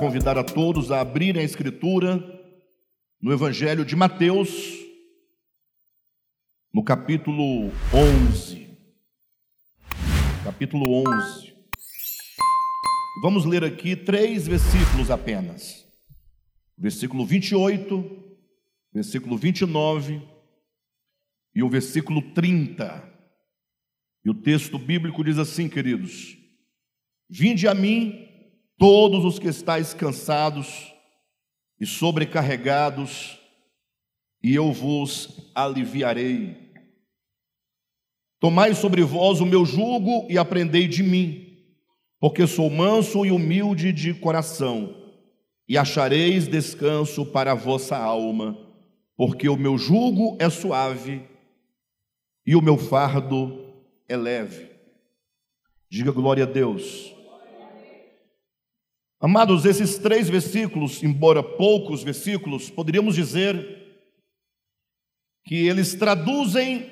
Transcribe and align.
convidar 0.00 0.38
a 0.38 0.42
todos 0.42 0.90
a 0.90 1.02
abrirem 1.02 1.42
a 1.42 1.44
Escritura 1.44 2.18
no 3.20 3.30
Evangelho 3.34 3.84
de 3.84 3.94
Mateus, 3.94 4.48
no 6.72 6.82
capítulo 6.82 7.70
11. 7.92 8.78
Capítulo 10.42 11.04
11. 11.06 11.54
Vamos 13.22 13.44
ler 13.44 13.62
aqui 13.62 13.94
três 13.94 14.48
versículos 14.48 15.10
apenas. 15.10 15.86
Versículo 16.78 17.26
28, 17.26 18.38
versículo 18.94 19.36
29 19.36 20.22
e 21.54 21.62
o 21.62 21.68
versículo 21.68 22.22
30. 22.32 23.06
E 24.24 24.30
o 24.30 24.34
texto 24.34 24.78
bíblico 24.78 25.22
diz 25.22 25.36
assim, 25.36 25.68
queridos: 25.68 26.38
Vinde 27.28 27.68
a 27.68 27.74
mim, 27.74 28.29
todos 28.80 29.26
os 29.26 29.38
que 29.38 29.46
estáis 29.46 29.92
cansados 29.92 30.90
e 31.78 31.84
sobrecarregados, 31.84 33.38
e 34.42 34.54
eu 34.54 34.72
vos 34.72 35.52
aliviarei. 35.54 36.72
Tomai 38.40 38.74
sobre 38.74 39.02
vós 39.02 39.38
o 39.38 39.44
meu 39.44 39.66
jugo 39.66 40.26
e 40.30 40.38
aprendei 40.38 40.88
de 40.88 41.02
mim, 41.02 41.58
porque 42.18 42.46
sou 42.46 42.70
manso 42.70 43.26
e 43.26 43.30
humilde 43.30 43.92
de 43.92 44.14
coração, 44.14 44.96
e 45.68 45.76
achareis 45.76 46.48
descanso 46.48 47.26
para 47.26 47.52
a 47.52 47.54
vossa 47.54 47.98
alma, 47.98 48.56
porque 49.14 49.46
o 49.46 49.58
meu 49.58 49.76
jugo 49.76 50.38
é 50.40 50.48
suave 50.48 51.22
e 52.46 52.56
o 52.56 52.62
meu 52.62 52.78
fardo 52.78 53.74
é 54.08 54.16
leve. 54.16 54.70
Diga 55.90 56.10
glória 56.12 56.44
a 56.44 56.46
Deus. 56.46 57.19
Amados, 59.22 59.66
esses 59.66 59.98
três 59.98 60.30
versículos, 60.30 61.02
embora 61.02 61.42
poucos 61.42 62.02
versículos, 62.02 62.70
poderíamos 62.70 63.14
dizer 63.14 63.78
que 65.44 65.66
eles 65.66 65.94
traduzem 65.94 66.90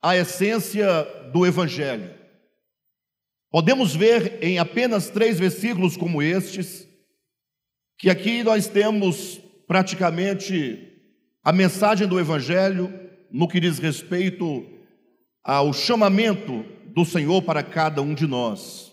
a 0.00 0.16
essência 0.16 1.04
do 1.30 1.46
Evangelho. 1.46 2.14
Podemos 3.50 3.94
ver 3.94 4.42
em 4.42 4.58
apenas 4.58 5.10
três 5.10 5.38
versículos 5.38 5.94
como 5.94 6.22
estes, 6.22 6.88
que 7.98 8.08
aqui 8.08 8.42
nós 8.42 8.66
temos 8.66 9.38
praticamente 9.66 10.90
a 11.44 11.52
mensagem 11.52 12.08
do 12.08 12.18
Evangelho 12.18 12.90
no 13.30 13.46
que 13.46 13.60
diz 13.60 13.78
respeito 13.78 14.66
ao 15.44 15.74
chamamento 15.74 16.64
do 16.94 17.04
Senhor 17.04 17.42
para 17.42 17.62
cada 17.62 18.00
um 18.00 18.14
de 18.14 18.26
nós. 18.26 18.91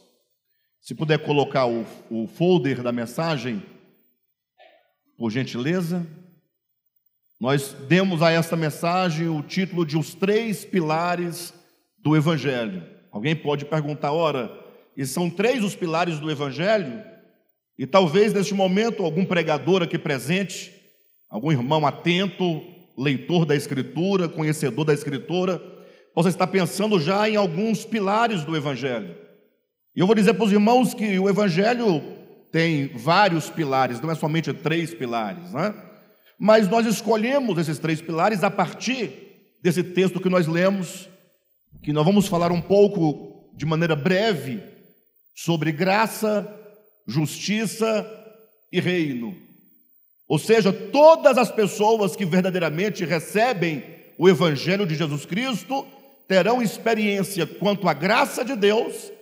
Se 0.82 0.96
puder 0.96 1.20
colocar 1.20 1.68
o, 1.68 1.86
o 2.10 2.28
folder 2.28 2.82
da 2.82 2.92
mensagem, 2.92 3.64
por 5.20 5.30
gentileza. 5.30 6.08
Nós 7.40 7.76
demos 7.90 8.22
a 8.22 8.32
esta 8.32 8.56
mensagem 8.56 9.28
o 9.28 9.44
título 9.44 9.86
de 9.86 9.98
Os 9.98 10.16
Três 10.16 10.64
Pilares 10.64 11.54
do 11.98 12.16
Evangelho. 12.16 12.82
Alguém 13.12 13.36
pode 13.36 13.66
perguntar, 13.66 14.14
ora, 14.14 14.50
e 14.96 15.06
são 15.06 15.30
três 15.30 15.62
os 15.62 15.76
pilares 15.76 16.20
do 16.20 16.32
Evangelho? 16.32 17.04
E 17.78 17.86
talvez 17.86 18.34
neste 18.34 18.54
momento 18.54 19.04
algum 19.04 19.26
pregador 19.26 19.84
aqui 19.84 19.98
presente, 19.98 20.74
algum 21.30 21.52
irmão 21.52 21.86
atento, 21.86 22.64
leitor 22.98 23.46
da 23.46 23.56
Escritura, 23.56 24.30
conhecedor 24.30 24.86
da 24.86 24.94
Escritura, 24.94 25.60
possa 26.14 26.30
estar 26.30 26.48
pensando 26.48 27.00
já 27.00 27.30
em 27.30 27.36
alguns 27.36 27.84
pilares 27.84 28.46
do 28.46 28.56
Evangelho. 28.56 29.16
E 30.00 30.02
eu 30.02 30.08
vou 30.08 30.16
dizer 30.16 30.34
para 30.34 30.46
os 30.46 30.52
irmãos 30.54 30.94
que 30.94 31.20
o 31.20 31.28
Evangelho 31.28 32.02
tem 32.54 32.88
vários 32.96 33.50
pilares, 33.50 34.00
não 34.00 34.10
é 34.10 34.16
somente 34.16 34.54
três 34.54 34.94
pilares, 34.94 35.52
né? 35.52 35.76
mas 36.40 36.70
nós 36.70 36.86
escolhemos 36.86 37.58
esses 37.58 37.78
três 37.80 38.02
pilares 38.02 38.42
a 38.42 38.50
partir 38.50 39.12
desse 39.62 39.84
texto 39.84 40.22
que 40.22 40.30
nós 40.30 40.48
lemos, 40.48 41.10
que 41.84 41.92
nós 41.92 42.06
vamos 42.06 42.30
falar 42.30 42.50
um 42.50 42.62
pouco 42.62 43.52
de 43.54 43.66
maneira 43.66 43.94
breve 43.94 44.64
sobre 45.36 45.70
graça, 45.74 46.48
justiça 47.06 48.10
e 48.72 48.80
reino. 48.80 49.36
Ou 50.30 50.40
seja, 50.40 50.72
todas 50.72 51.38
as 51.38 51.52
pessoas 51.52 52.16
que 52.16 52.24
verdadeiramente 52.24 53.04
recebem 53.04 53.84
o 54.18 54.30
Evangelho 54.30 54.88
de 54.88 54.96
Jesus 54.96 55.26
Cristo 55.26 55.86
terão 56.26 56.62
experiência 56.62 57.46
quanto 57.46 57.90
à 57.90 57.94
graça 57.94 58.46
de 58.46 58.56
Deus 58.56 59.19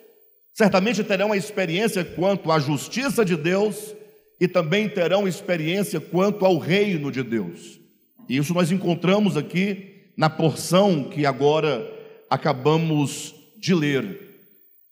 Certamente 0.57 1.03
terão 1.03 1.31
a 1.31 1.38
experiência 1.38 2.03
quanto 2.03 2.51
à 2.51 2.57
justiça 2.57 3.23
de 3.23 3.35
Deus 3.35 3.94
e 4.41 4.47
também 4.47 4.90
terão 4.90 5.28
experiência 5.28 6.00
quanto 6.00 6.44
ao 6.44 6.57
reino 6.57 7.12
de 7.12 7.22
Deus. 7.22 7.79
E 8.28 8.38
isso 8.38 8.56
nós 8.56 8.72
encontramos 8.72 9.38
aqui 9.38 10.09
na 10.17 10.31
porção 10.31 11.03
que 11.03 11.28
agora 11.28 11.88
acabamos 12.28 13.35
de 13.59 13.75
ler. 13.75 14.19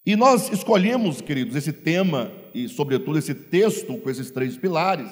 E 0.06 0.16
nós 0.16 0.52
escolhemos, 0.54 1.20
queridos, 1.20 1.56
esse 1.56 1.74
tema 1.74 2.32
e, 2.54 2.70
sobretudo, 2.70 3.18
esse 3.18 3.34
texto 3.34 3.98
com 3.98 4.08
esses 4.08 4.30
três 4.30 4.56
pilares, 4.56 5.10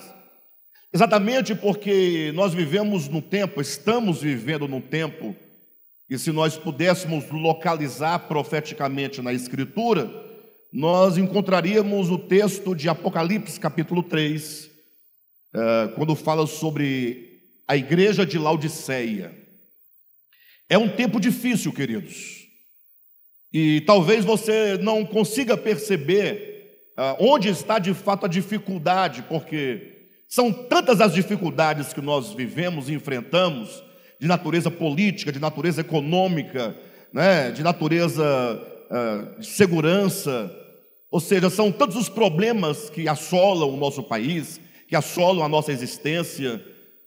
exatamente 0.93 1.55
porque 1.55 2.31
nós 2.35 2.53
vivemos 2.53 3.09
no 3.09 3.23
tempo, 3.23 3.59
estamos 3.59 4.21
vivendo 4.21 4.67
num 4.67 4.81
tempo, 4.81 5.35
e 6.07 6.19
se 6.19 6.31
nós 6.31 6.55
pudéssemos 6.55 7.27
localizar 7.31 8.27
profeticamente 8.27 9.19
na 9.19 9.33
Escritura, 9.33 10.22
nós 10.73 11.19
encontraríamos 11.19 12.09
o 12.09 12.17
texto 12.17 12.73
de 12.73 12.89
Apocalipse, 12.89 13.59
capítulo 13.59 14.01
3, 14.01 14.71
eh, 15.53 15.91
quando 15.93 16.15
fala 16.15 16.47
sobre 16.47 17.43
a 17.67 17.77
igreja 17.77 18.25
de 18.25 18.39
Laodiceia. 18.39 19.31
É 20.67 20.75
um 20.75 20.89
tempo 20.89 21.19
difícil, 21.19 21.71
queridos, 21.71 22.47
e 23.53 23.81
talvez 23.81 24.25
você 24.25 24.75
não 24.79 25.05
consiga 25.05 25.55
perceber 25.55 26.89
eh, 26.97 27.17
onde 27.19 27.49
está 27.49 27.77
de 27.77 27.93
fato 27.93 28.25
a 28.25 28.29
dificuldade, 28.29 29.21
porque 29.29 30.07
são 30.27 30.51
tantas 30.51 30.99
as 30.99 31.13
dificuldades 31.13 31.93
que 31.93 32.01
nós 32.01 32.33
vivemos 32.33 32.89
e 32.89 32.93
enfrentamos, 32.93 33.83
de 34.19 34.27
natureza 34.27 34.71
política, 34.71 35.31
de 35.31 35.39
natureza 35.39 35.81
econômica, 35.81 36.75
né, 37.11 37.51
de 37.51 37.61
natureza 37.61 38.23
uh, 38.89 39.39
de 39.39 39.45
segurança, 39.45 40.51
ou 41.13 41.19
seja, 41.19 41.47
são 41.47 41.71
tantos 41.71 41.95
os 41.95 42.09
problemas 42.09 42.89
que 42.89 43.07
assolam 43.07 43.69
o 43.69 43.77
nosso 43.77 44.01
país, 44.01 44.59
que 44.87 44.95
assolam 44.95 45.45
a 45.45 45.47
nossa 45.47 45.71
existência, 45.71 46.59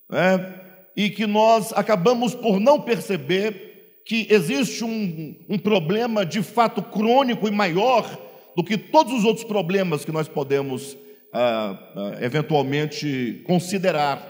né? 0.09 0.61
e 0.97 1.11
que 1.11 1.27
nós 1.27 1.73
acabamos 1.73 2.33
por 2.33 2.61
não 2.61 2.81
perceber 2.81 4.03
que 4.07 4.29
existe 4.31 4.85
um, 4.85 5.35
um 5.49 5.59
problema 5.59 6.25
de 6.25 6.41
fato 6.41 6.81
crônico 6.83 7.49
e 7.49 7.51
maior 7.51 8.09
do 8.55 8.63
que 8.63 8.79
todos 8.79 9.13
os 9.13 9.25
outros 9.25 9.45
problemas 9.45 10.05
que 10.05 10.13
nós 10.13 10.29
podemos 10.29 10.97
ah, 11.33 11.77
ah, 11.97 12.19
eventualmente 12.21 13.43
considerar, 13.45 14.25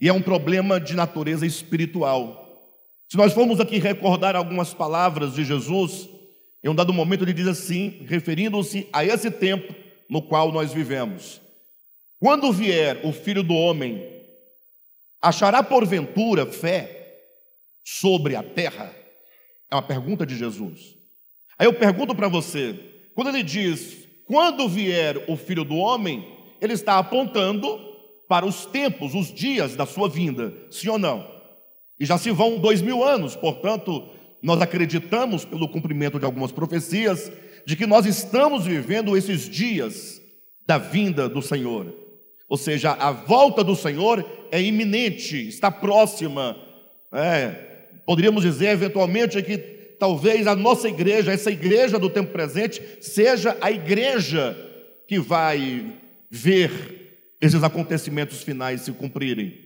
e 0.00 0.08
é 0.08 0.12
um 0.12 0.20
problema 0.20 0.80
de 0.80 0.96
natureza 0.96 1.46
espiritual. 1.46 2.44
Se 3.08 3.16
nós 3.16 3.32
formos 3.32 3.60
aqui 3.60 3.78
recordar 3.78 4.34
algumas 4.34 4.74
palavras 4.74 5.34
de 5.34 5.44
Jesus, 5.44 6.08
em 6.62 6.68
um 6.68 6.74
dado 6.74 6.92
momento 6.92 7.24
ele 7.24 7.32
diz 7.32 7.46
assim, 7.46 8.04
referindo-se 8.06 8.88
a 8.92 9.04
esse 9.04 9.30
tempo 9.30 9.74
no 10.08 10.22
qual 10.22 10.52
nós 10.52 10.72
vivemos: 10.72 11.40
Quando 12.20 12.52
vier 12.52 13.00
o 13.04 13.12
filho 13.12 13.42
do 13.42 13.54
homem, 13.54 14.06
achará 15.20 15.62
porventura 15.62 16.46
fé 16.46 17.18
sobre 17.84 18.36
a 18.36 18.42
terra? 18.42 18.94
É 19.70 19.74
uma 19.74 19.82
pergunta 19.82 20.26
de 20.26 20.36
Jesus. 20.36 20.94
Aí 21.58 21.66
eu 21.66 21.74
pergunto 21.74 22.14
para 22.14 22.28
você: 22.28 22.78
quando 23.14 23.28
ele 23.28 23.42
diz, 23.42 24.06
quando 24.26 24.68
vier 24.68 25.24
o 25.28 25.36
filho 25.36 25.64
do 25.64 25.76
homem, 25.76 26.26
ele 26.60 26.74
está 26.74 26.98
apontando 26.98 27.78
para 28.28 28.46
os 28.46 28.66
tempos, 28.66 29.14
os 29.14 29.32
dias 29.32 29.74
da 29.74 29.84
sua 29.84 30.08
vinda, 30.08 30.54
sim 30.70 30.88
ou 30.88 30.98
não? 30.98 31.30
E 31.98 32.06
já 32.06 32.16
se 32.16 32.30
vão 32.30 32.58
dois 32.58 32.80
mil 32.80 33.02
anos, 33.02 33.36
portanto, 33.36 34.08
nós 34.42 34.60
acreditamos, 34.60 35.44
pelo 35.44 35.68
cumprimento 35.68 36.18
de 36.18 36.24
algumas 36.24 36.50
profecias, 36.50 37.30
de 37.64 37.76
que 37.76 37.86
nós 37.86 38.06
estamos 38.06 38.66
vivendo 38.66 39.16
esses 39.16 39.48
dias 39.48 40.20
da 40.66 40.78
vinda 40.78 41.28
do 41.28 41.40
Senhor. 41.40 41.94
Ou 42.48 42.56
seja, 42.56 42.90
a 42.92 43.12
volta 43.12 43.62
do 43.62 43.76
Senhor 43.76 44.24
é 44.50 44.60
iminente, 44.60 45.48
está 45.48 45.70
próxima. 45.70 46.56
É, 47.12 47.48
poderíamos 48.04 48.42
dizer, 48.42 48.70
eventualmente, 48.70 49.40
que 49.42 49.56
talvez 49.98 50.46
a 50.46 50.56
nossa 50.56 50.88
igreja, 50.88 51.32
essa 51.32 51.50
igreja 51.50 51.98
do 51.98 52.10
tempo 52.10 52.32
presente, 52.32 52.82
seja 53.00 53.56
a 53.60 53.70
igreja 53.70 54.56
que 55.06 55.20
vai 55.20 55.94
ver 56.28 57.36
esses 57.40 57.62
acontecimentos 57.62 58.42
finais 58.42 58.82
se 58.82 58.92
cumprirem. 58.92 59.58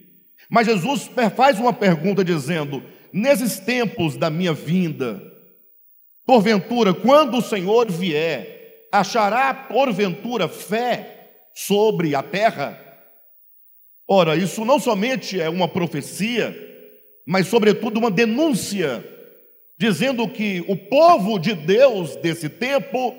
Mas 0.49 0.67
Jesus 0.67 1.11
faz 1.35 1.59
uma 1.59 1.73
pergunta 1.73 2.25
dizendo: 2.25 2.83
nesses 3.13 3.59
tempos 3.59 4.17
da 4.17 4.31
minha 4.31 4.53
vinda, 4.53 5.23
porventura, 6.25 6.93
quando 6.93 7.39
o 7.39 7.43
Senhor 7.43 7.91
vier, 7.91 8.89
achará 8.93 9.53
porventura 9.55 10.49
fé 10.49 11.31
sobre 11.55 12.15
a 12.15 12.23
terra. 12.23 12.83
Ora, 14.09 14.37
isso 14.37 14.65
não 14.65 14.79
somente 14.79 15.41
é 15.41 15.49
uma 15.49 15.69
profecia, 15.69 16.55
mas, 17.27 17.49
sobretudo, 17.49 17.99
uma 17.99 18.11
denúncia, 18.11 19.05
dizendo 19.79 20.29
que 20.29 20.65
o 20.69 20.77
povo 20.77 21.39
de 21.39 21.55
Deus 21.55 22.17
desse 22.17 22.49
tempo 22.49 23.15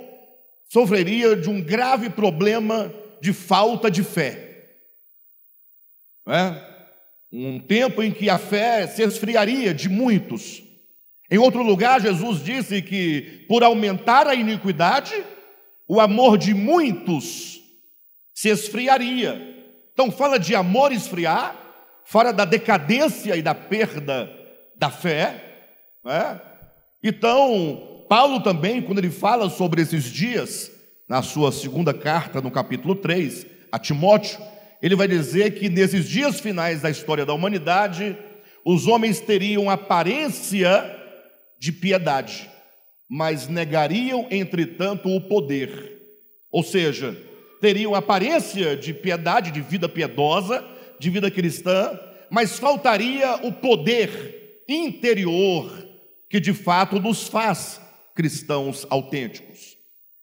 sofreria 0.69 1.35
de 1.35 1.49
um 1.49 1.61
grave 1.61 2.09
problema 2.09 2.93
de 3.21 3.33
falta 3.33 3.89
de 3.89 4.03
fé. 4.03 4.47
É? 6.27 6.76
Um 7.31 7.59
tempo 7.59 8.01
em 8.01 8.11
que 8.11 8.29
a 8.29 8.37
fé 8.37 8.87
se 8.87 9.03
esfriaria 9.03 9.73
de 9.73 9.89
muitos. 9.89 10.63
Em 11.29 11.37
outro 11.37 11.61
lugar, 11.61 12.01
Jesus 12.01 12.43
disse 12.43 12.81
que, 12.81 13.45
por 13.47 13.63
aumentar 13.63 14.27
a 14.27 14.35
iniquidade, 14.35 15.13
o 15.87 15.99
amor 15.99 16.37
de 16.37 16.53
muitos 16.53 17.61
se 18.33 18.49
esfriaria. 18.49 19.55
Então, 19.91 20.11
fala 20.11 20.37
de 20.37 20.55
amor 20.55 20.91
esfriar, 20.91 21.55
fala 22.05 22.31
da 22.31 22.45
decadência 22.45 23.35
e 23.35 23.41
da 23.41 23.53
perda 23.53 24.31
da 24.77 24.89
fé. 24.89 25.43
Né? 26.05 26.39
Então, 27.03 28.05
Paulo 28.07 28.41
também, 28.41 28.81
quando 28.81 28.99
ele 28.99 29.11
fala 29.11 29.49
sobre 29.49 29.81
esses 29.81 30.05
dias, 30.05 30.71
na 31.09 31.21
sua 31.21 31.51
segunda 31.51 31.93
carta, 31.93 32.41
no 32.41 32.51
capítulo 32.51 32.95
3, 32.95 33.45
a 33.71 33.79
Timóteo, 33.79 34.39
ele 34.81 34.95
vai 34.95 35.07
dizer 35.07 35.55
que 35.55 35.69
nesses 35.69 36.07
dias 36.07 36.39
finais 36.39 36.81
da 36.81 36.89
história 36.89 37.25
da 37.25 37.33
humanidade, 37.33 38.17
os 38.65 38.85
homens 38.87 39.19
teriam 39.19 39.69
aparência 39.69 40.83
de 41.59 41.71
piedade, 41.71 42.49
mas 43.09 43.47
negariam, 43.47 44.27
entretanto, 44.29 45.09
o 45.09 45.21
poder. 45.21 45.97
Ou 46.51 46.63
seja, 46.63 47.17
teriam 47.59 47.95
aparência 47.95 48.75
de 48.75 48.93
piedade, 48.93 49.51
de 49.51 49.61
vida 49.61 49.89
piedosa, 49.89 50.63
de 50.99 51.09
vida 51.09 51.31
cristã, 51.31 51.99
mas 52.29 52.59
faltaria 52.59 53.35
o 53.45 53.51
poder 53.51 54.63
interior 54.67 55.87
que 56.29 56.39
de 56.39 56.53
fato 56.53 56.99
nos 56.99 57.27
faz 57.27 57.81
cristãos 58.13 58.85
autênticos. 58.89 59.77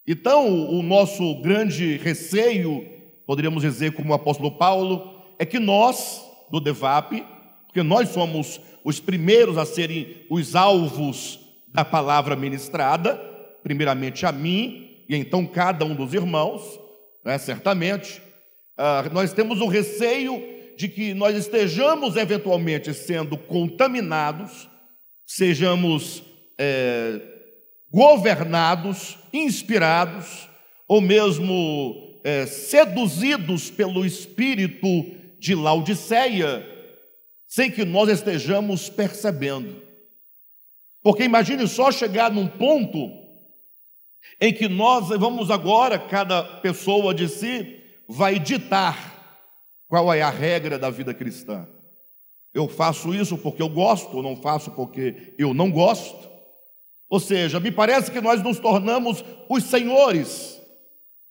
Então, 0.07 0.69
o 0.69 0.83
nosso 0.83 1.41
grande 1.41 1.97
receio, 1.97 2.87
poderíamos 3.27 3.63
dizer, 3.63 3.93
como 3.93 4.13
o 4.13 4.15
apóstolo 4.15 4.53
Paulo, 4.53 5.23
é 5.39 5.45
que 5.45 5.59
nós, 5.59 6.23
do 6.51 6.61
DEVAP, 6.61 7.25
porque 7.67 7.83
nós 7.83 8.11
somos 8.11 8.61
os 8.85 9.01
primeiros 9.01 9.59
a 9.59 9.65
serem 9.65 10.25
os 10.31 10.55
alvos 10.55 11.41
da 11.73 11.85
palavra 11.85 12.37
ministrada, 12.37 13.17
primeiramente 13.63 14.27
a 14.27 14.33
mim, 14.33 15.03
e 15.09 15.17
então 15.17 15.47
cada 15.47 15.85
um 15.85 15.95
dos 15.95 16.15
irmãos, 16.15 16.79
né, 17.25 17.37
certamente, 17.39 18.21
uh, 18.79 19.13
nós 19.13 19.33
temos 19.33 19.61
o 19.61 19.67
receio 19.67 20.55
de 20.77 20.89
que 20.89 21.15
nós 21.15 21.37
estejamos 21.37 22.17
eventualmente 22.17 22.93
sendo 22.93 23.37
contaminados, 23.37 24.69
sejamos 25.27 26.23
é, 26.59 27.21
governados, 27.91 29.17
inspirados, 29.33 30.49
ou 30.87 31.01
mesmo 31.01 32.04
é, 32.25 32.47
seduzidos 32.47 33.71
pelo 33.71 34.05
espírito 34.05 34.89
de 35.39 35.55
Laodiceia, 35.55 36.67
sem 37.47 37.71
que 37.71 37.85
nós 37.85 38.09
estejamos 38.09 38.89
percebendo. 38.89 39.83
Porque 41.03 41.23
imagine 41.23 41.69
só 41.69 41.93
chegar 41.93 42.33
num 42.33 42.49
ponto 42.49 43.23
em 44.41 44.53
que 44.53 44.69
nós 44.69 45.11
vamos 45.11 45.51
agora, 45.51 45.99
cada 45.99 46.43
pessoa 46.43 47.15
de 47.15 47.29
si 47.29 47.79
vai 48.09 48.39
ditar 48.39 49.13
qual 49.87 50.13
é 50.13 50.23
a 50.23 50.31
regra 50.31 50.79
da 50.79 50.89
vida 50.89 51.13
cristã. 51.13 51.69
Eu 52.55 52.69
faço 52.69 53.15
isso 53.15 53.37
porque 53.37 53.61
eu 53.61 53.69
gosto, 53.69 54.17
ou 54.17 54.23
não 54.23 54.37
faço 54.37 54.71
porque 54.71 55.35
eu 55.37 55.53
não 55.53 55.71
gosto. 55.71 56.31
Ou 57.09 57.21
seja, 57.21 57.61
me 57.61 57.71
parece 57.71 58.11
que 58.11 58.21
nós 58.21 58.43
nos 58.43 58.59
tornamos 58.59 59.25
os 59.49 59.65
senhores, 59.65 60.54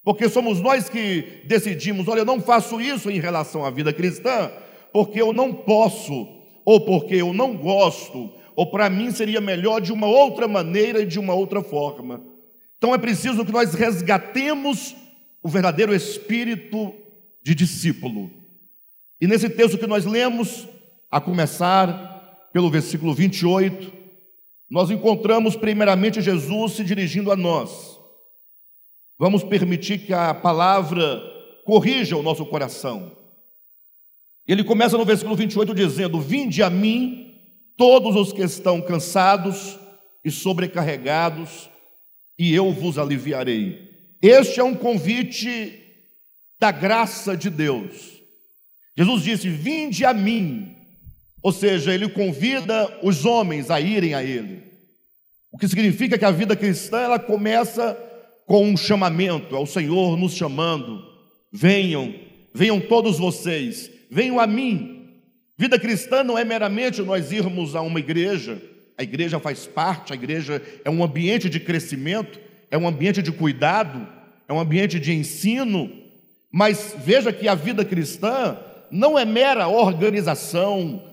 porque 0.03 0.27
somos 0.29 0.59
nós 0.59 0.89
que 0.89 1.41
decidimos: 1.45 2.07
olha, 2.07 2.19
eu 2.19 2.25
não 2.25 2.41
faço 2.41 2.81
isso 2.81 3.09
em 3.09 3.19
relação 3.19 3.65
à 3.65 3.69
vida 3.69 3.93
cristã, 3.93 4.51
porque 4.91 5.21
eu 5.21 5.31
não 5.33 5.53
posso, 5.53 6.27
ou 6.65 6.81
porque 6.81 7.15
eu 7.15 7.33
não 7.33 7.55
gosto, 7.55 8.31
ou 8.55 8.69
para 8.69 8.89
mim 8.89 9.11
seria 9.11 9.39
melhor 9.39 9.79
de 9.79 9.93
uma 9.93 10.07
outra 10.07 10.47
maneira 10.47 11.01
e 11.01 11.05
de 11.05 11.19
uma 11.19 11.33
outra 11.33 11.63
forma. 11.63 12.21
Então 12.77 12.93
é 12.93 12.97
preciso 12.97 13.45
que 13.45 13.51
nós 13.51 13.73
resgatemos 13.73 14.95
o 15.41 15.49
verdadeiro 15.49 15.95
espírito 15.95 16.93
de 17.41 17.55
discípulo. 17.55 18.29
E 19.19 19.27
nesse 19.27 19.49
texto 19.49 19.77
que 19.77 19.87
nós 19.87 20.05
lemos, 20.05 20.67
a 21.09 21.21
começar 21.21 22.49
pelo 22.51 22.71
versículo 22.71 23.13
28, 23.13 23.93
nós 24.69 24.89
encontramos 24.89 25.55
primeiramente 25.55 26.21
Jesus 26.21 26.73
se 26.73 26.83
dirigindo 26.83 27.31
a 27.31 27.35
nós. 27.35 27.92
Vamos 29.23 29.41
permitir 29.41 29.99
que 29.99 30.13
a 30.13 30.33
palavra 30.33 31.23
corrija 31.63 32.17
o 32.17 32.21
nosso 32.21 32.45
coração. 32.45 33.15
Ele 34.45 34.65
começa 34.65 34.97
no 34.97 35.05
versículo 35.05 35.33
28 35.33 35.73
dizendo: 35.73 36.19
Vinde 36.19 36.61
a 36.61 36.69
mim, 36.69 37.33
todos 37.77 38.17
os 38.17 38.33
que 38.33 38.41
estão 38.41 38.81
cansados 38.81 39.79
e 40.25 40.29
sobrecarregados, 40.29 41.69
e 42.37 42.53
eu 42.53 42.73
vos 42.73 42.97
aliviarei. 42.97 43.93
Este 44.21 44.59
é 44.59 44.63
um 44.65 44.75
convite 44.75 45.73
da 46.59 46.69
graça 46.69 47.37
de 47.37 47.49
Deus. 47.49 48.21
Jesus 48.97 49.23
disse: 49.23 49.47
Vinde 49.47 50.03
a 50.03 50.13
mim. 50.13 50.75
Ou 51.41 51.53
seja, 51.53 51.93
ele 51.93 52.09
convida 52.09 52.99
os 53.01 53.23
homens 53.23 53.71
a 53.71 53.79
irem 53.79 54.15
a 54.15 54.21
ele. 54.21 54.63
O 55.49 55.57
que 55.57 55.69
significa 55.69 56.17
que 56.17 56.25
a 56.25 56.31
vida 56.31 56.57
cristã 56.57 56.99
ela 56.99 57.19
começa 57.19 57.97
com 58.45 58.65
um 58.65 58.77
chamamento, 58.77 59.55
é 59.55 59.59
o 59.59 59.65
Senhor 59.65 60.17
nos 60.17 60.35
chamando. 60.35 61.03
Venham, 61.51 62.13
venham 62.53 62.79
todos 62.79 63.17
vocês, 63.17 63.89
venham 64.09 64.39
a 64.39 64.47
mim. 64.47 65.09
Vida 65.57 65.79
cristã 65.79 66.23
não 66.23 66.37
é 66.37 66.43
meramente 66.43 67.01
nós 67.01 67.31
irmos 67.31 67.75
a 67.75 67.81
uma 67.81 67.99
igreja, 67.99 68.61
a 68.97 69.03
igreja 69.03 69.39
faz 69.39 69.65
parte, 69.65 70.11
a 70.11 70.15
igreja 70.15 70.61
é 70.83 70.89
um 70.89 71.03
ambiente 71.03 71.49
de 71.49 71.59
crescimento, 71.59 72.39
é 72.69 72.77
um 72.77 72.87
ambiente 72.87 73.21
de 73.21 73.31
cuidado, 73.31 74.07
é 74.47 74.53
um 74.53 74.59
ambiente 74.59 74.99
de 74.99 75.13
ensino, 75.13 75.91
mas 76.51 76.95
veja 76.97 77.31
que 77.31 77.47
a 77.47 77.55
vida 77.55 77.85
cristã 77.85 78.57
não 78.91 79.17
é 79.17 79.25
mera 79.25 79.67
organização 79.67 81.03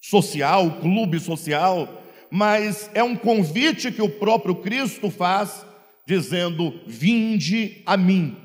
social, 0.00 0.78
clube 0.80 1.20
social, 1.20 2.02
mas 2.30 2.90
é 2.94 3.02
um 3.02 3.14
convite 3.14 3.92
que 3.92 4.02
o 4.02 4.08
próprio 4.08 4.56
Cristo 4.56 5.10
faz, 5.10 5.64
dizendo: 6.10 6.74
Vinde 6.86 7.82
a 7.86 7.96
mim. 7.96 8.36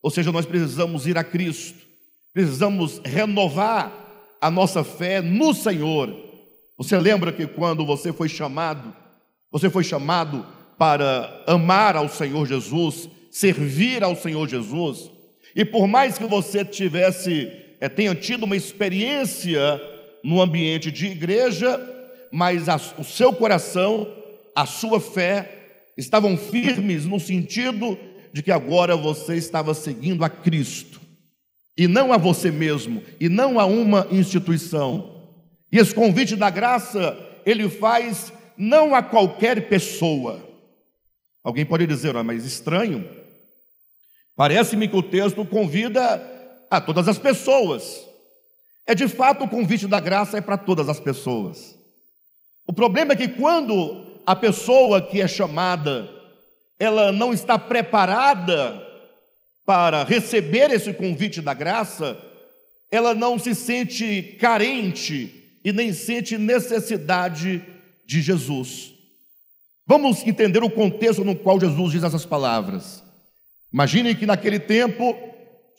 Ou 0.00 0.10
seja, 0.10 0.30
nós 0.30 0.46
precisamos 0.46 1.06
ir 1.06 1.18
a 1.18 1.24
Cristo, 1.24 1.78
precisamos 2.32 3.00
renovar 3.04 3.92
a 4.40 4.50
nossa 4.50 4.84
fé 4.84 5.20
no 5.20 5.52
Senhor. 5.52 6.14
Você 6.76 6.96
lembra 6.98 7.32
que 7.32 7.46
quando 7.46 7.84
você 7.84 8.12
foi 8.12 8.28
chamado, 8.28 8.94
você 9.50 9.68
foi 9.68 9.84
chamado 9.84 10.46
para 10.78 11.44
amar 11.46 11.96
ao 11.96 12.08
Senhor 12.08 12.46
Jesus, 12.46 13.08
servir 13.30 14.02
ao 14.02 14.16
Senhor 14.16 14.48
Jesus, 14.48 15.10
e 15.54 15.64
por 15.64 15.86
mais 15.86 16.18
que 16.18 16.24
você 16.24 16.64
tivesse, 16.64 17.50
é, 17.80 17.88
tenha 17.88 18.14
tido 18.14 18.44
uma 18.44 18.56
experiência 18.56 19.80
no 20.24 20.40
ambiente 20.40 20.90
de 20.90 21.06
igreja, 21.06 21.80
mas 22.32 22.68
a, 22.68 22.76
o 22.98 23.04
seu 23.04 23.32
coração, 23.32 24.08
a 24.56 24.66
sua 24.66 25.00
fé 25.00 25.61
estavam 26.04 26.36
firmes 26.36 27.04
no 27.04 27.18
sentido 27.18 27.98
de 28.32 28.42
que 28.42 28.50
agora 28.50 28.96
você 28.96 29.36
estava 29.36 29.74
seguindo 29.74 30.24
a 30.24 30.28
Cristo, 30.28 31.00
e 31.76 31.86
não 31.86 32.12
a 32.12 32.16
você 32.16 32.50
mesmo, 32.50 33.02
e 33.20 33.28
não 33.28 33.58
a 33.58 33.64
uma 33.64 34.06
instituição, 34.10 35.22
e 35.70 35.78
esse 35.78 35.94
convite 35.94 36.36
da 36.36 36.50
graça, 36.50 37.18
ele 37.46 37.68
faz 37.68 38.32
não 38.56 38.94
a 38.94 39.02
qualquer 39.02 39.68
pessoa. 39.68 40.46
Alguém 41.42 41.64
pode 41.64 41.86
dizer, 41.86 42.14
ah, 42.14 42.22
mas 42.22 42.44
estranho. 42.44 43.08
Parece-me 44.36 44.86
que 44.86 44.96
o 44.96 45.02
texto 45.02 45.44
convida 45.44 46.22
a 46.70 46.80
todas 46.80 47.08
as 47.08 47.18
pessoas. 47.18 48.06
É 48.86 48.94
de 48.94 49.08
fato 49.08 49.44
o 49.44 49.48
convite 49.48 49.86
da 49.86 49.98
graça 49.98 50.38
é 50.38 50.40
para 50.40 50.58
todas 50.58 50.88
as 50.88 51.00
pessoas. 51.00 51.78
O 52.66 52.72
problema 52.72 53.12
é 53.12 53.16
que 53.16 53.28
quando 53.28 54.01
a 54.26 54.36
pessoa 54.36 55.00
que 55.02 55.20
é 55.20 55.28
chamada, 55.28 56.08
ela 56.78 57.12
não 57.12 57.32
está 57.32 57.58
preparada 57.58 58.86
para 59.64 60.04
receber 60.04 60.70
esse 60.70 60.92
convite 60.92 61.40
da 61.40 61.54
graça, 61.54 62.16
ela 62.90 63.14
não 63.14 63.38
se 63.38 63.54
sente 63.54 64.36
carente 64.40 65.58
e 65.64 65.72
nem 65.72 65.92
sente 65.92 66.36
necessidade 66.36 67.62
de 68.06 68.20
Jesus. 68.20 68.92
Vamos 69.86 70.26
entender 70.26 70.62
o 70.62 70.70
contexto 70.70 71.24
no 71.24 71.36
qual 71.36 71.60
Jesus 71.60 71.92
diz 71.92 72.02
essas 72.02 72.24
palavras. 72.24 73.02
Imagine 73.72 74.14
que 74.14 74.26
naquele 74.26 74.58
tempo 74.58 75.16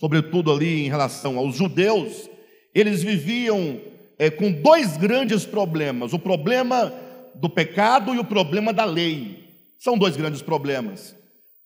sobretudo 0.03 0.51
ali 0.51 0.85
em 0.85 0.89
relação 0.89 1.37
aos 1.37 1.55
judeus, 1.55 2.29
eles 2.75 3.01
viviam 3.01 3.79
é, 4.19 4.29
com 4.29 4.51
dois 4.51 4.97
grandes 4.97 5.45
problemas: 5.45 6.11
o 6.11 6.19
problema 6.19 6.93
do 7.35 7.49
pecado 7.49 8.13
e 8.13 8.19
o 8.19 8.23
problema 8.25 8.73
da 8.73 8.85
lei. 8.85 9.43
São 9.79 9.97
dois 9.97 10.15
grandes 10.15 10.41
problemas. 10.41 11.15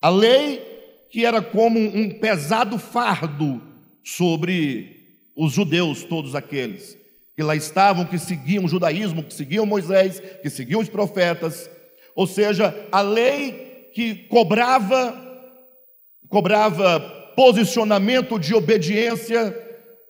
A 0.01 0.09
lei, 0.09 0.61
que 1.09 1.25
era 1.25 1.41
como 1.41 1.79
um 1.79 2.19
pesado 2.19 2.77
fardo 2.77 3.61
sobre 4.03 4.95
os 5.35 5.53
judeus, 5.53 6.03
todos 6.03 6.35
aqueles 6.35 6.97
que 7.37 7.43
lá 7.43 7.55
estavam, 7.55 8.03
que 8.03 8.17
seguiam 8.17 8.65
o 8.65 8.67
judaísmo, 8.67 9.21
que 9.21 9.31
seguiam 9.31 9.63
Moisés, 9.63 10.19
que 10.41 10.49
seguiam 10.49 10.81
os 10.81 10.89
profetas, 10.89 11.69
ou 12.15 12.25
seja, 12.25 12.75
a 12.91 13.01
lei 13.01 13.91
que 13.93 14.15
cobrava 14.27 15.23
cobrava 16.27 16.99
posicionamento 17.35 18.39
de 18.39 18.55
obediência, 18.55 19.55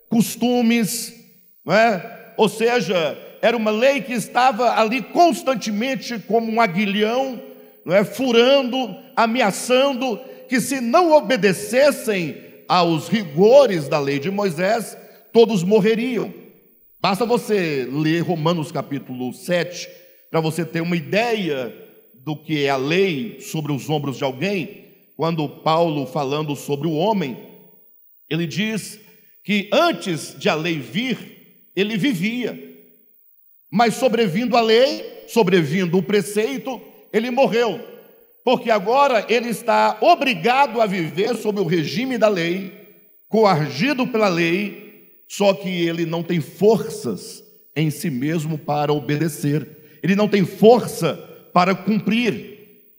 costumes, 0.08 1.14
não 1.62 1.74
é? 1.74 2.32
ou 2.38 2.48
seja, 2.48 3.16
era 3.40 3.56
uma 3.56 3.70
lei 3.70 4.00
que 4.00 4.12
estava 4.12 4.78
ali 4.78 5.02
constantemente 5.02 6.18
como 6.18 6.50
um 6.50 6.60
aguilhão, 6.60 7.40
não 7.84 7.94
é? 7.94 8.04
furando, 8.04 8.96
ameaçando, 9.16 10.18
que 10.48 10.60
se 10.60 10.80
não 10.80 11.12
obedecessem 11.12 12.36
aos 12.66 13.08
rigores 13.08 13.88
da 13.88 13.98
lei 13.98 14.18
de 14.18 14.30
Moisés, 14.30 14.96
todos 15.32 15.62
morreriam. 15.62 16.32
Basta 17.00 17.24
você 17.24 17.88
ler 17.90 18.20
Romanos 18.20 18.72
capítulo 18.72 19.32
7 19.32 19.88
para 20.30 20.40
você 20.40 20.64
ter 20.64 20.80
uma 20.80 20.96
ideia 20.96 21.74
do 22.14 22.36
que 22.36 22.64
é 22.64 22.70
a 22.70 22.76
lei 22.76 23.40
sobre 23.40 23.72
os 23.72 23.88
ombros 23.88 24.18
de 24.18 24.24
alguém. 24.24 24.84
Quando 25.16 25.48
Paulo, 25.48 26.06
falando 26.06 26.54
sobre 26.54 26.86
o 26.86 26.92
homem, 26.92 27.36
ele 28.28 28.46
diz 28.46 29.00
que 29.42 29.68
antes 29.72 30.36
de 30.38 30.48
a 30.48 30.54
lei 30.54 30.78
vir, 30.78 31.70
ele 31.74 31.96
vivia, 31.96 32.67
mas 33.70 33.94
sobrevindo 33.94 34.56
a 34.56 34.60
lei, 34.60 35.24
sobrevindo 35.28 35.98
o 35.98 36.02
preceito, 36.02 36.80
ele 37.12 37.30
morreu, 37.30 37.80
porque 38.44 38.70
agora 38.70 39.26
ele 39.28 39.48
está 39.48 39.98
obrigado 40.00 40.80
a 40.80 40.86
viver 40.86 41.36
sob 41.36 41.60
o 41.60 41.66
regime 41.66 42.16
da 42.16 42.28
lei, 42.28 42.72
coagido 43.28 44.06
pela 44.06 44.28
lei, 44.28 45.22
só 45.28 45.52
que 45.52 45.68
ele 45.68 46.06
não 46.06 46.22
tem 46.22 46.40
forças 46.40 47.44
em 47.76 47.90
si 47.90 48.10
mesmo 48.10 48.56
para 48.56 48.92
obedecer, 48.92 49.68
ele 50.02 50.16
não 50.16 50.28
tem 50.28 50.44
força 50.44 51.14
para 51.52 51.74
cumprir. 51.74 52.56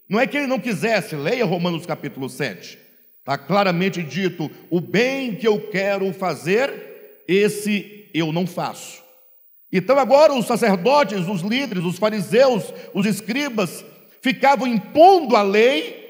Não 0.08 0.18
é 0.18 0.26
que 0.26 0.36
ele 0.36 0.46
não 0.46 0.58
quisesse, 0.58 1.14
leia 1.16 1.44
Romanos 1.44 1.86
capítulo 1.86 2.28
7, 2.28 2.78
está 3.18 3.36
claramente 3.36 4.02
dito: 4.02 4.50
o 4.70 4.80
bem 4.80 5.34
que 5.34 5.46
eu 5.46 5.68
quero 5.70 6.12
fazer, 6.12 7.24
esse 7.28 8.08
eu 8.14 8.32
não 8.32 8.46
faço. 8.46 9.02
Então 9.72 9.98
agora 9.98 10.34
os 10.34 10.46
sacerdotes, 10.46 11.28
os 11.28 11.42
líderes, 11.42 11.84
os 11.84 11.98
fariseus, 11.98 12.72
os 12.92 13.06
escribas 13.06 13.84
ficavam 14.20 14.66
impondo 14.66 15.36
a 15.36 15.42
lei 15.42 16.00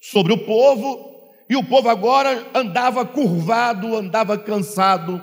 sobre 0.00 0.32
o 0.32 0.38
povo, 0.38 1.08
e 1.50 1.56
o 1.56 1.64
povo 1.64 1.88
agora 1.88 2.46
andava 2.54 3.04
curvado, 3.04 3.96
andava 3.96 4.38
cansado, 4.38 5.20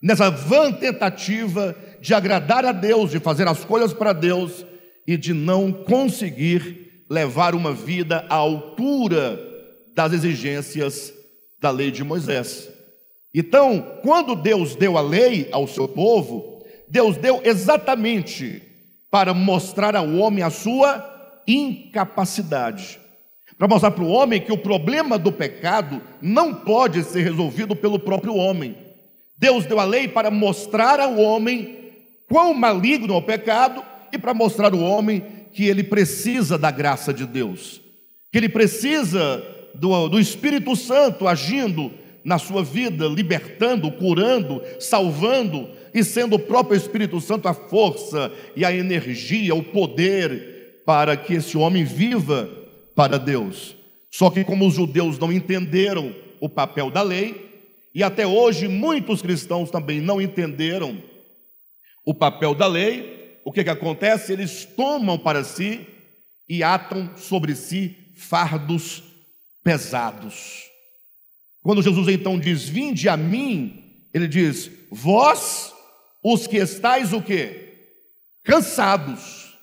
nessa 0.00 0.30
vã 0.30 0.72
tentativa 0.72 1.76
de 2.00 2.14
agradar 2.14 2.64
a 2.64 2.72
Deus, 2.72 3.10
de 3.10 3.18
fazer 3.18 3.48
as 3.48 3.64
coisas 3.64 3.92
para 3.92 4.12
Deus 4.12 4.64
e 5.06 5.16
de 5.16 5.34
não 5.34 5.72
conseguir 5.72 7.04
levar 7.10 7.54
uma 7.54 7.72
vida 7.72 8.24
à 8.28 8.36
altura 8.36 9.40
das 9.94 10.12
exigências 10.12 11.12
da 11.60 11.70
lei 11.70 11.90
de 11.90 12.04
Moisés. 12.04 12.70
Então, 13.34 13.98
quando 14.02 14.34
Deus 14.34 14.74
deu 14.74 14.96
a 14.96 15.00
lei 15.00 15.48
ao 15.52 15.66
seu 15.66 15.86
povo, 15.86 16.55
Deus 16.88 17.16
deu 17.16 17.40
exatamente 17.44 18.62
para 19.10 19.32
mostrar 19.34 19.96
ao 19.96 20.14
homem 20.14 20.42
a 20.42 20.50
sua 20.50 21.42
incapacidade. 21.46 22.98
Para 23.56 23.68
mostrar 23.68 23.90
para 23.90 24.04
o 24.04 24.10
homem 24.10 24.40
que 24.40 24.52
o 24.52 24.58
problema 24.58 25.18
do 25.18 25.32
pecado 25.32 26.02
não 26.20 26.54
pode 26.54 27.02
ser 27.04 27.22
resolvido 27.22 27.74
pelo 27.74 27.98
próprio 27.98 28.34
homem 28.34 28.86
Deus 29.38 29.66
deu 29.66 29.78
a 29.78 29.84
lei 29.84 30.08
para 30.08 30.30
mostrar 30.30 30.98
ao 30.98 31.18
homem 31.18 31.92
quão 32.28 32.54
maligno 32.54 33.14
é 33.14 33.16
o 33.16 33.22
pecado 33.22 33.84
e 34.12 34.18
para 34.18 34.32
mostrar 34.32 34.72
ao 34.72 34.80
homem 34.80 35.22
que 35.52 35.64
ele 35.64 35.84
precisa 35.84 36.56
da 36.56 36.70
graça 36.70 37.12
de 37.12 37.26
Deus, 37.26 37.80
que 38.32 38.38
ele 38.38 38.48
precisa 38.48 39.42
do, 39.74 40.08
do 40.08 40.18
Espírito 40.18 40.74
Santo 40.74 41.28
agindo 41.28 41.92
na 42.24 42.38
sua 42.38 42.64
vida, 42.64 43.06
libertando, 43.06 43.90
curando, 43.92 44.62
salvando 44.80 45.68
e 45.96 46.04
sendo 46.04 46.36
o 46.36 46.38
próprio 46.38 46.76
Espírito 46.76 47.18
Santo 47.22 47.48
a 47.48 47.54
força 47.54 48.30
e 48.54 48.66
a 48.66 48.70
energia, 48.70 49.54
o 49.54 49.62
poder 49.62 50.82
para 50.84 51.16
que 51.16 51.32
esse 51.32 51.56
homem 51.56 51.84
viva 51.84 52.50
para 52.94 53.18
Deus. 53.18 53.74
Só 54.10 54.28
que, 54.28 54.44
como 54.44 54.66
os 54.66 54.74
judeus 54.74 55.18
não 55.18 55.32
entenderam 55.32 56.14
o 56.38 56.50
papel 56.50 56.90
da 56.90 57.00
lei, 57.00 57.70
e 57.94 58.02
até 58.02 58.26
hoje 58.26 58.68
muitos 58.68 59.22
cristãos 59.22 59.70
também 59.70 59.98
não 59.98 60.20
entenderam 60.20 61.02
o 62.04 62.12
papel 62.12 62.54
da 62.54 62.66
lei. 62.66 63.40
O 63.42 63.50
que, 63.50 63.64
que 63.64 63.70
acontece? 63.70 64.34
Eles 64.34 64.66
tomam 64.66 65.18
para 65.18 65.42
si 65.44 65.80
e 66.46 66.62
atam 66.62 67.10
sobre 67.16 67.54
si 67.54 67.96
fardos 68.16 69.02
pesados. 69.64 70.64
Quando 71.62 71.82
Jesus 71.82 72.06
então 72.08 72.38
diz: 72.38 72.68
"Vinde 72.68 73.08
a 73.08 73.16
mim", 73.16 74.04
ele 74.12 74.28
diz: 74.28 74.70
"Vós 74.90 75.74
os 76.34 76.46
que 76.46 76.56
estáis 76.56 77.12
o 77.12 77.22
quê? 77.22 77.90
Cansados". 78.42 79.56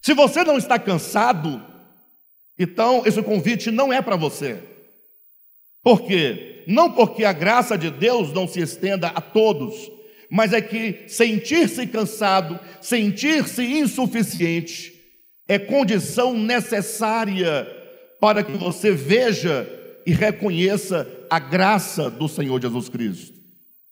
Se 0.00 0.14
você 0.14 0.44
não 0.44 0.56
está 0.56 0.78
cansado, 0.78 1.62
então 2.58 3.02
esse 3.04 3.22
convite 3.22 3.70
não 3.70 3.92
é 3.92 4.00
para 4.00 4.16
você. 4.16 4.62
Por 5.82 6.02
quê? 6.02 6.50
não 6.70 6.90
porque 6.90 7.24
a 7.24 7.32
graça 7.32 7.76
de 7.76 7.90
Deus 7.90 8.32
não 8.32 8.46
se 8.46 8.60
estenda 8.60 9.08
a 9.08 9.20
todos, 9.20 9.90
mas 10.30 10.52
é 10.52 10.60
que 10.60 11.08
sentir-se 11.08 11.86
cansado, 11.86 12.58
sentir-se 12.80 13.62
insuficiente, 13.62 14.94
é 15.48 15.58
condição 15.58 16.32
necessária 16.32 17.66
para 18.20 18.42
que 18.42 18.52
você 18.52 18.92
veja 18.92 19.68
e 20.06 20.12
reconheça 20.12 21.08
a 21.28 21.38
graça 21.38 22.08
do 22.08 22.28
Senhor 22.28 22.60
Jesus 22.62 22.88
Cristo. 22.88 23.34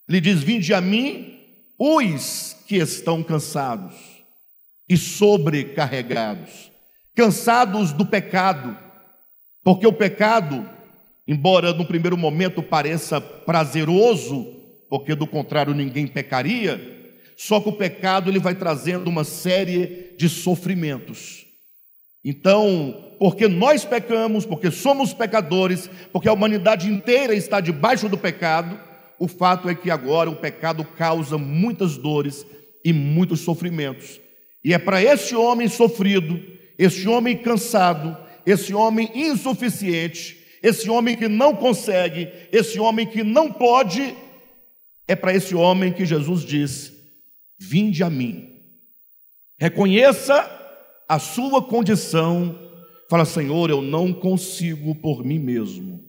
Ele 0.09 0.21
diz: 0.21 0.40
Vinde 0.40 0.73
a 0.73 0.81
mim, 0.81 1.38
os 1.78 2.56
que 2.66 2.76
estão 2.76 3.23
cansados 3.23 3.94
e 4.88 4.97
sobrecarregados, 4.97 6.73
cansados 7.14 7.92
do 7.92 8.04
pecado, 8.04 8.76
porque 9.62 9.87
o 9.87 9.92
pecado 9.92 10.78
Embora 11.28 11.75
no 11.75 11.85
primeiro 11.85 12.16
momento 12.16 12.62
pareça 12.62 13.20
prazeroso, 13.20 14.47
porque 14.88 15.14
do 15.14 15.26
contrário 15.26 15.75
ninguém 15.75 16.06
pecaria, 16.06 16.80
só 17.37 17.61
que 17.61 17.68
o 17.68 17.76
pecado 17.76 18.30
ele 18.30 18.38
vai 18.38 18.54
trazendo 18.54 19.08
uma 19.11 19.25
série 19.25 20.14
de 20.16 20.26
sofrimentos. 20.26 21.44
Então, 22.25 23.14
porque 23.18 23.47
nós 23.47 23.85
pecamos, 23.85 24.47
porque 24.47 24.70
somos 24.70 25.12
pecadores, 25.12 25.90
porque 26.11 26.30
a 26.30 26.32
humanidade 26.32 26.88
inteira 26.88 27.35
está 27.35 27.61
debaixo 27.61 28.08
do 28.08 28.16
pecado, 28.16 28.80
o 29.19 29.27
fato 29.27 29.69
é 29.69 29.75
que 29.75 29.91
agora 29.91 30.31
o 30.31 30.37
pecado 30.37 30.85
causa 30.85 31.37
muitas 31.37 31.97
dores 31.97 32.47
e 32.85 32.93
muitos 32.93 33.41
sofrimentos. 33.41 34.21
E 34.65 34.73
é 34.73 34.79
para 34.79 35.03
esse 35.03 35.35
homem 35.35 35.69
sofrido, 35.69 36.41
esse 36.79 37.09
homem 37.09 37.37
cansado, 37.37 38.17
esse 38.47 38.73
homem 38.73 39.11
insuficiente, 39.15 40.39
esse 40.63 40.89
homem 40.89 41.17
que 41.17 41.29
não 41.29 41.55
consegue, 41.55 42.29
esse 42.53 42.79
homem 42.79 43.07
que 43.07 43.23
não 43.23 43.53
pode, 43.53 44.15
é 45.07 45.17
para 45.17 45.35
esse 45.35 45.55
homem 45.55 45.93
que 45.93 46.05
Jesus 46.05 46.43
diz: 46.43 46.93
Vinde 47.59 48.03
a 48.03 48.11
mim. 48.11 48.49
Reconheça 49.59 50.49
a 51.09 51.19
sua 51.19 51.63
condição. 51.63 52.57
Fala, 53.11 53.25
Senhor, 53.25 53.71
eu 53.71 53.81
não 53.81 54.13
consigo 54.13 54.95
por 54.95 55.25
mim 55.25 55.39
mesmo. 55.39 56.05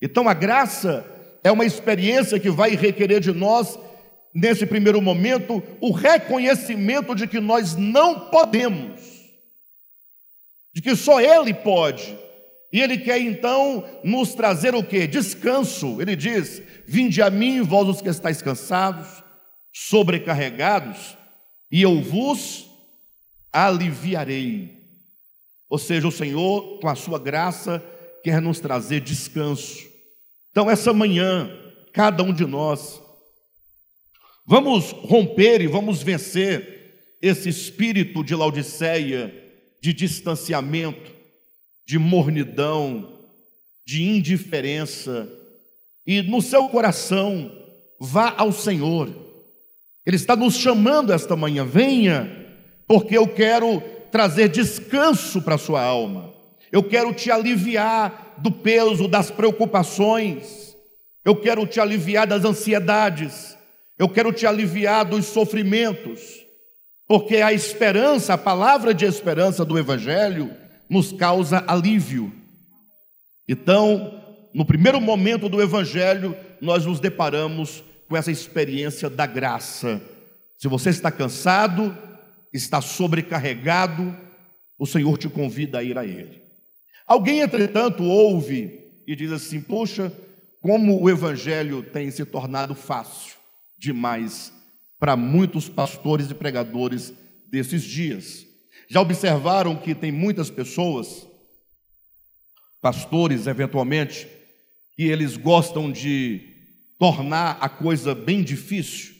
Então 0.00 0.28
a 0.28 0.34
graça 0.34 1.04
é 1.44 1.52
uma 1.52 1.66
experiência 1.66 2.40
que 2.40 2.50
vai 2.50 2.70
requerer 2.70 3.20
de 3.20 3.30
nós, 3.30 3.78
nesse 4.34 4.64
primeiro 4.64 5.00
momento, 5.02 5.62
o 5.78 5.92
reconhecimento 5.92 7.14
de 7.14 7.26
que 7.28 7.38
nós 7.38 7.76
não 7.76 8.30
podemos, 8.30 9.00
de 10.72 10.80
que 10.80 10.96
só 10.96 11.20
Ele 11.20 11.52
pode. 11.52 12.18
E 12.72 12.80
ele 12.80 12.98
quer 12.98 13.20
então 13.20 13.84
nos 14.02 14.34
trazer 14.34 14.74
o 14.74 14.82
que? 14.82 15.06
Descanso. 15.06 16.02
Ele 16.02 16.16
diz: 16.16 16.60
Vinde 16.84 17.22
a 17.22 17.30
mim, 17.30 17.62
vós 17.62 17.86
os 17.88 18.00
que 18.00 18.08
estáis 18.08 18.42
cansados, 18.42 19.22
sobrecarregados, 19.72 21.16
e 21.70 21.82
eu 21.82 22.02
vos 22.02 22.68
aliviarei. 23.52 24.76
Ou 25.70 25.78
seja, 25.78 26.08
o 26.08 26.10
Senhor, 26.10 26.80
com 26.80 26.88
a 26.88 26.96
sua 26.96 27.16
graça, 27.16 27.80
quer 28.24 28.42
nos 28.42 28.58
trazer 28.58 29.00
descanso. 29.00 29.93
Então, 30.54 30.70
essa 30.70 30.92
manhã, 30.92 31.50
cada 31.92 32.22
um 32.22 32.32
de 32.32 32.46
nós. 32.46 33.02
Vamos 34.46 34.92
romper 34.92 35.60
e 35.60 35.66
vamos 35.66 36.00
vencer 36.00 37.16
esse 37.20 37.48
espírito 37.48 38.22
de 38.22 38.36
Laodiceia, 38.36 39.34
de 39.82 39.92
distanciamento, 39.92 41.10
de 41.84 41.98
mornidão, 41.98 43.26
de 43.84 44.04
indiferença, 44.04 45.28
e 46.06 46.22
no 46.22 46.40
seu 46.40 46.68
coração 46.68 47.50
vá 47.98 48.32
ao 48.38 48.52
Senhor. 48.52 49.08
Ele 50.06 50.14
está 50.14 50.36
nos 50.36 50.54
chamando 50.54 51.12
esta 51.12 51.34
manhã, 51.34 51.64
venha, 51.64 52.30
porque 52.86 53.18
eu 53.18 53.26
quero 53.26 53.80
trazer 54.12 54.50
descanso 54.50 55.42
para 55.42 55.56
a 55.56 55.58
sua 55.58 55.82
alma. 55.82 56.32
Eu 56.74 56.82
quero 56.82 57.14
te 57.14 57.30
aliviar 57.30 58.34
do 58.38 58.50
peso 58.50 59.06
das 59.06 59.30
preocupações. 59.30 60.76
Eu 61.24 61.36
quero 61.36 61.64
te 61.68 61.78
aliviar 61.78 62.26
das 62.26 62.44
ansiedades. 62.44 63.56
Eu 63.96 64.08
quero 64.08 64.32
te 64.32 64.44
aliviar 64.44 65.04
dos 65.04 65.26
sofrimentos. 65.26 66.44
Porque 67.06 67.36
a 67.36 67.52
esperança, 67.52 68.34
a 68.34 68.38
palavra 68.38 68.92
de 68.92 69.04
esperança 69.04 69.64
do 69.64 69.78
evangelho 69.78 70.50
nos 70.90 71.12
causa 71.12 71.62
alívio. 71.64 72.32
Então, 73.48 74.20
no 74.52 74.64
primeiro 74.64 75.00
momento 75.00 75.48
do 75.48 75.62
evangelho, 75.62 76.36
nós 76.60 76.84
nos 76.84 76.98
deparamos 76.98 77.84
com 78.08 78.16
essa 78.16 78.32
experiência 78.32 79.08
da 79.08 79.26
graça. 79.26 80.02
Se 80.58 80.66
você 80.66 80.90
está 80.90 81.12
cansado, 81.12 81.96
está 82.52 82.80
sobrecarregado, 82.80 84.12
o 84.76 84.84
Senhor 84.84 85.16
te 85.16 85.28
convida 85.28 85.78
a 85.78 85.82
ir 85.84 85.96
a 85.96 86.04
Ele. 86.04 86.42
Alguém, 87.06 87.40
entretanto, 87.40 88.02
ouve 88.02 88.80
e 89.06 89.14
diz 89.14 89.30
assim: 89.30 89.60
Puxa, 89.60 90.12
como 90.60 91.00
o 91.00 91.10
Evangelho 91.10 91.82
tem 91.82 92.10
se 92.10 92.24
tornado 92.24 92.74
fácil 92.74 93.34
demais 93.76 94.52
para 94.98 95.16
muitos 95.16 95.68
pastores 95.68 96.30
e 96.30 96.34
pregadores 96.34 97.12
desses 97.50 97.82
dias. 97.82 98.46
Já 98.88 99.00
observaram 99.00 99.76
que 99.76 99.94
tem 99.94 100.10
muitas 100.10 100.50
pessoas, 100.50 101.26
pastores 102.80 103.46
eventualmente, 103.46 104.26
que 104.96 105.02
eles 105.02 105.36
gostam 105.36 105.92
de 105.92 106.40
tornar 106.98 107.58
a 107.60 107.68
coisa 107.68 108.14
bem 108.14 108.42
difícil 108.42 109.14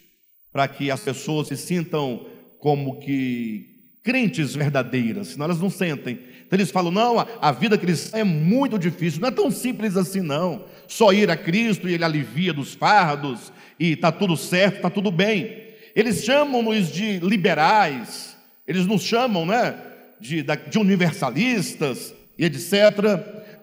para 0.51 0.67
que 0.69 0.91
as 0.91 1.01
pessoas 1.01 1.49
se 1.49 1.57
sintam 1.57 2.27
como 2.59 3.01
que 3.01 3.74
crentes 4.05 4.55
verdadeiras, 4.55 5.29
senão 5.29 5.47
elas 5.47 5.59
não 5.59 5.71
sentem. 5.71 6.21
Então 6.47 6.57
eles 6.57 6.71
falam: 6.71 6.93
não, 6.93 7.19
a, 7.19 7.51
vida 7.51 7.77
cristã 7.77 8.19
é 8.19 8.25
muito 8.25 8.79
difícil, 8.79 9.21
não 9.21 9.29
é 9.29 9.33
tão 9.33 9.51
simples 9.51 9.97
assim, 9.97 10.21
não. 10.21 10.67
Só 10.87 11.13
ir 11.13 11.31
a 11.31 11.37
Cristo 11.37 11.89
e 11.89 11.95
Ele 11.95 12.05
alivia 12.05 12.53
dos 12.53 12.75
fardos, 12.75 13.51
e 13.81 13.93
está 13.93 14.13
tudo 14.13 14.37
certo, 14.37 14.77
está 14.77 14.91
tudo 14.91 15.11
bem. 15.11 15.65
Eles 15.97 16.23
chamam-nos 16.23 16.93
de 16.93 17.19
liberais, 17.21 18.37
eles 18.69 18.87
nos 18.87 19.03
chamam 19.03 19.47
né, 19.47 19.75
de, 20.21 20.43
de 20.43 20.79
universalistas 20.79 22.15
e 22.39 22.45
etc., 22.45 22.73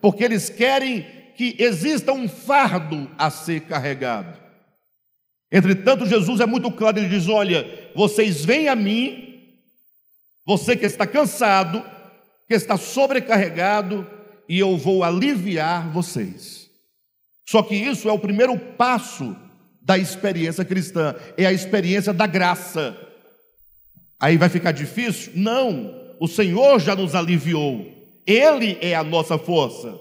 porque 0.01 0.23
eles 0.23 0.49
querem 0.49 1.05
que 1.35 1.55
exista 1.59 2.11
um 2.11 2.27
fardo 2.27 3.09
a 3.17 3.29
ser 3.29 3.61
carregado. 3.61 4.39
Entretanto, 5.51 6.05
Jesus 6.05 6.39
é 6.39 6.45
muito 6.45 6.71
claro, 6.71 6.97
ele 6.97 7.09
diz: 7.09 7.27
Olha, 7.27 7.67
vocês 7.93 8.43
vêm 8.43 8.69
a 8.69 8.75
mim, 8.75 9.30
você 10.45 10.75
que 10.75 10.85
está 10.85 11.05
cansado, 11.05 11.83
que 12.47 12.53
está 12.53 12.77
sobrecarregado, 12.77 14.07
e 14.47 14.59
eu 14.59 14.77
vou 14.77 15.03
aliviar 15.03 15.89
vocês. 15.91 16.69
Só 17.47 17.61
que 17.63 17.75
isso 17.75 18.09
é 18.09 18.11
o 18.11 18.19
primeiro 18.19 18.57
passo 18.57 19.35
da 19.81 19.97
experiência 19.97 20.63
cristã, 20.63 21.15
é 21.37 21.45
a 21.45 21.53
experiência 21.53 22.13
da 22.13 22.27
graça. 22.27 22.95
Aí 24.19 24.37
vai 24.37 24.49
ficar 24.49 24.71
difícil? 24.71 25.33
Não, 25.35 26.15
o 26.19 26.27
Senhor 26.27 26.79
já 26.79 26.95
nos 26.95 27.15
aliviou, 27.15 27.85
Ele 28.25 28.77
é 28.81 28.95
a 28.95 29.03
nossa 29.03 29.37
força. 29.37 29.97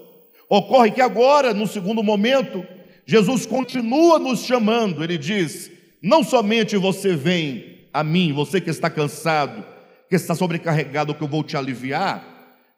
Ocorre 0.49 0.91
que 0.91 1.01
agora, 1.01 1.53
no 1.53 1.65
segundo 1.65 2.03
momento, 2.03 2.65
Jesus 3.05 3.45
continua 3.45 4.19
nos 4.19 4.45
chamando, 4.45 5.03
ele 5.03 5.17
diz: 5.17 5.71
não 6.01 6.23
somente 6.23 6.75
você 6.77 7.15
vem 7.15 7.87
a 7.93 8.03
mim, 8.03 8.33
você 8.33 8.59
que 8.59 8.69
está 8.69 8.89
cansado, 8.89 9.65
que 10.11 10.23
está 10.23 10.35
sobrecarregado, 10.35 11.15
que 11.15 11.23
eu 11.23 11.27
vou 11.27 11.43
te 11.43 11.57
aliviar, 11.57 12.23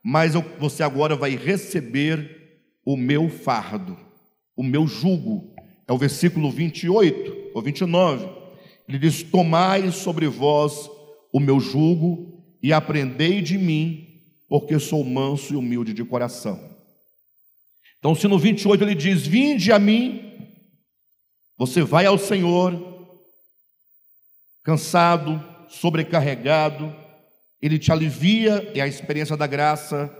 mas 0.01 0.35
eu, 0.35 0.41
você 0.57 0.83
agora 0.83 1.15
vai 1.15 1.35
receber 1.35 2.61
o 2.85 2.95
meu 2.95 3.29
fardo, 3.29 3.97
o 4.55 4.63
meu 4.63 4.87
jugo. 4.87 5.53
É 5.85 5.91
o 5.91 5.97
versículo 5.97 6.49
28 6.49 7.51
ou 7.53 7.61
29. 7.61 8.29
Ele 8.87 8.99
diz: 8.99 9.23
Tomai 9.23 9.91
sobre 9.91 10.27
vós 10.27 10.89
o 11.33 11.39
meu 11.39 11.59
jugo 11.59 12.41
e 12.61 12.71
aprendei 12.71 13.41
de 13.41 13.57
mim, 13.57 14.07
porque 14.47 14.79
sou 14.79 15.03
manso 15.03 15.53
e 15.53 15.57
humilde 15.57 15.93
de 15.93 16.05
coração 16.05 16.71
então, 18.03 18.13
se 18.13 18.27
no 18.27 18.37
28 18.37 18.83
ele 18.83 18.95
diz: 18.95 19.25
Vinde 19.25 19.71
a 19.71 19.79
mim, 19.79 20.51
você 21.57 21.81
vai 21.81 22.05
ao 22.05 22.17
Senhor, 22.17 22.77
cansado, 24.61 25.41
sobrecarregado, 25.69 26.93
ele 27.65 27.79
te 27.79 27.91
alivia, 27.91 28.71
é 28.75 28.81
a 28.81 28.87
experiência 28.87 29.37
da 29.37 29.47
graça, 29.47 30.11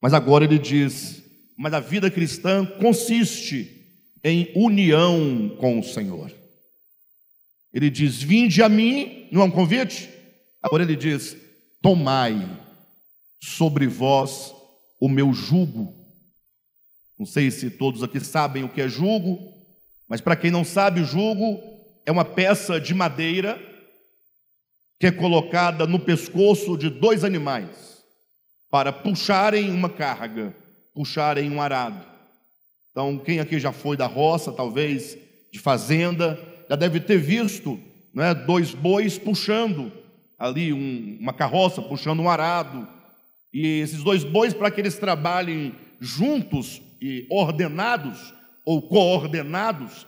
mas 0.00 0.14
agora 0.14 0.44
ele 0.44 0.58
diz: 0.58 1.22
Mas 1.56 1.74
a 1.74 1.80
vida 1.80 2.10
cristã 2.10 2.64
consiste 2.64 3.74
em 4.22 4.52
união 4.54 5.56
com 5.58 5.78
o 5.78 5.84
Senhor. 5.84 6.32
Ele 7.72 7.90
diz: 7.90 8.22
Vinde 8.22 8.62
a 8.62 8.68
mim, 8.68 9.28
não 9.32 9.42
é 9.42 9.44
um 9.44 9.50
convite? 9.50 10.08
Agora 10.62 10.82
ele 10.82 10.96
diz: 10.96 11.36
Tomai 11.82 12.48
sobre 13.40 13.86
vós 13.86 14.52
o 15.00 15.08
meu 15.08 15.32
jugo 15.32 15.98
não 17.18 17.26
sei 17.26 17.50
se 17.50 17.68
todos 17.68 18.02
aqui 18.02 18.20
sabem 18.20 18.62
o 18.62 18.68
que 18.68 18.80
é 18.80 18.88
jugo, 18.88 19.38
mas 20.08 20.20
para 20.20 20.36
quem 20.36 20.50
não 20.50 20.64
sabe, 20.64 21.00
o 21.00 21.04
jugo 21.04 21.60
é 22.06 22.12
uma 22.12 22.24
peça 22.24 22.80
de 22.80 22.94
madeira 22.94 23.60
que 24.98 25.06
é 25.06 25.10
colocada 25.10 25.86
no 25.86 25.98
pescoço 25.98 26.76
de 26.76 26.90
dois 26.90 27.24
animais 27.24 28.02
para 28.70 28.92
puxarem 28.92 29.70
uma 29.70 29.88
carga, 29.88 30.54
puxarem 30.94 31.50
um 31.50 31.60
arado. 31.60 32.04
Então, 32.90 33.18
quem 33.18 33.40
aqui 33.40 33.58
já 33.58 33.72
foi 33.72 33.96
da 33.96 34.06
roça, 34.06 34.52
talvez 34.52 35.16
de 35.52 35.58
fazenda, 35.58 36.38
já 36.68 36.76
deve 36.76 37.00
ter 37.00 37.18
visto 37.18 37.78
né, 38.12 38.34
dois 38.34 38.74
bois 38.74 39.16
puxando 39.16 39.92
ali 40.38 40.72
um, 40.72 41.18
uma 41.20 41.32
carroça, 41.32 41.80
puxando 41.80 42.20
um 42.20 42.28
arado. 42.28 42.86
E 43.52 43.80
esses 43.80 44.02
dois 44.02 44.24
bois, 44.24 44.52
para 44.52 44.70
que 44.70 44.80
eles 44.80 44.98
trabalhem 44.98 45.74
juntos, 46.00 46.82
e 47.00 47.26
ordenados 47.30 48.34
ou 48.64 48.82
coordenados, 48.82 50.06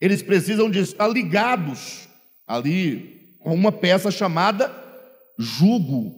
eles 0.00 0.22
precisam 0.22 0.70
de 0.70 0.80
estar 0.80 1.08
ligados 1.08 2.08
ali 2.46 3.21
com 3.42 3.54
uma 3.54 3.72
peça 3.72 4.10
chamada 4.10 4.72
jugo. 5.38 6.14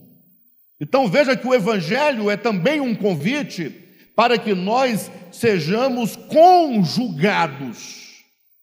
Então 0.80 1.08
veja 1.08 1.36
que 1.36 1.46
o 1.46 1.54
Evangelho 1.54 2.30
é 2.30 2.36
também 2.36 2.80
um 2.80 2.94
convite 2.94 3.70
para 4.14 4.38
que 4.38 4.54
nós 4.54 5.10
sejamos 5.32 6.16
conjugados, 6.16 8.12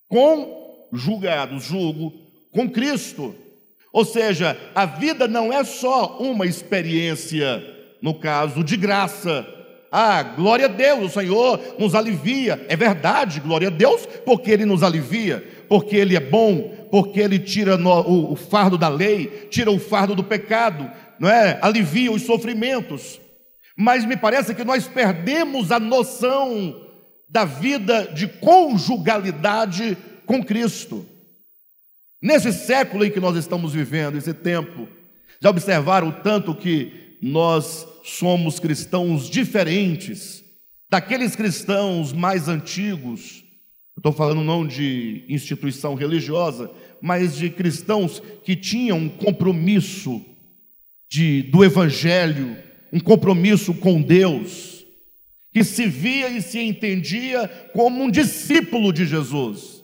conjugados, 0.08 1.64
jugo, 1.64 2.14
com 2.52 2.70
Cristo. 2.70 3.36
Ou 3.92 4.06
seja, 4.06 4.58
a 4.74 4.86
vida 4.86 5.28
não 5.28 5.52
é 5.52 5.64
só 5.64 6.18
uma 6.20 6.46
experiência, 6.46 7.62
no 8.02 8.14
caso 8.14 8.64
de 8.64 8.78
graça, 8.78 9.46
ah, 9.92 10.24
glória 10.24 10.68
a 10.68 10.70
Deus, 10.70 11.04
o 11.04 11.20
Senhor 11.20 11.76
nos 11.78 11.94
alivia. 11.94 12.66
É 12.70 12.78
verdade, 12.78 13.42
glória 13.42 13.68
a 13.68 13.72
Deus, 13.72 14.06
porque 14.26 14.50
Ele 14.50 14.64
nos 14.64 14.84
alivia, 14.84 15.46
porque 15.68 15.98
Ele 15.98 16.16
é 16.16 16.20
bom, 16.22 16.88
porque 16.90 17.20
Ele 17.20 17.38
tira 17.38 17.76
o 17.76 18.36
fardo 18.38 18.78
da 18.78 18.88
lei, 18.88 19.48
tira 19.50 19.70
o 19.70 19.78
fardo 19.78 20.16
do 20.16 20.24
pecado, 20.24 20.90
não 21.20 21.30
é? 21.30 21.60
Alivia 21.62 22.10
os 22.10 22.22
sofrimentos. 22.22 23.20
Mas 23.76 24.06
me 24.06 24.16
parece 24.16 24.56
que 24.56 24.64
nós 24.64 24.88
perdemos 24.88 25.74
a 25.74 25.80
noção 25.80 26.88
da 27.28 27.44
vida 27.44 28.08
de 28.14 28.28
conjugalidade 28.28 29.98
com 30.26 30.42
Cristo. 30.42 31.06
Nesse 32.22 32.54
século 32.54 33.04
em 33.04 33.12
que 33.12 33.20
nós 33.20 33.36
estamos 33.36 33.74
vivendo, 33.74 34.18
esse 34.18 34.34
tempo, 34.34 34.88
já 35.42 35.50
observaram 35.50 36.10
o 36.10 36.14
tanto 36.14 36.56
que 36.56 37.18
nós 37.22 37.86
somos 38.04 38.60
cristãos 38.60 39.30
diferentes 39.30 40.44
daqueles 40.90 41.36
cristãos 41.36 42.12
mais 42.12 42.48
antigos. 42.50 43.44
Estou 43.96 44.12
falando 44.12 44.44
não 44.44 44.68
de 44.68 45.26
instituição 45.30 45.96
religiosa, 45.96 46.70
mas 47.02 47.36
de 47.36 47.50
cristãos 47.50 48.22
que 48.44 48.56
tinham 48.56 48.98
um 48.98 49.10
compromisso 49.10 50.24
de, 51.10 51.44
do 51.44 51.64
Evangelho, 51.64 52.58
um 52.92 53.00
compromisso 53.00 53.74
com 53.74 54.02
Deus, 54.02 54.86
que 55.54 55.64
se 55.64 55.86
via 55.88 56.30
e 56.30 56.42
se 56.42 56.60
entendia 56.60 57.48
como 57.74 58.04
um 58.04 58.12
discípulo 58.12 58.92
de 58.92 59.06
Jesus. 59.06 59.82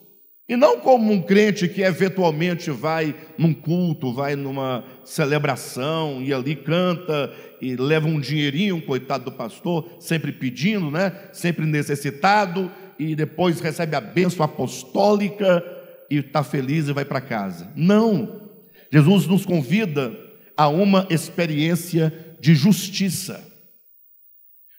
E 0.49 0.55
não 0.55 0.79
como 0.79 1.11
um 1.11 1.21
crente 1.21 1.67
que 1.67 1.81
eventualmente 1.81 2.71
vai 2.71 3.13
num 3.37 3.53
culto, 3.53 4.13
vai 4.13 4.35
numa 4.35 4.83
celebração 5.07 6.21
e 6.21 6.33
ali 6.33 6.53
canta 6.53 7.33
e 7.61 7.77
leva 7.77 8.07
um 8.07 8.19
dinheirinho, 8.19 8.81
coitado 8.81 9.23
do 9.23 9.31
pastor, 9.31 9.89
sempre 10.01 10.33
pedindo, 10.33 10.91
né? 10.91 11.29
Sempre 11.31 11.65
necessitado 11.65 12.69
e 12.99 13.15
depois 13.15 13.61
recebe 13.61 13.95
a 13.95 14.01
bênção 14.01 14.43
apostólica 14.43 15.63
e 16.11 16.17
está 16.17 16.43
feliz 16.43 16.89
e 16.89 16.93
vai 16.93 17.05
para 17.05 17.21
casa. 17.21 17.71
Não. 17.73 18.49
Jesus 18.91 19.25
nos 19.27 19.45
convida 19.45 20.13
a 20.57 20.67
uma 20.67 21.07
experiência 21.09 22.35
de 22.41 22.53
justiça. 22.53 23.41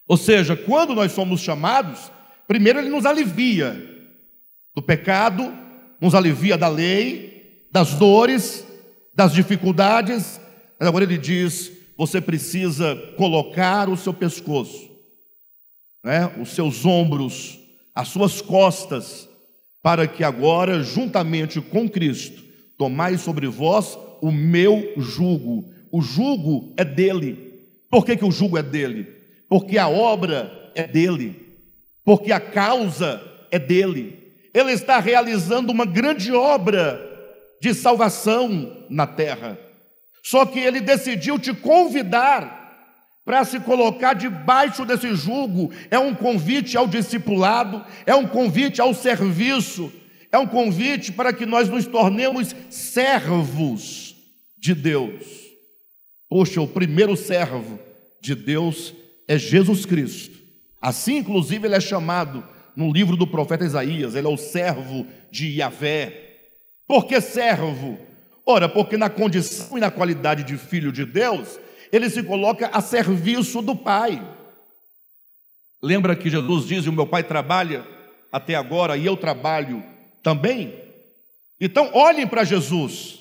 Ou 0.07 0.19
seja, 0.19 0.55
quando 0.55 0.95
nós 0.95 1.13
somos 1.13 1.41
chamados, 1.41 2.13
primeiro 2.47 2.79
ele 2.79 2.91
nos 2.91 3.07
alivia 3.07 3.83
do 4.75 4.83
pecado, 4.83 5.57
nos 5.99 6.15
alivia 6.15 6.59
da 6.59 6.69
lei, 6.69 7.67
das 7.73 7.95
dores, 7.95 8.68
das 9.19 9.33
dificuldades. 9.33 10.41
Agora 10.79 11.03
ele 11.03 11.19
diz: 11.19 11.73
você 11.97 12.21
precisa 12.21 12.95
colocar 13.17 13.89
o 13.89 13.97
seu 13.97 14.15
pescoço, 14.15 14.89
né, 16.05 16.33
os 16.41 16.51
seus 16.51 16.87
ombros, 16.87 17.59
as 17.93 18.07
suas 18.07 18.41
costas, 18.41 19.29
para 19.83 20.07
que 20.07 20.23
agora, 20.23 20.85
juntamente 20.85 21.61
com 21.61 21.89
Cristo, 21.89 22.41
tomai 22.79 23.19
sobre 23.19 23.49
vós 23.49 23.99
o 24.23 24.31
meu 24.31 24.93
jugo. 24.97 25.69
O 25.91 26.01
jugo 26.01 26.73
é 26.77 26.85
dele. 26.85 27.67
Por 27.91 28.07
que, 28.07 28.17
que 28.17 28.25
o 28.25 28.31
jugo 28.31 28.57
é 28.57 28.63
dele? 28.63 29.09
Porque 29.49 29.79
a 29.79 29.89
obra 29.89 30.71
é 30.77 30.87
dele, 30.87 31.59
porque 32.05 32.31
a 32.31 32.39
causa 32.39 33.21
é 33.51 33.59
dele 33.59 34.19
ele 34.59 34.73
está 34.73 34.99
realizando 34.99 35.71
uma 35.71 35.85
grande 35.85 36.33
obra 36.33 37.08
de 37.61 37.75
salvação 37.75 38.85
na 38.89 39.07
terra. 39.07 39.59
Só 40.23 40.45
que 40.45 40.59
ele 40.59 40.81
decidiu 40.81 41.39
te 41.39 41.55
convidar 41.55 42.59
para 43.25 43.45
se 43.45 43.61
colocar 43.61 44.15
debaixo 44.15 44.85
desse 44.85 45.15
jugo. 45.15 45.71
É 45.91 45.99
um 45.99 46.15
convite 46.15 46.77
ao 46.77 46.87
discipulado, 46.87 47.85
é 48.07 48.15
um 48.15 48.27
convite 48.27 48.81
ao 48.81 48.95
serviço, 48.95 49.93
é 50.33 50.39
um 50.39 50.47
convite 50.47 51.13
para 51.13 51.33
que 51.33 51.45
nós 51.45 51.69
nos 51.69 51.87
tornemos 51.87 52.55
servos 52.71 54.17
de 54.57 54.75
Deus. 54.75 55.25
Poxa, 56.29 56.61
o 56.61 56.69
primeiro 56.69 57.17
servo 57.17 57.79
de 58.21 58.35
Deus 58.35 58.95
é 59.27 59.39
Jesus 59.39 59.87
Cristo. 59.87 60.39
Assim, 60.81 61.17
inclusive, 61.17 61.67
ele 61.67 61.75
é 61.75 61.81
chamado 61.81 62.43
no 62.77 62.93
livro 62.93 63.17
do 63.17 63.27
profeta 63.27 63.65
Isaías, 63.65 64.15
ele 64.15 64.27
é 64.27 64.31
o 64.31 64.37
servo 64.37 65.07
de 65.31 65.49
Yahvé. 65.59 66.28
Por 66.89 67.05
que 67.07 67.21
servo? 67.21 67.99
Ora, 68.47 68.67
porque 68.67 68.97
na 68.97 69.11
condição 69.11 69.77
e 69.77 69.81
na 69.81 69.91
qualidade 69.91 70.43
de 70.43 70.57
filho 70.57 70.91
de 70.91 71.05
Deus, 71.05 71.61
ele 71.93 72.09
se 72.09 72.23
coloca 72.23 72.69
a 72.69 72.81
serviço 72.81 73.61
do 73.61 73.77
Pai. 73.77 74.27
Lembra 75.83 76.17
que 76.17 76.31
Jesus 76.31 76.67
diz: 76.67 76.87
O 76.87 76.93
meu 76.93 77.07
Pai 77.07 77.23
trabalha 77.23 77.87
até 78.33 78.55
agora 78.55 78.97
e 78.97 79.05
eu 79.05 79.19
trabalho 79.19 79.85
também? 80.23 80.83
Então, 81.61 81.91
olhem 81.93 82.27
para 82.27 82.43
Jesus. 82.43 83.19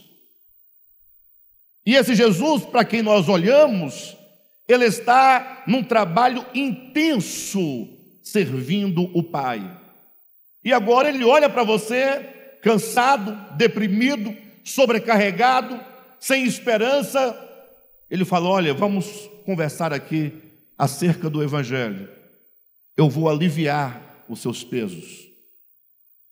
E 1.86 1.96
esse 1.96 2.16
Jesus, 2.16 2.64
para 2.64 2.86
quem 2.86 3.02
nós 3.02 3.28
olhamos, 3.28 4.16
ele 4.68 4.86
está 4.86 5.64
num 5.68 5.84
trabalho 5.84 6.46
intenso 6.54 7.88
servindo 8.22 9.10
o 9.14 9.24
Pai. 9.24 9.78
E 10.64 10.72
agora 10.72 11.10
ele 11.10 11.26
olha 11.26 11.50
para 11.50 11.64
você, 11.64 12.37
cansado, 12.68 13.56
deprimido, 13.56 14.36
sobrecarregado, 14.62 15.80
sem 16.20 16.44
esperança. 16.44 17.34
Ele 18.12 18.26
fala: 18.26 18.50
Olha, 18.50 18.74
vamos 18.74 19.30
conversar 19.46 19.94
aqui 19.94 20.34
acerca 20.78 21.30
do 21.30 21.42
Evangelho. 21.42 22.10
Eu 22.98 23.10
vou 23.10 23.30
aliviar 23.30 24.26
os 24.28 24.42
seus 24.42 24.66
pesos, 24.66 25.30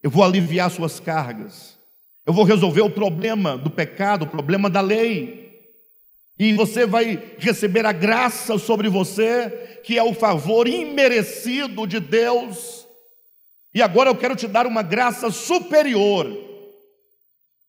eu 0.04 0.10
vou 0.10 0.26
aliviar 0.26 0.70
suas 0.70 1.00
cargas, 1.00 1.80
eu 2.26 2.34
vou 2.34 2.44
resolver 2.44 2.82
o 2.82 2.90
problema 2.90 3.58
do 3.58 3.70
pecado, 3.70 4.26
o 4.26 4.28
problema 4.28 4.70
da 4.70 4.82
lei. 4.82 5.46
E 6.38 6.52
você 6.52 6.86
vai 6.86 7.38
receber 7.38 7.86
a 7.86 7.94
graça 7.94 8.58
sobre 8.58 8.90
você, 8.90 9.80
que 9.86 9.98
é 9.98 10.04
o 10.04 10.14
favor 10.14 10.68
imerecido 10.68 11.88
de 11.88 12.02
Deus. 12.02 12.85
E 13.76 13.82
agora 13.82 14.10
eu 14.10 14.16
quero 14.16 14.36
te 14.36 14.48
dar 14.48 14.66
uma 14.66 14.82
graça 14.82 15.30
superior 15.30 16.44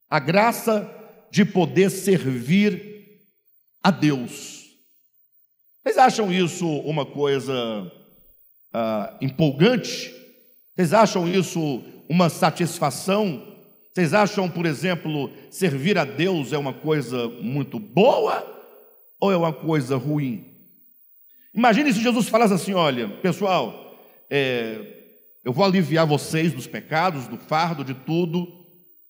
a 0.08 0.20
graça 0.20 0.88
de 1.32 1.44
poder 1.44 1.90
servir 1.90 3.18
a 3.82 3.90
Deus. 3.90 4.64
Vocês 5.82 5.98
acham 5.98 6.32
isso 6.32 6.64
uma 6.64 7.04
coisa 7.04 7.52
ah, 8.72 9.18
empolgante? 9.20 10.14
Vocês 10.74 10.94
acham 10.94 11.26
isso 11.26 11.82
uma 12.08 12.28
satisfação? 12.28 13.54
Vocês 13.92 14.14
acham, 14.14 14.48
por 14.48 14.64
exemplo, 14.64 15.32
servir 15.50 15.98
a 15.98 16.04
Deus 16.04 16.52
é 16.52 16.58
uma 16.58 16.72
coisa 16.72 17.28
muito 17.28 17.80
boa? 17.80 18.56
ou 19.20 19.32
é 19.32 19.36
uma 19.36 19.52
coisa 19.52 19.96
ruim? 19.96 20.44
Imagine 21.54 21.92
se 21.92 22.02
Jesus 22.02 22.28
falasse 22.28 22.54
assim: 22.54 22.74
olha, 22.74 23.08
pessoal, 23.08 23.96
é, 24.30 24.95
eu 25.46 25.52
vou 25.52 25.64
aliviar 25.64 26.04
vocês 26.04 26.52
dos 26.52 26.66
pecados, 26.66 27.28
do 27.28 27.36
fardo, 27.36 27.84
de 27.84 27.94
tudo. 27.94 28.48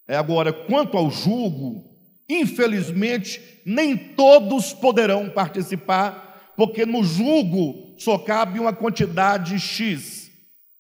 É, 0.07 0.17
agora, 0.17 0.53
quanto 0.53 0.99
ao 0.99 1.11
jugo, 1.11 1.83
infelizmente, 2.29 3.41
nem 3.65 3.97
todos 3.97 4.75
poderão 4.75 5.31
participar, 5.31 6.53
porque 6.55 6.85
no 6.85 7.03
jugo 7.03 7.95
só 7.97 8.19
cabe 8.19 8.61
uma 8.61 8.75
quantidade 8.75 9.59
X 9.59 10.31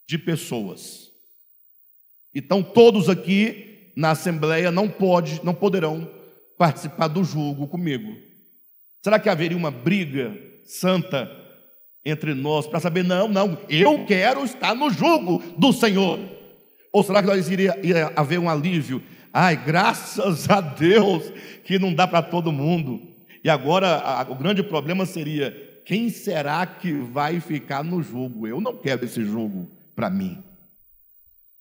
de 0.07 0.19
pessoas. 0.19 1.11
Então, 2.35 2.63
todos 2.63 3.09
aqui 3.09 3.93
na 3.97 4.11
Assembleia 4.11 4.71
não, 4.71 4.91
pode, 4.91 5.43
não 5.43 5.55
poderão 5.55 6.07
participar 6.59 7.09
do 7.09 7.25
jugo 7.25 7.67
comigo. 7.67 8.15
Será 9.03 9.19
que 9.19 9.31
haveria 9.31 9.57
uma 9.57 9.71
briga 9.71 10.37
santa 10.67 11.46
entre 12.07 12.35
nós 12.35 12.69
para 12.69 12.79
saber, 12.79 13.03
não, 13.03 13.27
não, 13.27 13.59
eu 13.69 14.05
quero 14.07 14.45
estar 14.45 14.77
no 14.77 14.89
jugo 14.91 15.43
do 15.59 15.73
Senhor? 15.73 16.21
Ou 16.93 17.03
será 17.03 17.21
que 17.21 17.27
nós 17.27 17.51
iria, 17.51 17.77
iria 17.83 18.13
haver 18.15 18.39
um 18.39 18.49
alívio? 18.49 19.03
Ai, 19.33 19.57
graças 19.57 20.49
a 20.49 20.61
Deus 20.61 21.33
que 21.65 21.81
não 21.81 21.93
dá 21.93 22.07
para 22.07 22.23
todo 22.23 22.53
mundo. 22.53 23.03
E 23.43 23.51
agora 23.51 23.97
a, 23.99 24.23
o 24.23 24.37
grande 24.37 24.63
problema 24.63 25.05
seria: 25.05 25.83
quem 25.85 26.09
será 26.09 26.65
que 26.65 26.93
vai 26.93 27.41
ficar 27.41 27.83
no 27.83 28.01
jugo? 28.01 28.47
Eu 28.47 28.61
não 28.61 28.77
quero 28.77 29.05
esse 29.05 29.25
jugo 29.25 29.69
para 29.95 30.09
mim. 30.09 30.41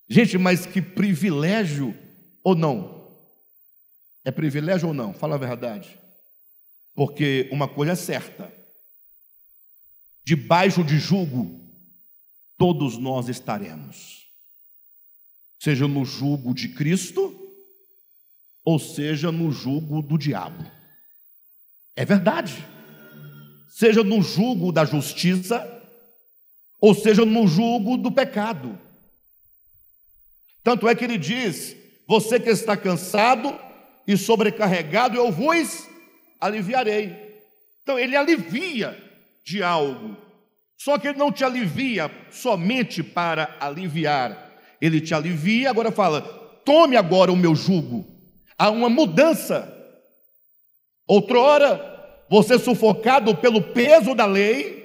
Gente, 0.08 0.38
mas 0.38 0.64
que 0.64 0.80
privilégio 0.80 1.92
ou 2.44 2.54
não? 2.54 3.08
É 4.24 4.30
privilégio 4.30 4.88
ou 4.88 4.94
não? 4.94 5.12
Fala 5.12 5.34
a 5.34 5.38
verdade. 5.38 5.98
Porque 6.94 7.48
uma 7.50 7.66
coisa 7.66 7.92
é 7.92 7.96
certa: 7.96 8.55
debaixo 10.26 10.82
de 10.82 10.98
julgo, 10.98 11.60
todos 12.58 12.98
nós 12.98 13.28
estaremos, 13.28 14.26
seja 15.56 15.86
no 15.86 16.04
julgo 16.04 16.52
de 16.52 16.70
Cristo, 16.70 17.32
ou 18.64 18.76
seja 18.76 19.30
no 19.30 19.52
julgo 19.52 20.02
do 20.02 20.18
diabo. 20.18 20.68
É 21.94 22.04
verdade. 22.04 22.66
Seja 23.68 24.02
no 24.02 24.20
julgo 24.20 24.72
da 24.72 24.84
justiça, 24.84 25.64
ou 26.80 26.92
seja 26.92 27.24
no 27.24 27.46
julgo 27.46 27.96
do 27.96 28.10
pecado. 28.10 28.76
Tanto 30.64 30.88
é 30.88 30.94
que 30.96 31.04
ele 31.04 31.18
diz: 31.18 31.76
Você 32.08 32.40
que 32.40 32.50
está 32.50 32.76
cansado 32.76 33.56
e 34.08 34.16
sobrecarregado, 34.16 35.16
eu 35.16 35.30
vos 35.30 35.86
aliviarei. 36.40 37.14
Então 37.82 37.96
ele 37.96 38.16
alivia 38.16 39.05
de 39.46 39.62
algo. 39.62 40.16
Só 40.76 40.98
que 40.98 41.08
ele 41.08 41.18
não 41.18 41.32
te 41.32 41.44
alivia 41.44 42.10
somente 42.30 43.02
para 43.02 43.56
aliviar. 43.60 44.54
Ele 44.80 45.00
te 45.00 45.14
alivia, 45.14 45.70
agora 45.70 45.92
fala: 45.92 46.20
tome 46.64 46.96
agora 46.96 47.32
o 47.32 47.36
meu 47.36 47.54
jugo. 47.54 48.04
Há 48.58 48.68
uma 48.70 48.90
mudança. 48.90 49.72
Outrora, 51.08 51.80
você 52.28 52.58
sufocado 52.58 53.36
pelo 53.36 53.62
peso 53.62 54.14
da 54.14 54.26
lei, 54.26 54.84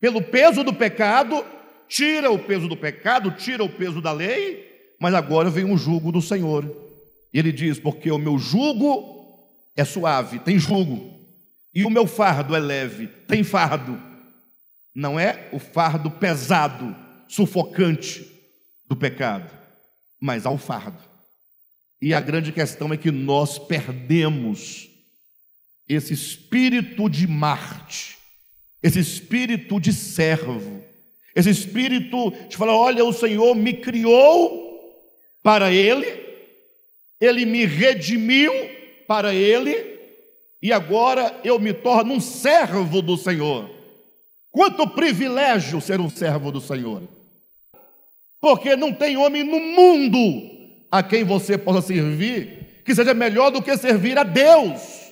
pelo 0.00 0.20
peso 0.20 0.64
do 0.64 0.74
pecado, 0.74 1.44
tira 1.88 2.30
o 2.30 2.38
peso 2.38 2.68
do 2.68 2.76
pecado, 2.76 3.30
tira 3.30 3.62
o 3.62 3.68
peso 3.68 4.02
da 4.02 4.10
lei, 4.10 4.68
mas 5.00 5.14
agora 5.14 5.48
vem 5.48 5.72
o 5.72 5.76
jugo 5.76 6.10
do 6.10 6.20
Senhor. 6.20 6.68
E 7.32 7.38
ele 7.38 7.52
diz: 7.52 7.78
porque 7.78 8.10
o 8.10 8.18
meu 8.18 8.36
jugo 8.36 9.48
é 9.76 9.84
suave, 9.84 10.40
tem 10.40 10.58
jugo. 10.58 11.11
E 11.74 11.84
o 11.84 11.90
meu 11.90 12.06
fardo 12.06 12.54
é 12.54 12.58
leve, 12.58 13.06
tem 13.26 13.42
fardo. 13.42 14.00
Não 14.94 15.18
é 15.18 15.48
o 15.52 15.58
fardo 15.58 16.10
pesado, 16.10 16.94
sufocante 17.26 18.30
do 18.86 18.94
pecado, 18.94 19.50
mas 20.20 20.44
ao 20.44 20.58
fardo. 20.58 21.02
E 22.00 22.12
a 22.12 22.20
grande 22.20 22.52
questão 22.52 22.92
é 22.92 22.96
que 22.96 23.10
nós 23.10 23.58
perdemos 23.58 24.90
esse 25.88 26.12
espírito 26.12 27.08
de 27.08 27.26
Marte, 27.26 28.18
esse 28.82 28.98
espírito 28.98 29.80
de 29.80 29.92
servo, 29.92 30.84
esse 31.34 31.48
espírito 31.48 32.32
de 32.48 32.56
falar: 32.56 32.76
olha, 32.76 33.04
o 33.04 33.12
Senhor 33.12 33.54
me 33.54 33.72
criou 33.74 34.62
para 35.42 35.72
Ele, 35.72 36.06
Ele 37.20 37.46
me 37.46 37.64
redimiu 37.64 38.52
para 39.06 39.34
Ele, 39.34 39.91
e 40.62 40.72
agora 40.72 41.40
eu 41.42 41.58
me 41.58 41.72
torno 41.72 42.14
um 42.14 42.20
servo 42.20 43.02
do 43.02 43.16
Senhor. 43.16 43.68
Quanto 44.50 44.86
privilégio 44.86 45.80
ser 45.80 46.00
um 46.00 46.08
servo 46.08 46.52
do 46.52 46.60
Senhor, 46.60 47.02
porque 48.40 48.76
não 48.76 48.92
tem 48.92 49.16
homem 49.16 49.42
no 49.42 49.58
mundo 49.58 50.50
a 50.90 51.02
quem 51.02 51.24
você 51.24 51.58
possa 51.58 51.80
servir 51.82 52.82
que 52.84 52.94
seja 52.94 53.14
melhor 53.14 53.50
do 53.50 53.62
que 53.62 53.76
servir 53.76 54.18
a 54.18 54.22
Deus 54.22 55.02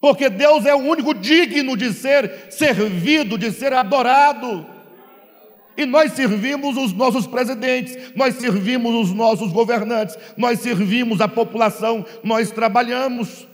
porque 0.00 0.28
Deus 0.28 0.64
é 0.66 0.74
o 0.74 0.78
único 0.78 1.14
digno 1.14 1.76
de 1.76 1.92
ser 1.92 2.46
servido, 2.50 3.38
de 3.38 3.50
ser 3.50 3.72
adorado. 3.72 4.66
E 5.76 5.84
nós 5.84 6.12
servimos 6.12 6.76
os 6.76 6.92
nossos 6.92 7.26
presidentes, 7.26 8.14
nós 8.14 8.36
servimos 8.36 8.94
os 8.94 9.12
nossos 9.12 9.52
governantes, 9.52 10.16
nós 10.36 10.60
servimos 10.60 11.20
a 11.20 11.28
população, 11.28 12.04
nós 12.22 12.50
trabalhamos. 12.50 13.46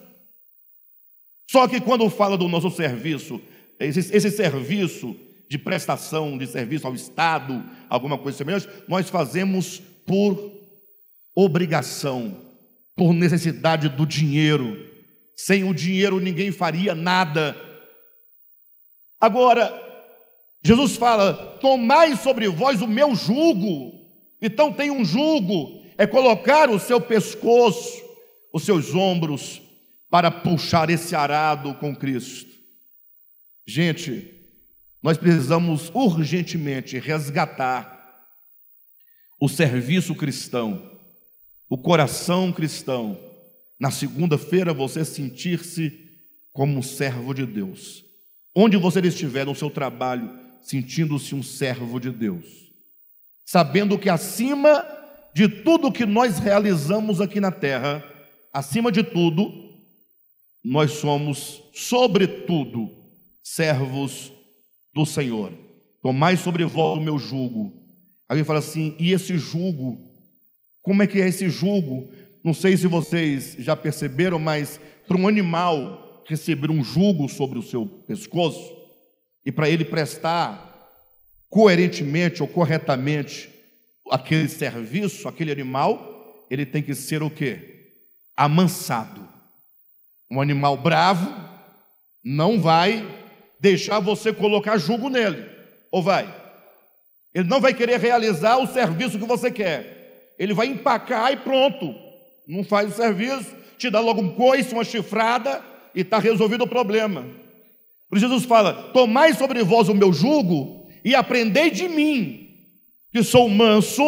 Só 1.51 1.69
que 1.69 1.81
quando 1.81 2.09
fala 2.09 2.37
do 2.37 2.49
nosso 2.49 2.71
serviço, 2.71 3.41
esse, 3.79 4.15
esse 4.15 4.31
serviço 4.31 5.17
de 5.53 5.59
prestação 5.59 6.39
de 6.39 6.47
serviço 6.47 6.87
ao 6.87 6.95
Estado, 6.95 7.63
alguma 7.89 8.17
coisa 8.17 8.39
semelhante, 8.39 8.69
nós 8.89 9.11
fazemos 9.11 9.83
por 10.07 10.51
obrigação, 11.35 12.37
por 12.97 13.13
necessidade 13.13 13.91
do 13.91 14.07
dinheiro. 14.07 14.79
Sem 15.37 15.65
o 15.65 15.75
dinheiro 15.75 16.21
ninguém 16.21 16.51
faria 16.51 16.95
nada. 16.95 17.55
Agora, 19.21 19.79
Jesus 20.65 20.97
fala: 20.97 21.35
Tomai 21.61 22.17
sobre 22.17 22.49
vós 22.49 22.81
o 22.81 22.89
meu 22.89 23.15
jugo. 23.15 24.01
Então 24.41 24.73
tem 24.73 24.91
um 24.91 25.05
jugo, 25.05 25.83
é 25.99 26.07
colocar 26.07 26.71
o 26.71 26.79
seu 26.79 27.01
pescoço, 27.01 28.03
os 28.53 28.65
seus 28.65 28.95
ombros, 28.95 29.61
para 30.13 30.31
puxar 30.31 30.91
esse 30.91 31.17
arado 31.17 31.75
com 31.77 31.97
Cristo. 31.97 32.53
Gente, 33.67 34.31
nós 35.03 35.17
precisamos 35.17 35.91
urgentemente 35.95 36.99
resgatar 36.99 38.29
o 39.41 39.49
serviço 39.49 40.15
cristão, 40.15 41.01
o 41.67 41.79
coração 41.79 42.53
cristão 42.53 43.19
na 43.81 43.91
segunda-feira 43.91 44.75
você 44.75 45.03
sentir-se 45.03 45.99
como 46.53 46.77
um 46.77 46.83
servo 46.83 47.33
de 47.33 47.47
Deus. 47.47 48.05
Onde 48.55 48.77
você 48.77 49.01
estiver 49.01 49.47
no 49.47 49.55
seu 49.55 49.71
trabalho, 49.71 50.39
sentindo-se 50.61 51.35
um 51.35 51.43
servo 51.43 51.99
de 51.99 52.11
Deus. 52.11 52.71
Sabendo 53.47 53.99
que 53.99 54.11
acima 54.11 54.85
de 55.35 55.49
tudo 55.49 55.91
que 55.91 56.05
nós 56.05 56.39
realizamos 56.39 57.19
aqui 57.19 57.41
na 57.41 57.51
terra, 57.51 58.05
acima 58.53 58.93
de 58.93 59.03
tudo, 59.03 59.62
nós 60.65 60.93
somos, 60.93 61.63
sobretudo, 61.73 62.91
servos 63.43 64.33
do 64.95 65.05
Senhor. 65.05 65.53
Tomai 66.03 66.37
sobre 66.37 66.65
vós 66.65 66.99
o 66.99 67.03
meu 67.03 67.19
jugo. 67.19 67.73
Alguém 68.29 68.45
fala 68.45 68.61
assim, 68.61 68.95
e 68.99 69.13
esse 69.13 69.37
jugo? 69.39 69.99
Como 70.83 71.03
é 71.03 71.07
que 71.07 71.21
é 71.21 71.29
esse 71.29 71.49
jugo? 71.49 72.11
Não 72.45 72.53
sei 72.53 72.77
se 72.77 72.87
vocês 72.87 73.57
já 73.59 73.77
perceberam, 73.77 74.39
mas 74.39 74.81
para 75.07 75.17
um 75.17 75.29
animal 75.29 76.25
receber 76.27 76.71
um 76.71 76.83
jugo 76.83 77.29
sobre 77.29 77.59
o 77.59 77.63
seu 77.63 77.87
pescoço 77.87 78.73
e 79.45 79.53
para 79.53 79.69
ele 79.69 79.85
prestar 79.85 80.71
coerentemente 81.49 82.43
ou 82.43 82.49
corretamente 82.49 83.51
aquele 84.11 84.49
serviço, 84.49 85.29
aquele 85.29 85.53
animal, 85.53 86.47
ele 86.51 86.65
tem 86.65 86.83
que 86.83 86.95
ser 86.95 87.23
o 87.23 87.31
quê? 87.31 87.93
Amansado. 88.37 89.22
Um 90.33 90.41
animal 90.41 90.79
bravo 90.79 91.31
não 92.25 92.59
vai 92.59 93.07
deixar 93.61 94.01
você 94.01 94.33
colocar 94.33 94.79
jugo 94.79 95.11
nele, 95.11 95.45
ou 95.91 96.03
vai? 96.03 96.27
Ele 97.35 97.47
não 97.47 97.61
vai 97.61 97.75
querer 97.75 98.01
realizar 98.01 98.57
o 98.57 98.67
serviço 98.67 99.19
que 99.19 99.27
você 99.27 99.51
quer. 99.51 100.33
Ele 100.39 100.55
vai 100.55 100.69
empacar 100.69 101.33
e 101.33 101.37
pronto 101.37 101.95
não 102.49 102.65
faz 102.65 102.93
o 102.93 102.97
serviço, 102.97 103.55
te 103.77 103.91
dá 103.91 104.01
logo 104.01 104.23
um 104.23 104.35
coice, 104.35 104.73
uma 104.73 104.85
chifrada 104.85 105.63
e 105.95 106.01
está 106.01 106.19
resolvido 106.19 106.65
o 106.65 106.69
problema. 106.69 107.27
Por 108.09 108.17
isso 108.17 108.27
Jesus 108.27 108.47
fala: 108.47 108.91
Tomai 108.95 109.35
sobre 109.35 109.63
vós 109.63 109.91
o 109.91 109.95
meu 109.95 110.15
jugo 110.15 110.89
e 111.05 111.15
aprendei 111.15 111.71
de 111.71 111.89
mim, 111.89 112.57
que 113.13 113.23
sou 113.23 113.51
manso 113.51 114.03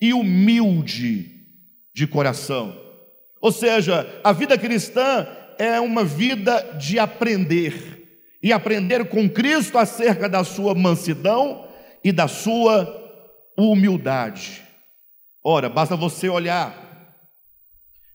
e 0.00 0.12
humilde 0.12 1.30
de 1.94 2.08
coração. 2.08 2.81
Ou 3.42 3.50
seja, 3.50 4.08
a 4.22 4.32
vida 4.32 4.56
cristã 4.56 5.26
é 5.58 5.80
uma 5.80 6.04
vida 6.04 6.76
de 6.78 6.96
aprender 6.96 8.00
e 8.40 8.52
aprender 8.52 9.08
com 9.08 9.28
Cristo 9.28 9.78
acerca 9.78 10.28
da 10.28 10.44
sua 10.44 10.76
mansidão 10.76 11.66
e 12.04 12.12
da 12.12 12.28
sua 12.28 13.00
humildade. 13.58 14.62
Ora, 15.42 15.68
basta 15.68 15.96
você 15.96 16.28
olhar 16.28 16.72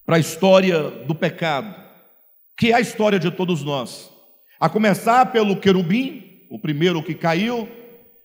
para 0.06 0.16
a 0.16 0.20
história 0.20 0.90
do 1.06 1.14
pecado, 1.14 1.76
que 2.58 2.72
é 2.72 2.76
a 2.76 2.82
história 2.82 3.20
de 3.20 3.30
todos 3.30 3.62
nós. 3.64 4.10
A 4.58 4.70
começar 4.70 5.26
pelo 5.34 5.58
querubim, 5.58 6.48
o 6.50 6.58
primeiro 6.58 7.04
que 7.04 7.14
caiu, 7.14 7.68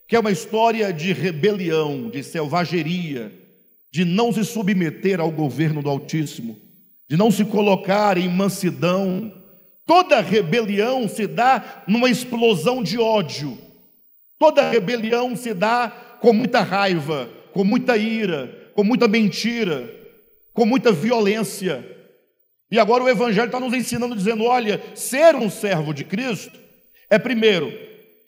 que 0.08 0.14
é 0.14 0.20
uma 0.20 0.30
história 0.30 0.92
de 0.92 1.12
rebelião, 1.12 2.08
de 2.08 2.22
selvageria, 2.22 3.32
de 3.90 4.04
não 4.04 4.32
se 4.32 4.44
submeter 4.44 5.20
ao 5.20 5.32
governo 5.32 5.82
do 5.82 5.90
Altíssimo, 5.90 6.71
de 7.08 7.16
não 7.16 7.30
se 7.30 7.44
colocar 7.44 8.16
em 8.18 8.28
mansidão. 8.28 9.32
Toda 9.86 10.20
rebelião 10.20 11.08
se 11.08 11.26
dá 11.26 11.82
numa 11.86 12.08
explosão 12.08 12.82
de 12.82 12.98
ódio. 12.98 13.58
Toda 14.38 14.70
rebelião 14.70 15.36
se 15.36 15.54
dá 15.54 15.90
com 16.20 16.32
muita 16.32 16.60
raiva, 16.60 17.28
com 17.52 17.64
muita 17.64 17.96
ira, 17.96 18.70
com 18.74 18.82
muita 18.82 19.06
mentira 19.08 20.02
com 20.52 20.66
muita 20.66 20.92
violência. 20.92 21.84
E 22.70 22.78
agora 22.78 23.04
o 23.04 23.08
Evangelho 23.08 23.46
está 23.46 23.60
nos 23.60 23.74
ensinando, 23.74 24.16
dizendo: 24.16 24.44
olha, 24.44 24.80
ser 24.94 25.34
um 25.34 25.50
servo 25.50 25.92
de 25.92 26.04
Cristo 26.04 26.58
é, 27.10 27.18
primeiro, 27.18 27.72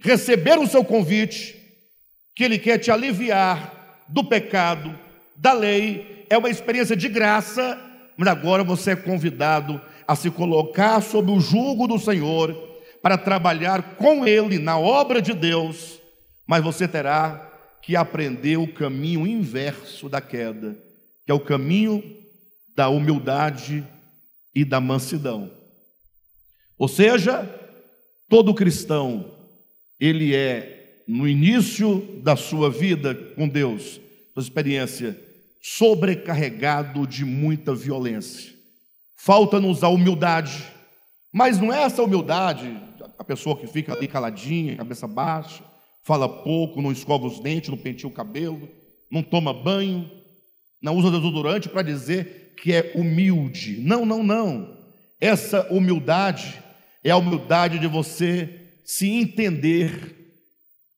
receber 0.01 0.59
o 0.59 0.67
seu 0.67 0.85
convite, 0.85 1.57
que 2.35 2.45
Ele 2.45 2.59
quer 2.59 2.79
te 2.79 2.91
aliviar 2.91 4.05
do 4.09 4.25
pecado, 4.25 4.99
da 5.37 5.53
lei, 5.53 6.27
é 6.29 6.37
uma 6.37 6.51
experiência 6.51 6.95
de 6.95 7.09
graça, 7.09 7.81
mas 8.17 8.29
agora 8.29 8.63
você 8.63 8.93
é 8.93 8.97
convidado 8.97 9.81
a 10.07 10.15
se 10.15 10.31
colocar 10.31 11.01
sob 11.01 11.31
o 11.31 11.41
jugo 11.41 11.87
do 11.87 11.99
Senhor, 11.99 12.55
para 13.03 13.19
trabalhar 13.19 13.97
com 13.97 14.27
Ele 14.27 14.59
na 14.59 14.79
obra 14.79 15.21
de 15.21 15.35
Deus, 15.35 16.01
mas 16.47 16.65
você 16.65 16.89
terá 16.89 17.51
que 17.83 17.95
aprender 17.95 18.57
o 18.57 18.73
caminho 18.73 19.27
inverso 19.27 20.09
da 20.09 20.21
queda 20.21 20.85
que 21.25 21.33
é 21.33 21.35
o 21.35 21.41
caminho 21.41 22.03
da 22.77 22.89
humildade 22.89 23.85
e 24.55 24.65
da 24.65 24.81
mansidão. 24.81 25.51
Ou 26.79 26.89
seja, 26.89 27.49
todo 28.29 28.55
cristão, 28.55 29.33
ele 29.99 30.35
é, 30.35 31.03
no 31.07 31.27
início 31.27 32.21
da 32.23 32.37
sua 32.37 32.71
vida 32.71 33.15
com 33.15 33.49
Deus, 33.49 34.01
sua 34.35 34.43
experiência, 34.43 35.19
sobrecarregado 35.67 37.07
de 37.07 37.25
muita 37.25 37.75
violência. 37.75 38.53
Falta-nos 39.17 39.83
a 39.83 39.89
humildade, 39.89 40.63
mas 41.33 41.59
não 41.59 41.73
é 41.73 41.85
essa 41.85 42.03
humildade, 42.03 42.79
a 43.19 43.25
pessoa 43.25 43.57
que 43.57 43.67
fica 43.67 43.95
ali 43.95 44.07
caladinha, 44.07 44.77
cabeça 44.77 45.09
baixa, 45.09 45.65
fala 46.03 46.29
pouco, 46.29 46.83
não 46.83 46.93
escova 46.93 47.27
os 47.27 47.41
dentes, 47.41 47.71
não 47.71 47.79
penteia 47.79 48.07
o 48.07 48.13
cabelo, 48.13 48.69
não 49.11 49.23
toma 49.23 49.55
banho, 49.55 50.11
não 50.83 50.95
usa 50.97 51.11
desodorante 51.11 51.71
para 51.71 51.81
dizer 51.81 52.53
que 52.61 52.71
é 52.71 52.93
humilde. 52.95 53.81
Não, 53.81 54.05
não, 54.05 54.23
não. 54.23 54.77
Essa 55.19 55.67
humildade 55.73 56.63
é 57.03 57.11
a 57.11 57.17
humildade 57.17 57.79
de 57.79 57.87
você 57.87 58.69
se 58.85 59.09
entender 59.09 60.37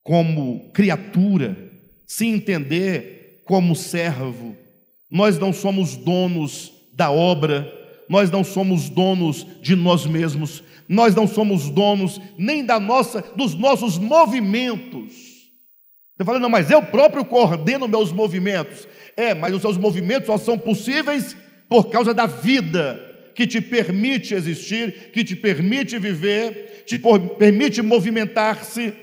como 0.03 0.73
criatura, 0.73 1.71
se 2.05 2.27
entender 2.27 3.16
como 3.47 3.75
servo. 3.75 4.55
Nós 5.09 5.39
não 5.39 5.53
somos 5.53 5.95
donos 5.95 6.73
da 6.93 7.09
obra, 7.09 7.73
nós 8.09 8.29
não 8.29 8.43
somos 8.43 8.89
donos 8.89 9.47
de 9.61 9.75
nós 9.75 10.05
mesmos, 10.05 10.63
nós 10.87 11.15
não 11.15 11.27
somos 11.27 11.69
donos 11.69 12.21
nem 12.37 12.63
da 12.63 12.79
nossa 12.79 13.21
dos 13.35 13.55
nossos 13.55 13.97
movimentos. 13.97 15.37
Você 16.15 16.25
fala, 16.25 16.39
não, 16.39 16.49
mas 16.49 16.69
eu 16.71 16.81
próprio 16.81 17.23
coordeno 17.23 17.87
meus 17.87 18.11
movimentos. 18.11 18.87
É, 19.15 19.33
mas 19.33 19.53
os 19.53 19.61
seus 19.61 19.77
movimentos 19.77 20.27
só 20.27 20.37
são 20.37 20.57
possíveis 20.57 21.35
por 21.69 21.89
causa 21.89 22.13
da 22.13 22.25
vida 22.25 23.03
que 23.35 23.45
te 23.45 23.61
permite 23.61 24.33
existir, 24.33 25.11
que 25.11 25.23
te 25.23 25.35
permite 25.35 25.99
viver, 25.99 26.83
te 26.87 26.99
permite 27.37 27.83
movimentar-se. 27.83 28.93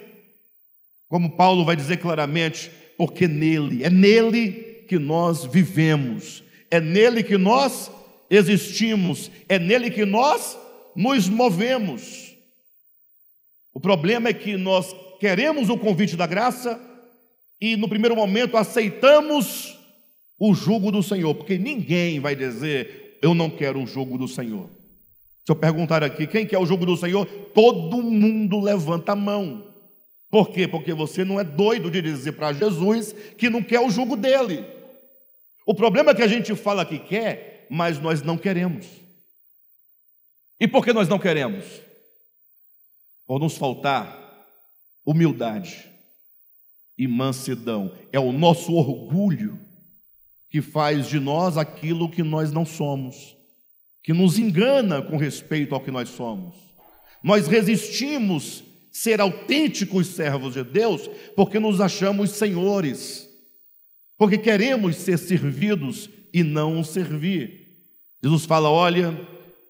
Como 1.08 1.36
Paulo 1.36 1.64
vai 1.64 1.76
dizer 1.76 1.98
claramente, 1.98 2.70
porque 2.96 3.26
nele, 3.26 3.84
é 3.84 3.90
nele 3.90 4.84
que 4.88 4.98
nós 4.98 5.44
vivemos, 5.44 6.42
é 6.70 6.80
nele 6.80 7.22
que 7.22 7.36
nós 7.36 7.90
existimos, 8.30 9.30
é 9.48 9.58
nele 9.58 9.90
que 9.90 10.04
nós 10.04 10.58
nos 10.94 11.28
movemos. 11.28 12.34
O 13.72 13.80
problema 13.80 14.28
é 14.28 14.32
que 14.32 14.56
nós 14.56 14.94
queremos 15.18 15.68
o 15.68 15.78
convite 15.78 16.16
da 16.16 16.26
graça 16.26 16.80
e 17.60 17.76
no 17.76 17.88
primeiro 17.88 18.14
momento 18.14 18.56
aceitamos 18.56 19.78
o 20.38 20.54
jugo 20.54 20.92
do 20.92 21.02
Senhor, 21.02 21.34
porque 21.34 21.58
ninguém 21.58 22.20
vai 22.20 22.36
dizer 22.36 23.18
eu 23.22 23.34
não 23.34 23.48
quero 23.48 23.82
o 23.82 23.86
jugo 23.86 24.18
do 24.18 24.28
Senhor. 24.28 24.68
Se 25.46 25.52
eu 25.52 25.56
perguntar 25.56 26.02
aqui, 26.02 26.26
quem 26.26 26.46
quer 26.46 26.58
o 26.58 26.66
jugo 26.66 26.86
do 26.86 26.96
Senhor? 26.96 27.26
Todo 27.54 28.02
mundo 28.02 28.60
levanta 28.60 29.12
a 29.12 29.16
mão. 29.16 29.73
Por 30.34 30.50
quê? 30.50 30.66
Porque 30.66 30.92
você 30.92 31.24
não 31.24 31.38
é 31.38 31.44
doido 31.44 31.88
de 31.88 32.02
dizer 32.02 32.32
para 32.32 32.52
Jesus 32.52 33.12
que 33.38 33.48
não 33.48 33.62
quer 33.62 33.78
o 33.78 33.88
jugo 33.88 34.16
dele. 34.16 34.64
O 35.64 35.72
problema 35.72 36.10
é 36.10 36.14
que 36.16 36.24
a 36.24 36.26
gente 36.26 36.56
fala 36.56 36.84
que 36.84 36.98
quer, 36.98 37.68
mas 37.70 38.00
nós 38.00 38.20
não 38.20 38.36
queremos. 38.36 38.84
E 40.58 40.66
por 40.66 40.84
que 40.84 40.92
nós 40.92 41.08
não 41.08 41.20
queremos? 41.20 41.64
Por 43.24 43.38
nos 43.38 43.56
faltar 43.56 44.44
humildade 45.06 45.88
e 46.98 47.06
mansidão. 47.06 47.96
É 48.12 48.18
o 48.18 48.32
nosso 48.32 48.74
orgulho 48.74 49.60
que 50.50 50.60
faz 50.60 51.06
de 51.06 51.20
nós 51.20 51.56
aquilo 51.56 52.10
que 52.10 52.24
nós 52.24 52.50
não 52.50 52.66
somos, 52.66 53.36
que 54.02 54.12
nos 54.12 54.36
engana 54.36 55.00
com 55.00 55.16
respeito 55.16 55.76
ao 55.76 55.80
que 55.80 55.92
nós 55.92 56.08
somos. 56.08 56.56
Nós 57.22 57.46
resistimos 57.46 58.64
ser 58.94 59.20
autênticos 59.20 60.06
servos 60.06 60.54
de 60.54 60.62
Deus 60.62 61.10
porque 61.34 61.58
nos 61.58 61.80
achamos 61.80 62.30
senhores, 62.30 63.28
porque 64.16 64.38
queremos 64.38 64.94
ser 64.94 65.18
servidos 65.18 66.08
e 66.32 66.44
não 66.44 66.84
servir. 66.84 67.80
Jesus 68.22 68.44
fala: 68.44 68.70
olha, 68.70 69.12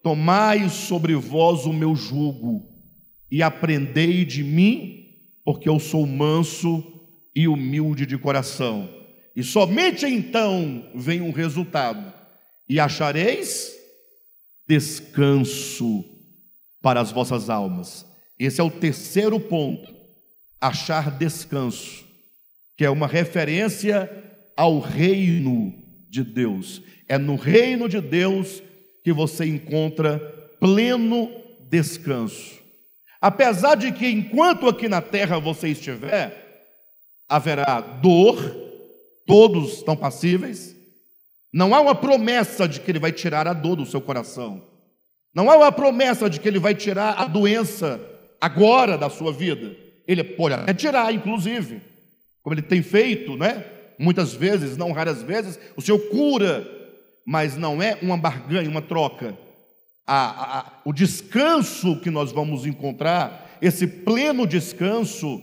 tomai 0.02 0.68
sobre 0.68 1.14
vós 1.14 1.64
o 1.64 1.72
meu 1.72 1.96
jugo 1.96 2.68
e 3.30 3.42
aprendei 3.42 4.26
de 4.26 4.44
mim, 4.44 5.06
porque 5.42 5.70
eu 5.70 5.80
sou 5.80 6.06
manso 6.06 6.84
e 7.34 7.48
humilde 7.48 8.04
de 8.04 8.18
coração. 8.18 8.90
E 9.34 9.42
somente 9.42 10.04
então 10.04 10.86
vem 10.94 11.22
um 11.22 11.32
resultado, 11.32 12.12
e 12.68 12.78
achareis 12.78 13.72
descanso 14.68 16.04
para 16.82 17.00
as 17.00 17.10
vossas 17.10 17.48
almas. 17.48 18.13
Esse 18.38 18.60
é 18.60 18.64
o 18.64 18.70
terceiro 18.70 19.38
ponto, 19.38 19.94
achar 20.60 21.10
descanso, 21.10 22.04
que 22.76 22.84
é 22.84 22.90
uma 22.90 23.06
referência 23.06 24.10
ao 24.56 24.80
reino 24.80 25.72
de 26.08 26.24
Deus. 26.24 26.82
É 27.08 27.18
no 27.18 27.36
reino 27.36 27.88
de 27.88 28.00
Deus 28.00 28.62
que 29.02 29.12
você 29.12 29.44
encontra 29.44 30.18
pleno 30.58 31.30
descanso. 31.68 32.62
Apesar 33.20 33.74
de 33.76 33.92
que 33.92 34.06
enquanto 34.06 34.68
aqui 34.68 34.88
na 34.88 35.00
terra 35.00 35.38
você 35.38 35.68
estiver, 35.68 36.44
haverá 37.28 37.80
dor, 37.80 38.36
todos 39.26 39.74
estão 39.74 39.96
passíveis. 39.96 40.74
Não 41.52 41.74
há 41.74 41.80
uma 41.80 41.94
promessa 41.94 42.66
de 42.66 42.80
que 42.80 42.90
ele 42.90 42.98
vai 42.98 43.12
tirar 43.12 43.46
a 43.46 43.52
dor 43.52 43.76
do 43.76 43.86
seu 43.86 44.00
coração. 44.00 44.62
Não 45.34 45.50
há 45.50 45.56
uma 45.56 45.72
promessa 45.72 46.28
de 46.28 46.40
que 46.40 46.48
ele 46.48 46.58
vai 46.58 46.74
tirar 46.74 47.20
a 47.20 47.26
doença 47.26 48.00
agora 48.44 48.98
da 48.98 49.08
sua 49.08 49.32
vida. 49.32 49.74
Ele 50.06 50.22
pode 50.22 50.54
até 50.54 50.74
tirar, 50.74 51.14
inclusive, 51.14 51.80
como 52.42 52.54
ele 52.54 52.60
tem 52.60 52.82
feito, 52.82 53.36
né? 53.38 53.64
Muitas 53.98 54.34
vezes, 54.34 54.76
não 54.76 54.92
raras 54.92 55.22
vezes, 55.22 55.58
o 55.74 55.80
Senhor 55.80 55.98
cura, 56.10 56.68
mas 57.26 57.56
não 57.56 57.82
é 57.82 57.96
uma 58.02 58.18
barganha, 58.18 58.68
uma 58.68 58.82
troca. 58.82 59.34
A, 60.06 60.58
a, 60.58 60.72
o 60.84 60.92
descanso 60.92 61.98
que 62.00 62.10
nós 62.10 62.32
vamos 62.32 62.66
encontrar, 62.66 63.56
esse 63.62 63.86
pleno 63.86 64.46
descanso, 64.46 65.42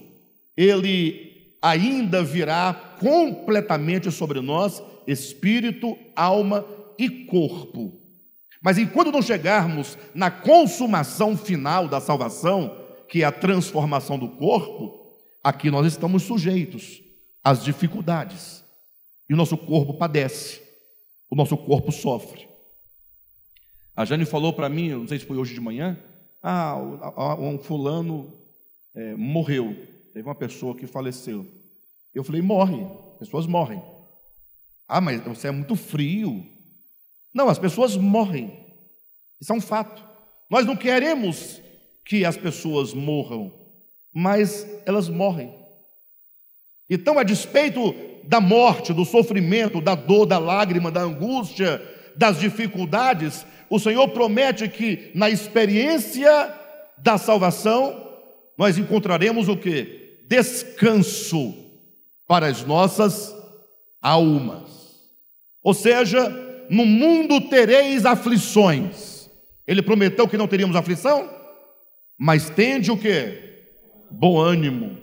ele 0.56 1.56
ainda 1.60 2.24
virá 2.24 2.72
completamente 3.00 4.12
sobre 4.12 4.42
nós, 4.42 4.84
espírito, 5.08 5.98
alma 6.16 6.64
e 7.00 7.10
corpo. 7.10 8.00
Mas 8.62 8.78
enquanto 8.78 9.12
não 9.12 9.24
chegarmos 9.24 9.98
na 10.14 10.30
consumação 10.30 11.36
final 11.36 11.88
da 11.88 12.00
salvação, 12.00 12.81
que 13.12 13.24
é 13.24 13.26
a 13.26 13.32
transformação 13.32 14.18
do 14.18 14.30
corpo, 14.30 15.18
aqui 15.44 15.70
nós 15.70 15.86
estamos 15.86 16.24
sujeitos 16.24 17.04
às 17.44 17.62
dificuldades. 17.62 18.64
E 19.30 19.34
o 19.34 19.38
nosso 19.38 19.58
corpo 19.58 19.94
padece, 19.96 20.62
o 21.30 21.36
nosso 21.36 21.58
corpo 21.58 21.92
sofre. 21.92 22.48
A 23.94 24.06
Jane 24.06 24.24
falou 24.24 24.54
para 24.54 24.70
mim, 24.70 24.92
não 24.92 25.08
sei 25.10 25.20
se 25.20 25.26
foi 25.26 25.36
hoje 25.36 25.54
de 25.54 25.60
manhã, 25.60 26.02
ah, 26.42 26.78
um 27.38 27.60
fulano 27.60 28.34
é, 28.96 29.14
morreu, 29.18 29.76
teve 30.14 30.26
uma 30.26 30.34
pessoa 30.34 30.74
que 30.74 30.88
faleceu. 30.88 31.46
Eu 32.16 32.24
falei, 32.24 32.42
morre, 32.42 32.88
pessoas 33.20 33.46
morrem. 33.46 33.84
Ah, 34.88 35.02
mas 35.02 35.22
você 35.26 35.50
é 35.50 35.52
muito 35.52 35.76
frio. 35.76 36.46
Não, 37.34 37.50
as 37.50 37.60
pessoas 37.60 37.98
morrem. 37.98 38.74
Isso 39.42 39.52
é 39.52 39.56
um 39.56 39.62
fato. 39.62 40.02
Nós 40.50 40.66
não 40.66 40.78
queremos 40.78 41.61
que 42.06 42.26
as 42.26 42.38
pessoas 42.38 42.94
morram, 42.94 43.54
mas 44.14 44.68
elas 44.86 45.08
morrem. 45.08 45.54
Então, 46.90 47.18
a 47.18 47.24
despeito 47.24 47.96
da 48.24 48.42
morte, 48.42 48.94
do 48.94 49.06
sofrimento, 49.06 49.82
da 49.82 49.96
dor, 49.96 50.26
da 50.26 50.38
lágrima, 50.38 50.92
da 50.92 51.02
angústia, 51.02 51.82
das 52.16 52.40
dificuldades, 52.40 53.46
o 53.70 53.80
Senhor 53.80 54.08
promete 54.10 54.68
que 54.68 55.12
na 55.16 55.30
experiência 55.30 56.54
da 56.98 57.18
salvação 57.18 58.10
nós 58.58 58.78
encontraremos 58.78 59.48
o 59.48 59.56
que? 59.56 60.20
Descanso 60.28 61.56
para 62.28 62.48
as 62.48 62.66
nossas 62.66 63.34
almas. 64.02 64.70
Ou 65.64 65.74
seja, 65.74 66.30
no 66.70 66.86
mundo 66.86 67.42
tereis 67.42 68.06
aflições. 68.06 69.30
Ele 69.68 69.82
prometeu 69.82 70.28
que 70.28 70.38
não 70.38 70.48
teríamos 70.48 70.76
aflição, 70.76 71.30
mas 72.24 72.52
tende 72.52 72.92
o 72.92 72.98
que? 72.98 73.66
Bom 74.12 74.40
ânimo 74.40 74.96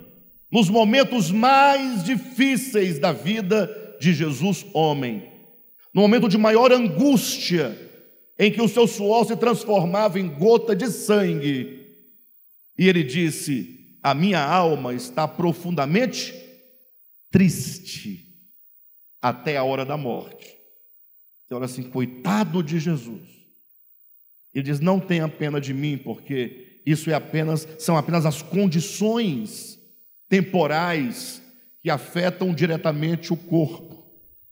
nos 0.49 0.71
momentos 0.71 1.33
mais 1.33 2.05
difíceis 2.05 3.01
da 3.01 3.11
vida 3.11 3.97
de 4.01 4.15
Jesus, 4.15 4.65
homem, 4.73 5.29
no 5.93 6.01
momento 6.01 6.29
de 6.29 6.39
maior 6.39 6.71
angústia, 6.71 7.77
em 8.39 8.53
que 8.53 8.63
o 8.63 8.69
seu 8.69 8.87
suor 8.87 9.27
se 9.27 9.37
transformava 9.37 10.21
em 10.21 10.29
gota 10.29 10.77
de 10.77 10.87
sangue, 10.87 11.89
e 12.79 12.89
ele 12.89 13.03
disse: 13.03 13.99
A 14.01 14.15
minha 14.15 14.41
alma 14.41 14.95
está 14.95 15.27
profundamente 15.27 16.33
triste 17.33 18.27
até 19.21 19.57
a 19.57 19.65
hora 19.65 19.85
da 19.85 19.97
morte. 19.97 20.57
Você 21.49 21.55
olha 21.55 21.65
assim, 21.65 21.83
coitado 21.83 22.63
de 22.63 22.79
Jesus. 22.79 23.29
Ele 24.55 24.63
diz: 24.63 24.79
Não 24.79 25.01
tenha 25.01 25.29
pena 25.29 25.61
de 25.61 25.75
mim, 25.75 25.99
porque 25.99 26.68
isso 26.91 27.11
é 27.11 27.15
apenas, 27.15 27.69
são 27.79 27.97
apenas 27.97 28.25
as 28.25 28.41
condições 28.41 29.79
temporais 30.29 31.43
que 31.83 31.91
afetam 31.91 32.55
diretamente 32.55 33.33
o 33.33 33.37
corpo. 33.37 34.05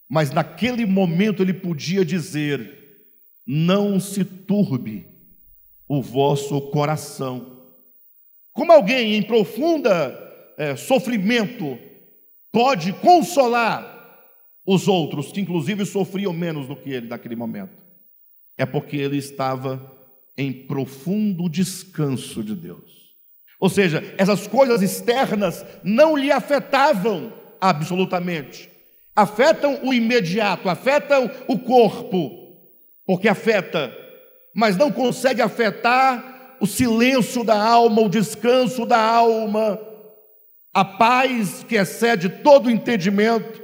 Mas 0.08 0.30
naquele 0.30 0.84
momento 0.84 1.42
ele 1.42 1.54
podia 1.54 2.04
dizer: 2.04 3.04
Não 3.46 3.98
se 3.98 4.24
turbe 4.24 5.06
o 5.88 6.02
vosso 6.02 6.60
coração. 6.70 7.64
Como 8.52 8.72
alguém 8.72 9.14
em 9.14 9.22
profunda 9.22 10.16
é, 10.56 10.76
sofrimento 10.76 11.78
pode 12.52 12.92
consolar 12.94 13.94
os 14.66 14.88
outros, 14.88 15.30
que 15.32 15.40
inclusive 15.40 15.84
sofriam 15.84 16.32
menos 16.32 16.66
do 16.66 16.76
que 16.76 16.90
ele 16.90 17.06
naquele 17.06 17.36
momento? 17.36 17.76
É 18.58 18.64
porque 18.64 18.96
ele 18.96 19.16
estava 19.16 19.95
em 20.36 20.52
profundo 20.52 21.48
descanso 21.48 22.42
de 22.42 22.54
Deus. 22.54 23.14
Ou 23.58 23.70
seja, 23.70 24.02
essas 24.18 24.46
coisas 24.46 24.82
externas 24.82 25.64
não 25.82 26.16
lhe 26.16 26.30
afetavam 26.30 27.32
absolutamente. 27.60 28.68
Afetam 29.14 29.80
o 29.82 29.94
imediato, 29.94 30.68
afetam 30.68 31.30
o 31.48 31.58
corpo, 31.58 32.30
porque 33.06 33.28
afeta, 33.28 33.90
mas 34.54 34.76
não 34.76 34.92
consegue 34.92 35.40
afetar 35.40 36.56
o 36.60 36.66
silêncio 36.66 37.42
da 37.42 37.58
alma, 37.58 38.02
o 38.02 38.08
descanso 38.08 38.84
da 38.84 39.00
alma, 39.00 39.80
a 40.72 40.84
paz 40.84 41.64
que 41.66 41.76
excede 41.76 42.28
todo 42.28 42.70
entendimento, 42.70 43.62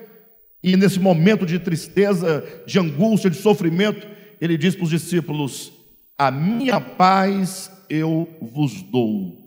e 0.62 0.76
nesse 0.76 0.98
momento 0.98 1.44
de 1.44 1.58
tristeza, 1.58 2.44
de 2.64 2.78
angústia, 2.78 3.28
de 3.28 3.36
sofrimento, 3.36 4.06
ele 4.40 4.56
diz 4.56 4.74
para 4.74 4.84
os 4.84 4.90
discípulos: 4.90 5.72
A 6.18 6.30
minha 6.30 6.80
paz 6.80 7.70
eu 7.88 8.28
vos 8.40 8.82
dou. 8.82 9.42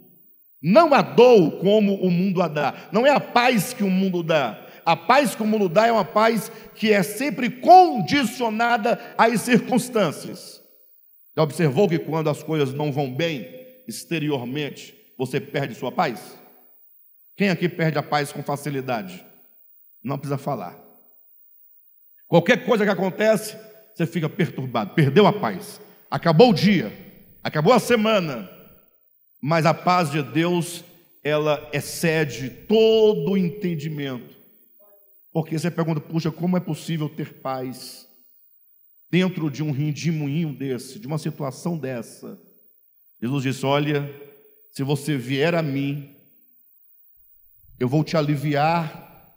Não 0.61 0.93
a 0.93 1.01
dou 1.01 1.59
como 1.59 1.95
o 1.95 2.09
mundo 2.09 2.41
a 2.41 2.47
dá, 2.47 2.89
não 2.91 3.05
é 3.05 3.11
a 3.11 3.19
paz 3.19 3.73
que 3.73 3.83
o 3.83 3.89
mundo 3.89 4.23
dá. 4.23 4.65
A 4.85 4.95
paz 4.95 5.35
que 5.35 5.43
o 5.43 5.47
mundo 5.47 5.67
dá 5.67 5.87
é 5.87 5.91
uma 5.91 6.05
paz 6.05 6.51
que 6.75 6.91
é 6.91 7.01
sempre 7.01 7.49
condicionada 7.49 8.99
às 9.17 9.41
circunstâncias. 9.41 10.61
Já 11.35 11.43
observou 11.43 11.89
que 11.89 11.99
quando 11.99 12.29
as 12.29 12.41
coisas 12.43 12.73
não 12.73 12.91
vão 12.91 13.13
bem 13.13 13.47
exteriormente, 13.87 14.95
você 15.17 15.39
perde 15.39 15.75
sua 15.75 15.91
paz? 15.91 16.37
Quem 17.35 17.49
aqui 17.49 17.67
perde 17.67 17.97
a 17.97 18.03
paz 18.03 18.31
com 18.31 18.41
facilidade? 18.41 19.25
Não 20.03 20.17
precisa 20.17 20.37
falar. 20.37 20.79
Qualquer 22.27 22.65
coisa 22.65 22.85
que 22.85 22.91
acontece, 22.91 23.57
você 23.93 24.05
fica 24.05 24.29
perturbado, 24.29 24.93
perdeu 24.93 25.27
a 25.27 25.33
paz. 25.33 25.81
Acabou 26.09 26.51
o 26.51 26.53
dia, 26.53 26.91
acabou 27.43 27.73
a 27.73 27.79
semana, 27.79 28.49
mas 29.41 29.65
a 29.65 29.73
paz 29.73 30.11
de 30.11 30.21
Deus, 30.21 30.83
ela 31.23 31.69
excede 31.73 32.49
todo 32.49 33.31
o 33.31 33.37
entendimento. 33.37 34.35
Porque 35.31 35.59
você 35.59 35.69
pergunta, 35.69 35.99
puxa, 35.99 36.31
como 36.31 36.55
é 36.55 36.59
possível 36.59 37.09
ter 37.09 37.33
paz 37.41 38.07
dentro 39.11 39.51
de 39.51 39.61
um 39.61 39.71
redemoinho 39.71 40.53
desse, 40.53 40.97
de 40.97 41.07
uma 41.07 41.17
situação 41.17 41.77
dessa? 41.77 42.39
Jesus 43.21 43.43
disse: 43.43 43.65
Olha, 43.65 44.09
se 44.71 44.83
você 44.83 45.17
vier 45.17 45.53
a 45.55 45.61
mim, 45.61 46.15
eu 47.79 47.87
vou 47.87 48.03
te 48.03 48.15
aliviar 48.15 49.33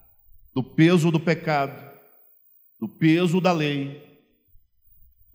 do 0.55 0.63
peso 0.63 1.11
do 1.11 1.21
pecado, 1.21 1.97
do 2.79 2.89
peso 2.89 3.41
da 3.41 3.53
lei. 3.53 4.08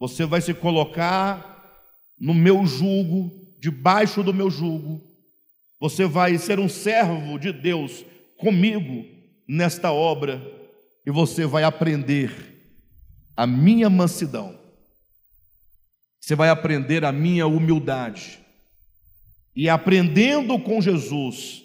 Você 0.03 0.25
vai 0.25 0.41
se 0.41 0.53
colocar 0.53 1.81
no 2.19 2.33
meu 2.33 2.65
jugo, 2.65 3.31
debaixo 3.57 4.21
do 4.21 4.33
meu 4.33 4.49
jugo. 4.49 5.01
Você 5.79 6.05
vai 6.05 6.37
ser 6.37 6.59
um 6.59 6.67
servo 6.67 7.39
de 7.39 7.53
Deus 7.53 8.03
comigo 8.37 9.05
nesta 9.47 9.93
obra 9.93 10.45
e 11.07 11.09
você 11.09 11.45
vai 11.45 11.63
aprender 11.63 12.33
a 13.33 13.47
minha 13.47 13.89
mansidão. 13.89 14.59
Você 16.19 16.35
vai 16.35 16.49
aprender 16.49 17.05
a 17.05 17.11
minha 17.13 17.47
humildade. 17.47 18.39
E 19.55 19.69
aprendendo 19.69 20.59
com 20.59 20.81
Jesus 20.81 21.63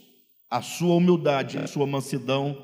a 0.49 0.63
sua 0.63 0.95
humildade, 0.95 1.59
a 1.59 1.67
sua 1.67 1.89
mansidão, 1.89 2.57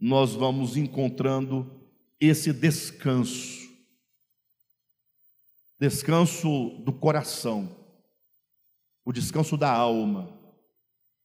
nós 0.00 0.32
vamos 0.34 0.78
encontrando 0.78 1.70
esse 2.18 2.54
descanso, 2.54 3.59
descanso 5.80 6.68
do 6.84 6.92
coração, 6.92 7.74
o 9.02 9.10
descanso 9.10 9.56
da 9.56 9.72
alma. 9.72 10.30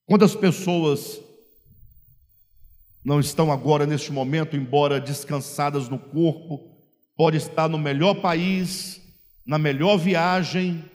Quantas 0.05 0.33
pessoas 0.33 1.19
não 3.03 3.19
estão 3.19 3.51
agora 3.51 3.85
neste 3.85 4.13
momento, 4.13 4.55
embora 4.55 5.01
descansadas 5.01 5.89
no 5.89 5.99
corpo, 5.99 6.73
pode 7.17 7.35
estar 7.35 7.67
no 7.67 7.77
melhor 7.77 8.21
país, 8.21 9.01
na 9.45 9.57
melhor 9.57 9.97
viagem, 9.97 10.89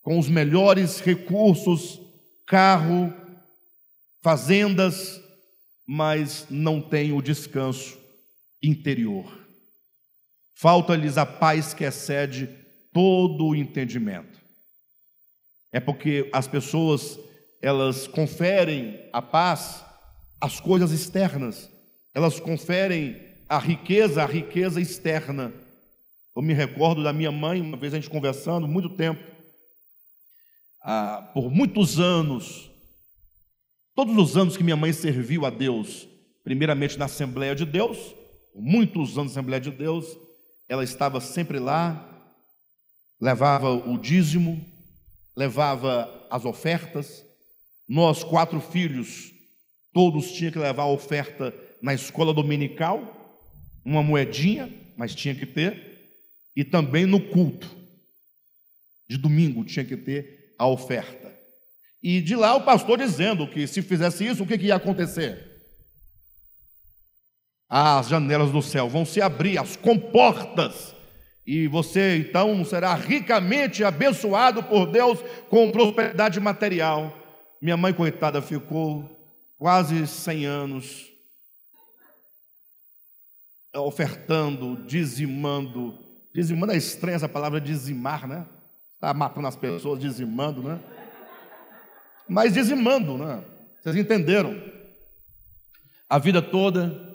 com 0.00 0.18
os 0.18 0.28
melhores 0.28 0.98
recursos, 1.00 2.00
carro, 2.46 3.12
fazendas, 4.22 5.20
mas 5.86 6.46
não 6.48 6.80
tem 6.80 7.12
o 7.12 7.20
descanso 7.20 7.98
interior. 8.62 9.46
Falta-lhes 10.54 11.18
a 11.18 11.26
paz 11.26 11.74
que 11.74 11.84
excede 11.84 12.57
todo 12.98 13.46
o 13.46 13.54
entendimento. 13.54 14.40
É 15.72 15.78
porque 15.78 16.28
as 16.32 16.48
pessoas, 16.48 17.16
elas 17.62 18.08
conferem 18.08 18.98
a 19.12 19.22
paz 19.22 19.84
às 20.40 20.58
coisas 20.58 20.90
externas, 20.90 21.70
elas 22.12 22.40
conferem 22.40 23.16
a 23.48 23.56
riqueza, 23.56 24.20
a 24.20 24.26
riqueza 24.26 24.80
externa. 24.80 25.52
Eu 26.34 26.42
me 26.42 26.52
recordo 26.52 27.04
da 27.04 27.12
minha 27.12 27.30
mãe, 27.30 27.60
uma 27.60 27.76
vez 27.76 27.94
a 27.94 28.00
gente 28.00 28.10
conversando, 28.10 28.66
muito 28.66 28.88
tempo, 28.88 29.22
ah, 30.82 31.30
por 31.32 31.52
muitos 31.52 32.00
anos, 32.00 32.68
todos 33.94 34.16
os 34.16 34.36
anos 34.36 34.56
que 34.56 34.64
minha 34.64 34.76
mãe 34.76 34.92
serviu 34.92 35.46
a 35.46 35.50
Deus, 35.50 36.08
primeiramente 36.42 36.98
na 36.98 37.04
Assembleia 37.04 37.54
de 37.54 37.64
Deus, 37.64 37.96
muitos 38.56 39.16
anos 39.16 39.36
na 39.36 39.40
Assembleia 39.40 39.60
de 39.60 39.70
Deus, 39.70 40.18
ela 40.68 40.82
estava 40.82 41.20
sempre 41.20 41.60
lá, 41.60 42.07
levava 43.20 43.70
o 43.70 43.98
dízimo, 43.98 44.64
levava 45.36 46.26
as 46.30 46.44
ofertas. 46.44 47.24
Nós, 47.88 48.22
quatro 48.22 48.60
filhos, 48.60 49.32
todos 49.92 50.32
tinham 50.32 50.52
que 50.52 50.58
levar 50.58 50.84
a 50.84 50.90
oferta 50.90 51.54
na 51.80 51.94
escola 51.94 52.34
dominical, 52.34 53.40
uma 53.84 54.02
moedinha, 54.02 54.72
mas 54.96 55.14
tinha 55.14 55.34
que 55.34 55.46
ter, 55.46 56.12
e 56.54 56.64
também 56.64 57.06
no 57.06 57.20
culto 57.20 57.68
de 59.08 59.16
domingo 59.16 59.64
tinha 59.64 59.84
que 59.84 59.96
ter 59.96 60.54
a 60.58 60.66
oferta. 60.66 61.32
E 62.02 62.20
de 62.20 62.36
lá 62.36 62.54
o 62.54 62.64
pastor 62.64 62.98
dizendo 62.98 63.48
que 63.48 63.66
se 63.66 63.80
fizesse 63.80 64.26
isso, 64.26 64.42
o 64.42 64.46
que, 64.46 64.58
que 64.58 64.66
ia 64.66 64.76
acontecer? 64.76 65.48
as 67.68 68.08
janelas 68.08 68.50
do 68.50 68.62
céu 68.62 68.88
vão 68.88 69.04
se 69.04 69.20
abrir, 69.20 69.58
as 69.58 69.76
comportas, 69.76 70.94
e 71.50 71.66
você 71.66 72.18
então 72.18 72.62
será 72.62 72.92
ricamente 72.92 73.82
abençoado 73.82 74.62
por 74.62 74.84
Deus 74.84 75.18
com 75.48 75.72
prosperidade 75.72 76.38
material. 76.38 77.10
Minha 77.58 77.74
mãe, 77.74 77.94
coitada, 77.94 78.42
ficou 78.42 79.10
quase 79.56 80.06
100 80.06 80.44
anos 80.44 81.06
ofertando, 83.74 84.76
dizimando. 84.86 85.98
Dizimando 86.34 86.74
é 86.74 86.76
estranha 86.76 87.16
essa 87.16 87.28
palavra 87.30 87.58
dizimar, 87.58 88.28
né? 88.28 88.44
Está 88.96 89.14
matando 89.14 89.46
as 89.46 89.56
pessoas, 89.56 89.98
dizimando, 89.98 90.62
né? 90.62 90.78
Mas 92.28 92.52
dizimando, 92.52 93.16
né? 93.16 93.42
Vocês 93.80 93.96
entenderam? 93.96 94.54
A 96.10 96.18
vida 96.18 96.42
toda 96.42 97.08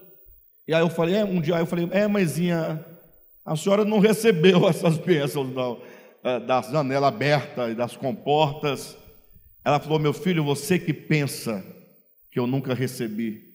e 0.67 0.73
aí 0.73 0.81
eu 0.81 0.89
falei, 0.89 1.15
é, 1.15 1.25
um 1.25 1.41
dia 1.41 1.59
eu 1.59 1.65
falei, 1.65 1.89
é, 1.91 2.07
mãezinha, 2.07 2.83
a 3.45 3.55
senhora 3.55 3.83
não 3.83 3.99
recebeu 3.99 4.67
essas 4.69 4.97
bênçãos 4.97 5.53
não, 5.53 5.81
é, 6.23 6.39
das 6.39 6.71
janelas 6.71 7.13
abertas 7.13 7.71
e 7.71 7.75
das 7.75 7.95
comportas. 7.95 8.97
Ela 9.63 9.79
falou, 9.79 9.99
meu 9.99 10.13
filho, 10.13 10.43
você 10.43 10.79
que 10.79 10.93
pensa 10.93 11.63
que 12.31 12.39
eu 12.39 12.47
nunca 12.47 12.73
recebi, 12.73 13.53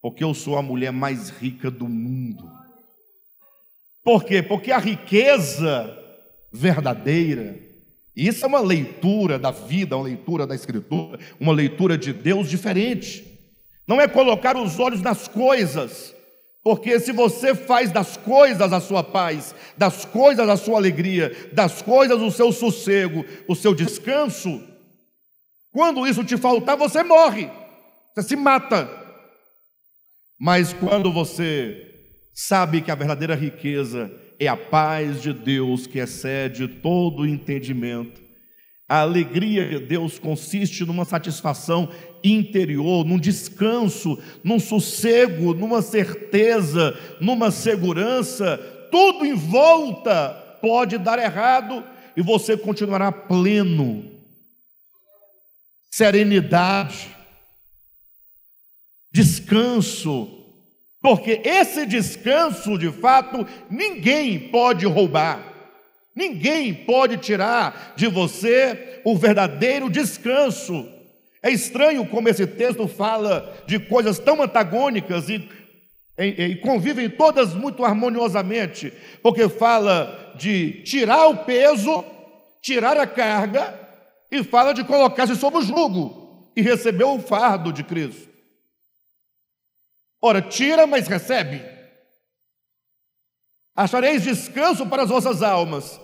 porque 0.00 0.22
eu 0.22 0.34
sou 0.34 0.56
a 0.56 0.62
mulher 0.62 0.92
mais 0.92 1.30
rica 1.30 1.70
do 1.70 1.88
mundo. 1.88 2.50
Por 4.04 4.24
quê? 4.24 4.42
Porque 4.42 4.70
a 4.70 4.78
riqueza 4.78 5.96
verdadeira, 6.52 7.58
isso 8.14 8.44
é 8.44 8.48
uma 8.48 8.60
leitura 8.60 9.38
da 9.38 9.50
vida, 9.50 9.96
uma 9.96 10.04
leitura 10.04 10.46
da 10.46 10.54
Escritura, 10.54 11.18
uma 11.38 11.52
leitura 11.52 11.96
de 11.96 12.12
Deus 12.12 12.48
diferente. 12.48 13.24
Não 13.86 14.00
é 14.00 14.08
colocar 14.08 14.56
os 14.56 14.78
olhos 14.78 15.00
nas 15.00 15.28
coisas, 15.28 16.14
porque 16.62 16.98
se 17.00 17.12
você 17.12 17.54
faz 17.54 17.90
das 17.90 18.16
coisas 18.16 18.72
a 18.72 18.80
sua 18.80 19.02
paz, 19.02 19.54
das 19.76 20.04
coisas 20.04 20.48
a 20.48 20.56
sua 20.56 20.76
alegria, 20.76 21.50
das 21.52 21.80
coisas 21.80 22.20
o 22.20 22.30
seu 22.30 22.52
sossego, 22.52 23.24
o 23.46 23.54
seu 23.54 23.74
descanso, 23.74 24.62
quando 25.70 26.06
isso 26.06 26.24
te 26.24 26.36
faltar, 26.36 26.76
você 26.76 27.02
morre, 27.02 27.48
você 28.14 28.28
se 28.28 28.36
mata. 28.36 28.88
Mas 30.38 30.72
quando 30.72 31.12
você 31.12 31.84
sabe 32.34 32.80
que 32.80 32.90
a 32.90 32.94
verdadeira 32.94 33.34
riqueza 33.34 34.10
é 34.38 34.46
a 34.46 34.56
paz 34.56 35.22
de 35.22 35.32
Deus 35.32 35.86
que 35.86 35.98
excede 35.98 36.68
todo 36.68 37.22
o 37.22 37.26
entendimento, 37.26 38.20
a 38.88 39.00
alegria 39.00 39.68
de 39.68 39.80
Deus 39.80 40.18
consiste 40.18 40.84
numa 40.84 41.04
satisfação 41.04 41.90
interior, 42.22 43.04
num 43.04 43.18
descanso, 43.18 44.18
num 44.42 44.58
sossego, 44.58 45.54
numa 45.54 45.82
certeza, 45.82 46.98
numa 47.20 47.50
segurança. 47.50 48.58
Tudo 48.90 49.24
em 49.24 49.34
volta 49.34 50.30
pode 50.60 50.98
dar 50.98 51.18
errado 51.18 51.84
e 52.16 52.22
você 52.22 52.56
continuará 52.56 53.12
pleno. 53.12 54.04
Serenidade, 55.90 57.08
descanso, 59.10 60.28
porque 61.00 61.40
esse 61.44 61.86
descanso, 61.86 62.78
de 62.78 62.90
fato, 62.90 63.46
ninguém 63.70 64.48
pode 64.50 64.86
roubar. 64.86 65.44
Ninguém 66.14 66.74
pode 66.74 67.16
tirar 67.18 67.94
de 67.96 68.08
você 68.08 69.00
o 69.04 69.16
verdadeiro 69.16 69.88
descanso. 69.88 70.97
É 71.42 71.50
estranho 71.50 72.06
como 72.06 72.28
esse 72.28 72.46
texto 72.46 72.88
fala 72.88 73.62
de 73.66 73.78
coisas 73.78 74.18
tão 74.18 74.42
antagônicas 74.42 75.28
e, 75.28 75.48
e, 76.18 76.24
e, 76.24 76.56
convivem 76.56 77.08
todas 77.08 77.54
muito 77.54 77.84
harmoniosamente, 77.84 78.92
porque 79.22 79.48
fala 79.48 80.34
de 80.36 80.82
tirar 80.82 81.28
o 81.28 81.44
peso, 81.44 82.04
tirar 82.60 82.96
a 82.96 83.06
carga, 83.06 83.78
e 84.30 84.42
fala 84.44 84.74
de 84.74 84.84
colocar-se 84.84 85.36
sob 85.36 85.58
o 85.58 85.62
jugo 85.62 86.50
e 86.54 86.60
receber 86.60 87.04
o 87.04 87.20
fardo 87.20 87.72
de 87.72 87.82
Cristo. 87.82 88.28
Ora, 90.20 90.42
tira, 90.42 90.86
mas 90.86 91.06
recebe. 91.06 91.62
Achareis 93.74 94.24
descanso 94.24 94.84
para 94.86 95.04
as 95.04 95.08
vossas 95.08 95.42
almas. 95.42 96.00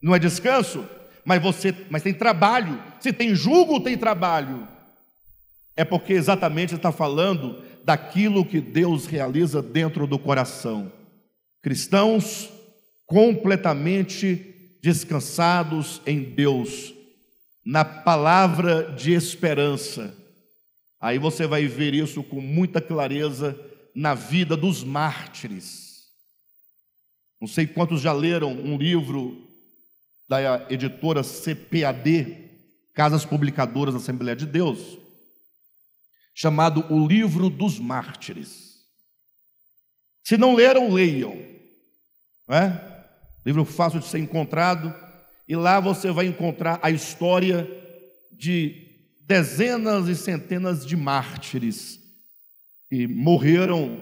Não 0.00 0.14
é 0.14 0.18
descanso, 0.18 0.88
mas 1.24 1.42
você, 1.42 1.74
mas 1.90 2.02
tem 2.02 2.14
trabalho. 2.14 2.80
Se 3.00 3.12
tem 3.12 3.34
jugo, 3.34 3.80
tem 3.80 3.98
trabalho. 3.98 4.68
É 5.76 5.84
porque 5.84 6.14
exatamente 6.14 6.74
está 6.74 6.90
falando 6.90 7.62
daquilo 7.84 8.44
que 8.44 8.60
Deus 8.60 9.06
realiza 9.06 9.60
dentro 9.62 10.06
do 10.06 10.18
coração. 10.18 10.90
Cristãos 11.62 12.50
completamente 13.06 14.78
descansados 14.82 16.00
em 16.06 16.22
Deus, 16.22 16.94
na 17.64 17.84
palavra 17.84 18.92
de 18.92 19.12
esperança. 19.12 20.14
Aí 21.00 21.18
você 21.18 21.46
vai 21.46 21.66
ver 21.66 21.94
isso 21.94 22.22
com 22.22 22.40
muita 22.40 22.80
clareza 22.80 23.58
na 23.94 24.14
vida 24.14 24.56
dos 24.56 24.82
mártires. 24.82 26.06
Não 27.40 27.46
sei 27.46 27.66
quantos 27.66 28.00
já 28.00 28.12
leram 28.12 28.52
um 28.52 28.78
livro 28.78 29.46
da 30.28 30.66
editora 30.70 31.22
CPAD, 31.22 32.36
Casas 32.94 33.24
Publicadoras 33.24 33.94
da 33.94 34.00
Assembleia 34.00 34.34
de 34.34 34.46
Deus, 34.46 34.98
chamado 36.38 36.84
O 36.92 37.08
Livro 37.08 37.48
dos 37.48 37.78
Mártires. 37.78 38.84
Se 40.22 40.36
não 40.36 40.54
leram, 40.54 40.92
leiam. 40.92 41.34
É? 42.50 42.78
Livro 43.44 43.64
fácil 43.64 44.00
de 44.00 44.06
ser 44.06 44.18
encontrado 44.18 44.94
e 45.48 45.56
lá 45.56 45.80
você 45.80 46.10
vai 46.10 46.26
encontrar 46.26 46.78
a 46.82 46.90
história 46.90 47.66
de 48.30 48.86
dezenas 49.26 50.08
e 50.08 50.14
centenas 50.14 50.84
de 50.84 50.94
mártires 50.94 51.98
que 52.90 53.08
morreram 53.08 53.98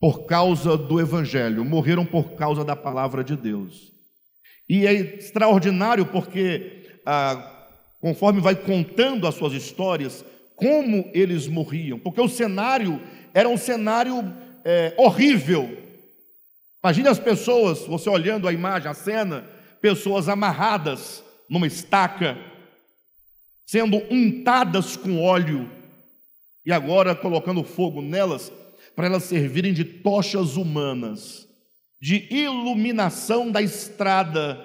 por 0.00 0.24
causa 0.24 0.78
do 0.78 0.98
Evangelho, 0.98 1.64
morreram 1.64 2.06
por 2.06 2.36
causa 2.36 2.64
da 2.64 2.74
palavra 2.74 3.22
de 3.22 3.36
Deus. 3.36 3.92
E 4.68 4.86
é 4.86 4.92
extraordinário 4.92 6.06
porque, 6.06 7.00
ah, 7.04 7.68
conforme 8.00 8.40
vai 8.40 8.54
contando 8.54 9.26
as 9.26 9.34
suas 9.34 9.52
histórias, 9.52 10.24
como 10.56 11.10
eles 11.12 11.46
morriam, 11.46 11.98
porque 11.98 12.20
o 12.20 12.28
cenário 12.28 13.00
era 13.32 13.48
um 13.48 13.56
cenário 13.56 14.32
é, 14.64 14.94
horrível. 14.96 15.78
Imagine 16.82 17.08
as 17.08 17.18
pessoas, 17.18 17.80
você 17.86 18.08
olhando 18.08 18.46
a 18.46 18.52
imagem, 18.52 18.90
a 18.90 18.94
cena, 18.94 19.48
pessoas 19.80 20.28
amarradas 20.28 21.24
numa 21.48 21.66
estaca, 21.66 22.38
sendo 23.66 24.02
untadas 24.10 24.96
com 24.96 25.22
óleo, 25.22 25.70
e 26.64 26.72
agora 26.72 27.14
colocando 27.14 27.64
fogo 27.64 28.00
nelas, 28.00 28.52
para 28.94 29.06
elas 29.06 29.24
servirem 29.24 29.72
de 29.72 29.84
tochas 29.84 30.56
humanas, 30.56 31.48
de 32.00 32.26
iluminação 32.30 33.50
da 33.50 33.60
estrada 33.60 34.58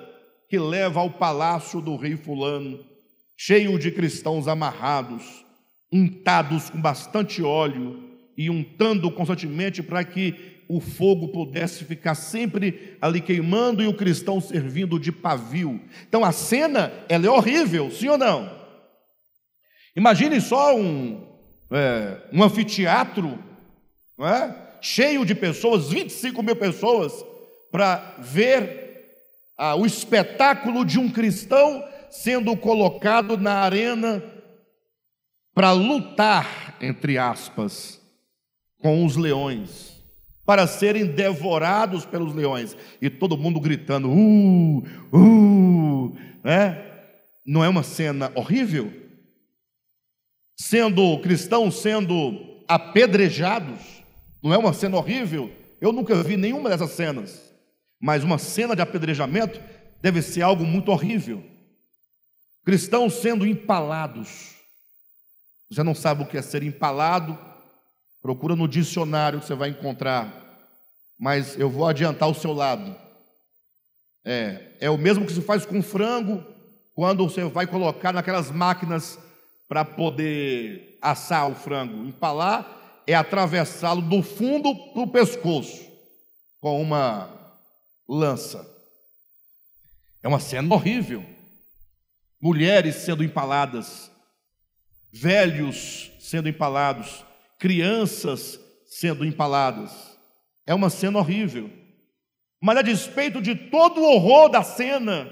que 0.47 0.59
leva 0.59 0.99
ao 0.99 1.11
palácio 1.11 1.81
do 1.81 1.95
rei 1.95 2.15
Fulano, 2.15 2.85
cheio 3.37 3.79
de 3.79 3.91
cristãos 3.91 4.47
amarrados, 4.47 5.45
untados 5.91 6.69
com 6.69 6.79
bastante 6.79 7.41
óleo 7.41 8.03
e 8.37 8.49
untando 8.49 9.11
constantemente 9.11 9.83
para 9.83 10.03
que 10.03 10.59
o 10.67 10.79
fogo 10.79 11.29
pudesse 11.29 11.83
ficar 11.83 12.13
sempre 12.13 12.95
ali 13.01 13.19
queimando 13.19 13.81
e 13.81 13.87
o 13.87 13.93
cristão 13.93 14.39
servindo 14.39 14.99
de 14.99 15.11
pavio. 15.11 15.81
Então 16.07 16.23
a 16.23 16.31
cena, 16.31 16.93
ela 17.09 17.25
é 17.25 17.29
horrível, 17.29 17.89
sim 17.89 18.07
ou 18.07 18.17
não? 18.17 18.57
Imagine 19.95 20.39
só 20.39 20.77
um, 20.77 21.27
é, 21.71 22.17
um 22.31 22.43
anfiteatro 22.43 23.39
é? 24.19 24.53
cheio 24.79 25.25
de 25.25 25.33
pessoas, 25.33 25.89
25 25.89 26.43
mil 26.43 26.55
pessoas, 26.55 27.13
para 27.71 28.15
ver 28.19 28.89
ah, 29.57 29.75
o 29.75 29.85
espetáculo 29.85 30.85
de 30.85 30.99
um 30.99 31.09
cristão 31.09 31.83
sendo 32.09 32.55
colocado 32.55 33.37
na 33.37 33.55
arena 33.55 34.23
para 35.59 35.73
lutar, 35.73 36.77
entre 36.79 37.17
aspas, 37.17 37.99
com 38.77 39.05
os 39.05 39.17
leões 39.17 40.01
para 40.45 40.65
serem 40.65 41.05
devorados 41.05 42.05
pelos 42.05 42.33
leões. 42.33 42.77
E 43.01 43.09
todo 43.09 43.37
mundo 43.37 43.59
gritando, 43.59 44.09
uh, 44.09 44.77
uh, 45.11 46.17
né? 46.45 46.81
Não 47.45 47.61
é 47.61 47.67
uma 47.67 47.83
cena 47.83 48.31
horrível? 48.35 48.89
Sendo 50.57 51.19
cristãos 51.19 51.81
sendo 51.81 52.63
apedrejados, 52.65 53.81
não 54.41 54.53
é 54.53 54.57
uma 54.57 54.71
cena 54.71 54.95
horrível? 54.95 55.51
Eu 55.81 55.91
nunca 55.91 56.23
vi 56.23 56.37
nenhuma 56.37 56.69
dessas 56.69 56.91
cenas, 56.91 57.53
mas 58.01 58.23
uma 58.23 58.37
cena 58.37 58.77
de 58.77 58.81
apedrejamento 58.81 59.59
deve 60.01 60.21
ser 60.21 60.41
algo 60.41 60.63
muito 60.63 60.89
horrível. 60.89 61.43
Cristãos 62.63 63.15
sendo 63.15 63.45
empalados. 63.45 64.57
Você 65.69 65.83
não 65.83 65.93
sabe 65.93 66.23
o 66.23 66.25
que 66.25 66.37
é 66.37 66.41
ser 66.41 66.63
empalado, 66.63 67.37
Procura 68.21 68.55
no 68.55 68.67
dicionário 68.67 69.39
que 69.39 69.45
você 69.45 69.55
vai 69.55 69.69
encontrar. 69.69 70.33
Mas 71.17 71.57
eu 71.57 71.69
vou 71.69 71.87
adiantar 71.87 72.29
o 72.29 72.33
seu 72.33 72.53
lado. 72.53 72.95
É, 74.25 74.75
é 74.81 74.89
o 74.89 74.97
mesmo 74.97 75.25
que 75.25 75.33
se 75.33 75.41
faz 75.41 75.65
com 75.65 75.81
frango, 75.81 76.43
quando 76.93 77.23
você 77.23 77.43
vai 77.45 77.65
colocar 77.65 78.11
naquelas 78.11 78.51
máquinas 78.51 79.17
para 79.67 79.85
poder 79.85 80.97
assar 81.01 81.49
o 81.49 81.55
frango. 81.55 82.05
Empalar 82.05 83.03
é 83.07 83.15
atravessá-lo 83.15 84.01
do 84.01 84.21
fundo 84.21 84.75
para 84.93 85.01
o 85.01 85.07
pescoço 85.07 85.89
com 86.59 86.81
uma 86.81 87.29
lança. 88.07 88.67
É 90.21 90.27
uma 90.27 90.39
cena 90.39 90.73
horrível. 90.73 91.25
Mulheres 92.41 92.95
sendo 92.95 93.23
empaladas, 93.23 94.11
velhos 95.11 96.11
sendo 96.19 96.49
empalados, 96.49 97.25
crianças 97.57 98.59
sendo 98.85 99.25
empaladas. 99.25 99.91
É 100.65 100.73
uma 100.73 100.89
cena 100.89 101.19
horrível. 101.19 101.69
Mas 102.61 102.77
a 102.77 102.81
despeito 102.81 103.41
de 103.41 103.55
todo 103.55 104.01
o 104.01 104.15
horror 104.15 104.49
da 104.49 104.63
cena, 104.63 105.31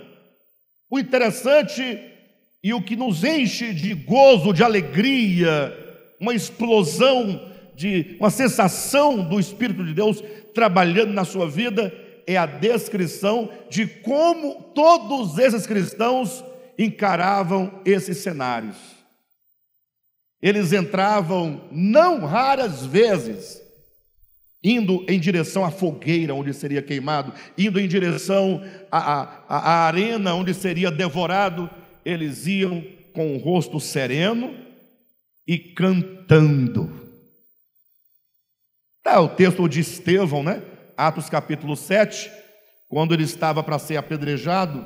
o 0.90 0.98
interessante 0.98 2.00
e 2.64 2.74
o 2.74 2.82
que 2.82 2.96
nos 2.96 3.24
enche 3.24 3.74
de 3.74 3.94
gozo, 3.94 4.54
de 4.54 4.64
alegria, 4.64 5.78
uma 6.20 6.34
explosão 6.34 7.52
de 7.76 8.18
uma 8.20 8.32
sensação 8.32 9.24
do 9.24 9.40
Espírito 9.40 9.86
de 9.86 9.94
Deus 9.94 10.24
trabalhando 10.54 11.14
na 11.14 11.24
sua 11.24 11.48
vida, 11.48 11.94
é 12.26 12.36
a 12.36 12.48
descrição 12.48 13.50
de 13.70 13.86
como 13.86 14.72
todos 14.74 15.38
esses 15.38 15.68
cristãos 15.68 16.44
encaravam 16.78 17.80
esses 17.86 18.18
cenários. 18.18 18.97
Eles 20.42 20.72
entravam, 20.72 21.68
não 21.72 22.26
raras 22.26 22.86
vezes, 22.86 23.62
indo 24.64 25.06
em 25.08 25.20
direção 25.20 25.66
à 25.66 25.72
fogueira 25.72 26.34
onde 26.34 26.54
seria 26.54 26.82
queimado, 26.82 27.34
indo 27.58 27.80
em 27.80 27.88
direção 27.88 28.62
à, 28.92 29.22
à, 29.22 29.58
à 29.58 29.86
arena 29.88 30.34
onde 30.36 30.54
seria 30.54 30.92
devorado, 30.92 31.70
eles 32.06 32.46
iam 32.46 32.84
com 33.14 33.36
o 33.36 33.40
rosto 33.40 33.80
sereno 33.80 34.54
e 35.48 35.58
cantando. 35.58 37.08
Está 38.98 39.20
o 39.22 39.30
texto 39.30 39.68
de 39.68 39.80
Estevão, 39.80 40.44
né? 40.44 40.62
Atos 40.96 41.30
capítulo 41.30 41.76
7, 41.76 42.30
quando 42.90 43.14
ele 43.14 43.24
estava 43.24 43.64
para 43.64 43.80
ser 43.80 43.98
apedrejado, 43.98 44.86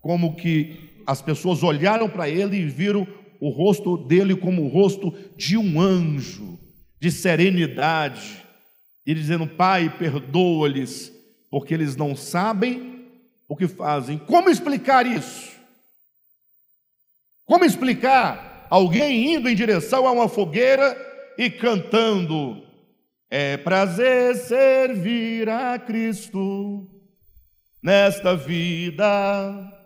como 0.00 0.36
que 0.36 1.02
as 1.06 1.22
pessoas 1.22 1.62
olharam 1.62 2.08
para 2.08 2.28
ele 2.28 2.56
e 2.56 2.66
viram 2.66 3.06
o 3.42 3.50
rosto 3.50 3.96
dele 3.96 4.36
como 4.36 4.62
o 4.62 4.68
rosto 4.68 5.12
de 5.36 5.58
um 5.58 5.80
anjo, 5.80 6.60
de 7.00 7.10
serenidade, 7.10 8.40
e 9.04 9.12
dizendo: 9.12 9.48
Pai, 9.48 9.98
perdoa-lhes, 9.98 11.12
porque 11.50 11.74
eles 11.74 11.96
não 11.96 12.14
sabem 12.14 13.04
o 13.48 13.56
que 13.56 13.66
fazem. 13.66 14.16
Como 14.16 14.48
explicar 14.48 15.04
isso? 15.04 15.50
Como 17.44 17.64
explicar 17.64 18.68
alguém 18.70 19.34
indo 19.34 19.48
em 19.48 19.56
direção 19.56 20.06
a 20.06 20.12
uma 20.12 20.28
fogueira 20.28 20.96
e 21.36 21.50
cantando: 21.50 22.62
É 23.28 23.56
prazer 23.56 24.36
servir 24.36 25.48
a 25.48 25.80
Cristo 25.80 26.88
nesta 27.82 28.36
vida 28.36 29.81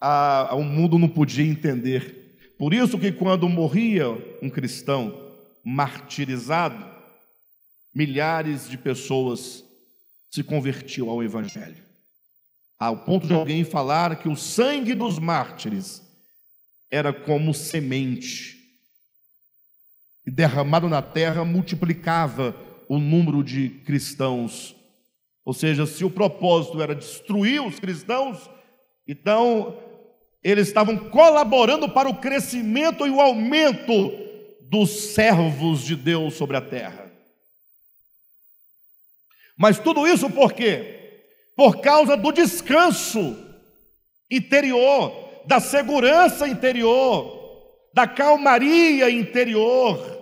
a, 0.00 0.52
a, 0.52 0.54
o 0.54 0.62
mundo 0.62 0.98
não 0.98 1.08
podia 1.08 1.44
entender. 1.44 2.52
Por 2.58 2.74
isso 2.74 2.98
que 2.98 3.12
quando 3.12 3.48
morria 3.48 4.08
um 4.42 4.50
cristão 4.50 5.32
martirizado, 5.64 6.84
milhares 7.94 8.68
de 8.68 8.76
pessoas 8.78 9.64
se 10.30 10.42
convertiam 10.42 11.08
ao 11.08 11.22
Evangelho. 11.22 11.82
Ao 12.78 12.96
ponto 12.96 13.26
de 13.26 13.34
alguém 13.34 13.64
falar 13.64 14.16
que 14.16 14.28
o 14.28 14.36
sangue 14.36 14.94
dos 14.94 15.18
mártires 15.18 16.02
era 16.90 17.12
como 17.12 17.52
semente, 17.52 18.56
e 20.26 20.30
derramado 20.30 20.88
na 20.88 21.00
terra 21.00 21.42
multiplicava 21.44 22.54
o 22.86 22.98
número 22.98 23.42
de 23.42 23.70
cristãos. 23.70 24.76
Ou 25.42 25.54
seja, 25.54 25.86
se 25.86 26.04
o 26.04 26.10
propósito 26.10 26.82
era 26.82 26.94
destruir 26.94 27.62
os 27.62 27.80
cristãos, 27.80 28.50
então 29.06 29.74
eles 30.42 30.68
estavam 30.68 30.96
colaborando 31.10 31.88
para 31.88 32.08
o 32.08 32.16
crescimento 32.16 33.06
e 33.06 33.10
o 33.10 33.20
aumento 33.20 34.12
dos 34.62 35.14
servos 35.14 35.82
de 35.82 35.96
Deus 35.96 36.34
sobre 36.34 36.56
a 36.56 36.60
terra. 36.60 37.10
Mas 39.56 39.78
tudo 39.78 40.06
isso 40.06 40.30
por 40.30 40.52
quê? 40.52 41.24
Por 41.56 41.80
causa 41.80 42.16
do 42.16 42.30
descanso 42.30 43.36
interior, 44.30 45.42
da 45.46 45.58
segurança 45.58 46.46
interior, 46.46 47.36
da 47.92 48.06
calmaria 48.06 49.10
interior 49.10 50.18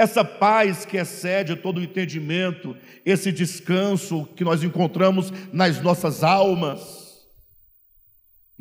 essa 0.00 0.24
paz 0.24 0.86
que 0.86 0.96
excede 0.96 1.54
todo 1.56 1.76
o 1.76 1.82
entendimento, 1.82 2.74
esse 3.04 3.30
descanso 3.30 4.26
que 4.34 4.42
nós 4.42 4.62
encontramos 4.62 5.30
nas 5.52 5.78
nossas 5.82 6.24
almas. 6.24 6.99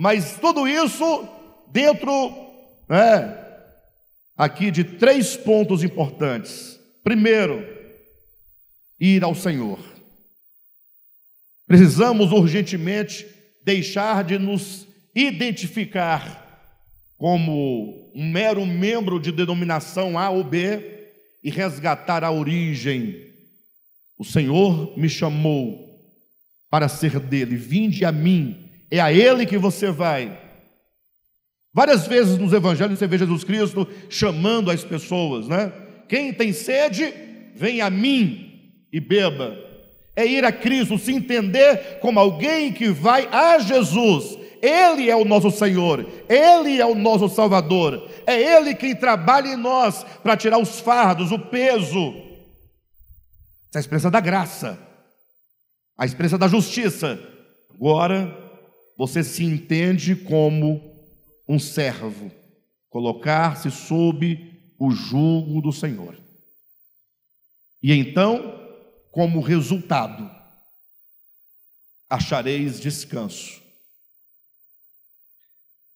Mas 0.02 0.38
tudo 0.38 0.66
isso 0.66 1.28
dentro, 1.74 2.32
né, 2.88 3.38
aqui 4.38 4.72
de 4.72 4.86
três 4.86 5.36
pontos 5.36 5.84
importantes. 5.84 6.80
Primeiro, 7.04 7.68
ir 8.97 9.26
ao 9.26 9.36
Senhor. 9.36 9.78
Precisamos 11.68 12.32
urgentemente 12.32 13.28
deixar 13.66 14.24
de 14.24 14.39
nos 14.39 14.88
identificar 15.14 16.47
como 17.18 18.10
um 18.16 18.32
mero 18.32 18.66
membro 18.66 19.20
de 19.20 19.34
denominação 19.34 20.18
A 20.18 20.30
ou 20.30 20.45
B 20.45 21.12
e 21.43 21.50
resgatar 21.50 22.24
a 22.24 22.32
origem. 22.32 23.34
O 24.18 24.24
Senhor 24.24 24.97
me 24.97 25.10
chamou 25.10 25.89
para 26.70 26.88
ser 26.88 27.20
dele, 27.20 27.58
vinde 27.58 28.06
a 28.06 28.14
mim, 28.14 28.69
é 28.90 29.00
a 29.00 29.12
ele 29.12 29.46
que 29.46 29.58
você 29.58 29.92
vai. 29.92 30.38
Várias 31.74 32.08
vezes 32.08 32.38
nos 32.38 32.54
evangelhos 32.54 32.98
você 32.98 33.08
vê 33.08 33.18
Jesus 33.18 33.44
Cristo 33.44 33.88
chamando 34.10 34.72
as 34.72 34.84
pessoas, 34.84 35.48
né? 35.48 35.72
Quem 36.08 36.34
tem 36.34 36.52
sede, 36.52 37.14
vem 37.56 37.82
a 37.82 37.90
mim 37.90 38.72
e 38.92 39.00
beba. 39.00 39.56
É 40.16 40.26
ir 40.26 40.44
a 40.44 40.52
Cristo, 40.52 40.98
se 40.98 41.14
entender 41.14 42.00
como 42.02 42.20
alguém 42.20 42.74
que 42.74 42.90
vai 42.90 43.28
a 43.32 43.60
Jesus 43.60 44.40
ele 44.62 45.10
é 45.10 45.16
o 45.16 45.26
nosso 45.26 45.50
Senhor, 45.52 46.06
Ele 46.28 46.80
é 46.80 46.86
o 46.86 46.96
nosso 46.96 47.30
Salvador, 47.30 48.10
é 48.28 48.40
Ele 48.40 48.76
quem 48.76 48.96
trabalha 48.96 49.48
em 49.48 49.56
nós 49.56 50.04
para 50.22 50.36
tirar 50.36 50.58
os 50.58 50.80
fardos, 50.80 51.32
o 51.32 51.40
peso. 51.40 52.14
Essa 53.70 53.76
é 53.76 53.78
a 53.78 53.80
experiência 53.80 54.12
da 54.12 54.20
graça, 54.20 54.78
a 55.98 56.06
experiência 56.06 56.38
da 56.38 56.48
justiça. 56.48 57.20
Agora 57.74 58.49
você 59.00 59.24
se 59.24 59.45
entende 59.45 60.14
como 60.14 60.93
um 61.47 61.58
servo, 61.58 62.30
colocar-se 62.89 63.72
sob 63.72 64.74
o 64.78 64.91
jugo 64.91 65.62
do 65.62 65.72
Senhor. 65.72 66.22
E 67.82 67.93
então, 67.93 68.60
como 69.10 69.39
resultado, 69.39 70.30
achareis 72.10 72.78
descanso 72.78 73.60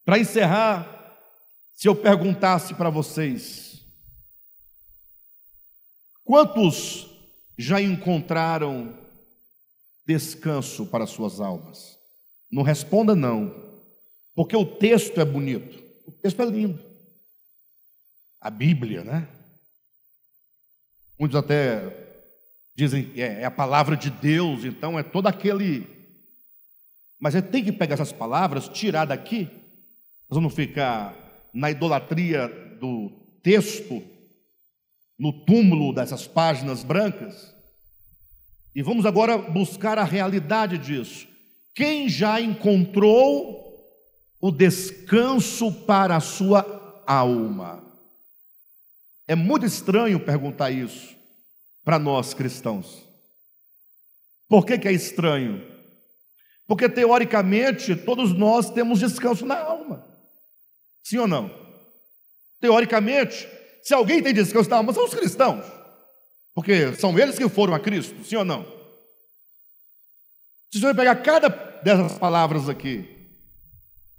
para 0.06 0.20
encerrar, 0.20 1.18
se 1.74 1.90
eu 1.90 1.96
perguntasse 1.96 2.74
para 2.74 2.90
vocês, 2.90 3.86
quantos 6.24 7.10
já 7.58 7.82
encontraram 7.82 8.98
descanso 10.06 10.86
para 10.86 11.06
suas 11.06 11.42
almas? 11.42 12.03
Não 12.54 12.62
responda 12.62 13.16
não, 13.16 13.52
porque 14.36 14.56
o 14.56 14.66
texto 14.66 15.20
é 15.20 15.26
bonito, 15.26 15.84
o 16.06 16.12
texto 16.12 16.40
é 16.42 16.46
lindo. 16.46 16.80
A 18.40 18.50
Bíblia, 18.52 19.04
né? 19.04 19.28
Muitos 21.20 21.36
até 21.36 21.82
dizem 22.76 23.10
que 23.10 23.22
é, 23.22 23.42
é 23.42 23.46
a 23.46 23.52
palavra 23.52 23.98
de 23.98 24.12
Deus, 24.12 24.66
então 24.66 25.00
é 25.00 25.02
todo 25.02 25.26
aquele. 25.26 25.88
Mas 27.20 27.34
ele 27.34 27.48
tem 27.48 27.64
que 27.64 27.72
pegar 27.72 27.96
essas 27.96 28.12
palavras, 28.12 28.70
tirar 28.70 29.06
daqui 29.06 29.50
nós 30.30 30.38
vamos 30.38 30.54
ficar 30.54 31.16
na 31.54 31.70
idolatria 31.72 32.48
do 32.80 33.12
texto, 33.42 34.02
no 35.18 35.32
túmulo 35.32 35.94
dessas 35.94 36.28
páginas 36.28 36.84
brancas, 36.84 37.56
e 38.76 38.82
vamos 38.82 39.06
agora 39.06 39.38
buscar 39.38 40.00
a 40.00 40.04
realidade 40.04 40.78
disso. 40.78 41.33
Quem 41.76 42.08
já 42.08 42.40
encontrou 42.40 43.64
o 44.40 44.52
descanso 44.52 45.72
para 45.86 46.16
a 46.16 46.20
sua 46.20 47.04
alma? 47.08 47.84
É 49.28 49.36
muito 49.36 49.66
estranho 49.66 50.20
perguntar 50.20 50.70
isso 50.70 51.16
para 51.84 51.98
nós 51.98 52.34
cristãos. 52.34 53.08
Por 54.48 54.66
que, 54.66 54.78
que 54.78 54.88
é 54.88 54.92
estranho? 54.92 55.66
Porque 56.68 56.88
teoricamente 56.88 57.96
todos 57.96 58.34
nós 58.34 58.70
temos 58.70 59.00
descanso 59.00 59.46
na 59.46 59.60
alma. 59.60 60.06
Sim 61.04 61.18
ou 61.20 61.28
não? 61.28 61.52
Teoricamente, 62.60 63.48
se 63.82 63.94
alguém 63.94 64.22
tem 64.22 64.34
descanso 64.34 64.70
da 64.70 64.78
alma, 64.78 64.94
são 64.94 65.06
os 65.06 65.14
cristãos. 65.14 65.66
Porque 66.54 66.94
são 66.94 67.18
eles 67.18 67.38
que 67.38 67.50
foram 67.50 67.74
a 67.74 67.80
Cristo, 67.80 68.24
sim 68.24 68.36
ou 68.36 68.46
não? 68.46 68.83
Se 70.74 70.80
você 70.80 70.94
pegar 70.94 71.16
cada 71.18 71.50
dessas 71.84 72.18
palavras 72.18 72.68
aqui, 72.68 73.30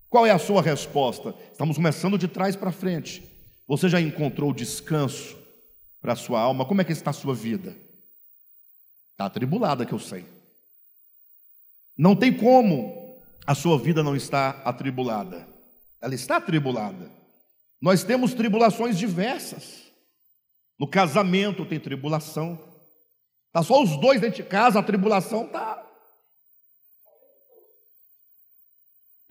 qual 0.08 0.24
é 0.24 0.30
a 0.30 0.38
sua 0.38 0.62
resposta? 0.62 1.34
Estamos 1.50 1.76
começando 1.76 2.16
de 2.16 2.28
trás 2.28 2.54
para 2.54 2.70
frente. 2.70 3.22
Você 3.66 3.88
já 3.88 4.00
encontrou 4.00 4.52
descanso 4.52 5.36
para 6.00 6.12
a 6.12 6.16
sua 6.16 6.40
alma? 6.40 6.64
Como 6.64 6.80
é 6.80 6.84
que 6.84 6.92
está 6.92 7.10
a 7.10 7.14
sua 7.14 7.34
vida? 7.34 7.76
Está 9.10 9.26
atribulada, 9.26 9.84
que 9.84 9.92
eu 9.92 9.98
sei. 9.98 10.26
Não 11.98 12.14
tem 12.14 12.32
como 12.32 13.20
a 13.44 13.54
sua 13.54 13.76
vida 13.76 14.02
não 14.02 14.14
estar 14.14 14.62
atribulada 14.64 15.54
ela 16.04 16.14
está 16.14 16.36
atribulada. 16.36 17.10
Nós 17.80 18.04
temos 18.04 18.34
tribulações 18.34 18.98
diversas. 18.98 19.90
No 20.78 20.86
casamento 20.86 21.64
tem 21.64 21.80
tribulação. 21.80 22.60
Está 23.46 23.62
só 23.62 23.82
os 23.82 23.96
dois 23.96 24.20
dentro 24.20 24.42
de 24.42 24.48
casa, 24.48 24.78
a 24.78 24.82
tribulação 24.82 25.46
está. 25.46 25.82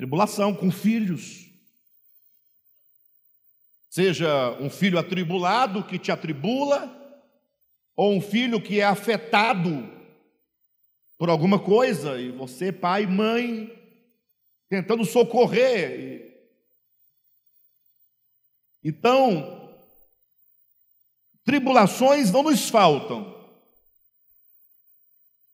Tribulação 0.04 0.54
com 0.54 0.70
filhos. 0.70 1.50
Seja 3.90 4.52
um 4.60 4.70
filho 4.70 5.00
atribulado 5.00 5.82
que 5.82 5.98
te 5.98 6.12
atribula, 6.12 6.94
ou 7.96 8.14
um 8.14 8.20
filho 8.20 8.62
que 8.62 8.82
é 8.82 8.84
afetado 8.84 9.90
por 11.18 11.30
alguma 11.30 11.58
coisa, 11.58 12.20
e 12.20 12.32
você, 12.32 12.70
pai 12.70 13.06
mãe, 13.06 13.72
tentando 14.68 15.06
socorrer, 15.06 16.52
então, 18.84 19.74
tribulações 21.46 22.30
não 22.30 22.44
nos 22.44 22.70
faltam, 22.70 23.34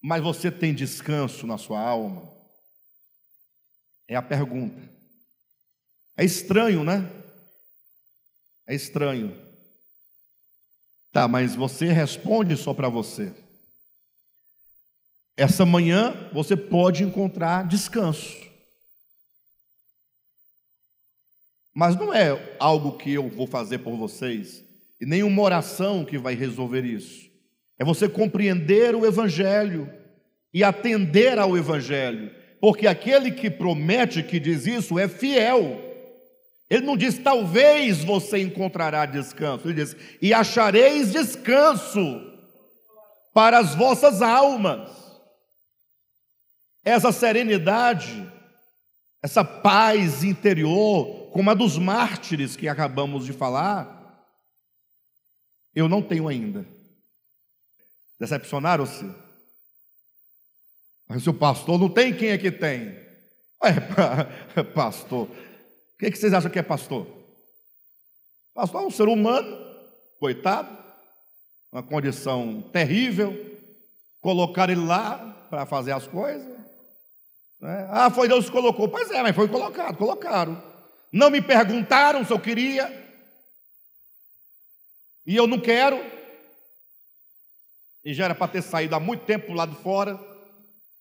mas 0.02 0.24
você 0.24 0.50
tem 0.50 0.74
descanso 0.74 1.46
na 1.46 1.60
sua 1.60 1.80
alma? 1.80 2.39
É 4.10 4.16
a 4.16 4.22
pergunta. 4.24 4.82
É 6.18 6.26
estranho, 6.26 6.84
né? 6.84 7.08
É 8.66 8.74
estranho. 8.74 9.40
Tá, 11.12 11.28
mas 11.28 11.56
você 11.56 11.86
responde 11.86 12.58
só 12.58 12.74
para 12.74 12.90
você. 12.90 13.32
Essa 15.38 15.64
manhã 15.64 16.30
você 16.34 16.58
pode 16.58 17.04
encontrar 17.04 17.68
descanso. 17.68 18.36
Mas 21.74 21.96
não 21.96 22.14
é 22.14 22.58
algo 22.60 22.98
que 22.98 23.14
eu 23.14 23.30
vou 23.30 23.48
fazer 23.48 23.78
por 23.78 23.96
vocês, 23.96 24.64
e 25.00 25.06
nenhuma 25.06 25.42
oração 25.42 26.04
que 26.04 26.18
vai 26.18 26.34
resolver 26.34 26.84
isso. 26.84 27.30
É 27.78 27.86
você 27.86 28.10
compreender 28.10 28.96
o 28.96 29.06
Evangelho 29.06 29.90
e 30.54 30.64
atender 30.64 31.40
ao 31.40 31.56
Evangelho, 31.56 32.39
porque 32.60 32.88
aquele 32.88 33.32
que 33.32 33.50
promete, 33.50 34.22
que 34.22 34.40
diz 34.40 34.68
isso, 34.68 35.00
é 35.00 35.08
fiel. 35.08 35.90
Ele 36.70 36.86
não 36.86 36.96
diz, 36.96 37.18
talvez 37.18 38.04
você 38.04 38.40
encontrará 38.40 39.06
descanso. 39.06 39.68
Ele 39.68 39.84
diz, 39.84 39.96
e 40.22 40.34
achareis 40.34 41.12
descanso 41.12 42.00
para 43.34 43.58
as 43.58 43.74
vossas 43.76 44.22
almas. 44.22 44.90
Essa 46.84 47.12
serenidade, 47.12 48.32
essa 49.22 49.44
paz 49.44 50.24
interior, 50.24 51.30
como 51.32 51.50
a 51.50 51.54
dos 51.54 51.78
mártires 51.78 52.56
que 52.56 52.68
acabamos 52.68 53.26
de 53.26 53.34
falar, 53.34 53.98
eu 55.74 55.88
não 55.88 56.02
tenho 56.02 56.28
ainda. 56.28 56.66
Decepcionaram-se? 58.20 59.29
Mas 61.10 61.26
o 61.26 61.34
pastor 61.34 61.80
não 61.80 61.90
tem, 61.90 62.16
quem 62.16 62.30
é 62.30 62.38
que 62.38 62.52
tem? 62.52 62.96
É, 63.64 64.62
pastor. 64.62 65.28
O 65.28 65.98
que, 65.98 66.06
é 66.06 66.12
que 66.12 66.18
vocês 66.18 66.32
acham 66.32 66.52
que 66.52 66.60
é 66.60 66.64
pastor? 66.64 67.08
Pastor 68.54 68.84
é 68.84 68.86
um 68.86 68.92
ser 68.92 69.08
humano, 69.08 69.58
coitado, 70.20 70.70
uma 71.72 71.82
condição 71.82 72.62
terrível, 72.72 73.34
colocar 74.22 74.70
ele 74.70 74.86
lá 74.86 75.48
para 75.50 75.66
fazer 75.66 75.94
as 75.94 76.06
coisas. 76.06 76.48
Né? 77.60 77.88
Ah, 77.90 78.12
foi 78.12 78.28
Deus 78.28 78.46
que 78.46 78.52
colocou. 78.52 78.88
Pois 78.88 79.10
é, 79.10 79.24
mas 79.24 79.36
foi 79.36 79.48
colocado, 79.48 79.98
colocaram. 79.98 80.62
Não 81.12 81.32
me 81.32 81.42
perguntaram 81.42 82.24
se 82.24 82.32
eu 82.32 82.40
queria, 82.40 82.88
e 85.26 85.36
eu 85.36 85.48
não 85.48 85.60
quero, 85.60 86.00
e 88.06 88.14
já 88.14 88.26
era 88.26 88.36
para 88.36 88.52
ter 88.52 88.62
saído 88.62 88.96
há 88.96 89.00
muito 89.00 89.26
tempo 89.26 89.54
lá 89.54 89.66
de 89.66 89.76
fora, 89.78 90.29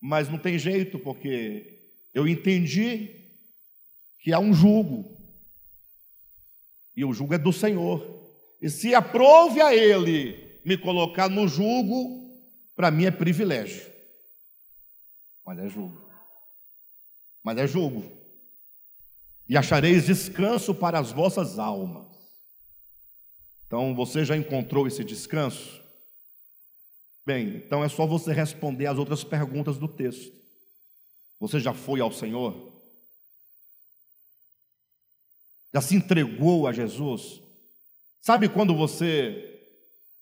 mas 0.01 0.28
não 0.28 0.38
tem 0.38 0.59
jeito, 0.59 0.99
porque 0.99 1.80
eu 2.14 2.26
entendi 2.26 3.11
que 4.20 4.32
há 4.32 4.38
um 4.38 4.53
jugo, 4.53 5.16
e 6.96 7.05
o 7.05 7.12
jugo 7.12 7.34
é 7.34 7.38
do 7.38 7.53
Senhor. 7.53 8.18
E 8.61 8.68
se 8.68 8.94
aprove 8.94 9.61
a 9.61 9.74
Ele 9.74 10.61
me 10.64 10.76
colocar 10.76 11.28
no 11.28 11.46
jugo, 11.46 12.28
para 12.74 12.90
mim 12.90 13.05
é 13.05 13.11
privilégio, 13.11 13.90
mas 15.44 15.59
é 15.59 15.68
jugo. 15.68 16.09
Mas 17.42 17.57
é 17.59 17.66
jugo. 17.66 18.05
E 19.49 19.57
achareis 19.57 20.07
descanso 20.07 20.74
para 20.74 20.99
as 20.99 21.11
vossas 21.11 21.59
almas. 21.59 22.07
Então, 23.66 23.94
você 23.94 24.24
já 24.24 24.36
encontrou 24.36 24.86
esse 24.86 25.05
descanso? 25.05 25.82
Bem, 27.29 27.57
então 27.57 27.85
é 27.85 27.91
só 27.91 28.07
você 28.07 28.33
responder 28.33 28.87
as 28.87 28.97
outras 28.97 29.22
perguntas 29.22 29.76
do 29.76 29.87
texto. 29.87 30.35
Você 31.39 31.61
já 31.61 31.74
foi 31.74 32.01
ao 32.01 32.11
Senhor? 32.11 32.72
Já 35.74 35.83
se 35.83 35.95
entregou 35.95 36.66
a 36.66 36.72
Jesus? 36.72 37.43
Sabe 38.18 38.49
quando 38.49 38.74
você 38.74 39.61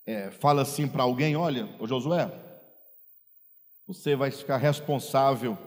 é, 0.05 0.31
fala 0.31 0.63
assim 0.63 0.85
para 0.85 1.03
alguém: 1.03 1.37
olha, 1.37 1.73
ô 1.79 1.87
Josué, 1.87 2.29
você 3.87 4.13
vai 4.13 4.29
ficar 4.29 4.57
responsável 4.57 5.57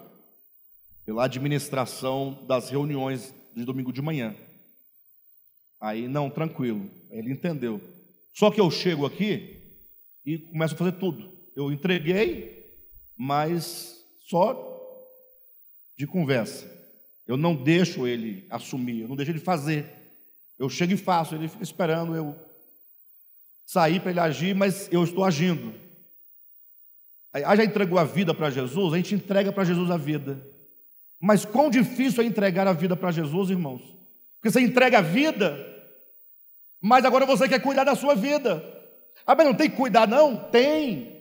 pela 1.06 1.24
administração 1.24 2.44
das 2.46 2.68
reuniões 2.68 3.34
de 3.56 3.64
domingo 3.64 3.94
de 3.94 4.02
manhã. 4.02 4.36
Aí, 5.80 6.06
não, 6.06 6.28
tranquilo, 6.28 6.90
ele 7.08 7.32
entendeu. 7.32 7.80
Só 8.34 8.50
que 8.50 8.60
eu 8.60 8.70
chego 8.70 9.06
aqui 9.06 9.56
e 10.26 10.36
começo 10.36 10.74
a 10.74 10.76
fazer 10.76 10.92
tudo. 10.92 11.29
Eu 11.54 11.72
entreguei, 11.72 12.64
mas 13.16 14.04
só 14.28 14.68
de 15.96 16.06
conversa. 16.06 16.70
Eu 17.26 17.36
não 17.36 17.54
deixo 17.54 18.06
ele 18.06 18.46
assumir, 18.50 19.02
eu 19.02 19.08
não 19.08 19.16
deixo 19.16 19.32
ele 19.32 19.38
fazer. 19.38 19.86
Eu 20.58 20.68
chego 20.68 20.92
e 20.92 20.96
faço, 20.96 21.34
ele 21.34 21.48
fica 21.48 21.62
esperando 21.62 22.14
eu 22.14 22.34
sair 23.66 24.00
para 24.00 24.10
ele 24.10 24.20
agir, 24.20 24.54
mas 24.54 24.88
eu 24.92 25.04
estou 25.04 25.24
agindo. 25.24 25.72
Aí 27.32 27.42
já 27.42 27.64
entregou 27.64 27.98
a 27.98 28.04
vida 28.04 28.34
para 28.34 28.50
Jesus, 28.50 28.92
a 28.92 28.96
gente 28.96 29.14
entrega 29.14 29.52
para 29.52 29.64
Jesus 29.64 29.90
a 29.90 29.96
vida. 29.96 30.44
Mas 31.20 31.44
quão 31.44 31.70
difícil 31.70 32.22
é 32.22 32.26
entregar 32.26 32.66
a 32.66 32.72
vida 32.72 32.96
para 32.96 33.12
Jesus, 33.12 33.50
irmãos? 33.50 33.82
Porque 34.36 34.50
você 34.50 34.60
entrega 34.60 34.98
a 34.98 35.02
vida, 35.02 35.54
mas 36.80 37.04
agora 37.04 37.26
você 37.26 37.46
quer 37.48 37.60
cuidar 37.60 37.84
da 37.84 37.94
sua 37.94 38.14
vida. 38.14 38.64
Ah, 39.26 39.34
mas 39.34 39.46
não 39.46 39.54
tem 39.54 39.70
que 39.70 39.76
cuidar, 39.76 40.08
não? 40.08 40.34
Tem. 40.34 41.19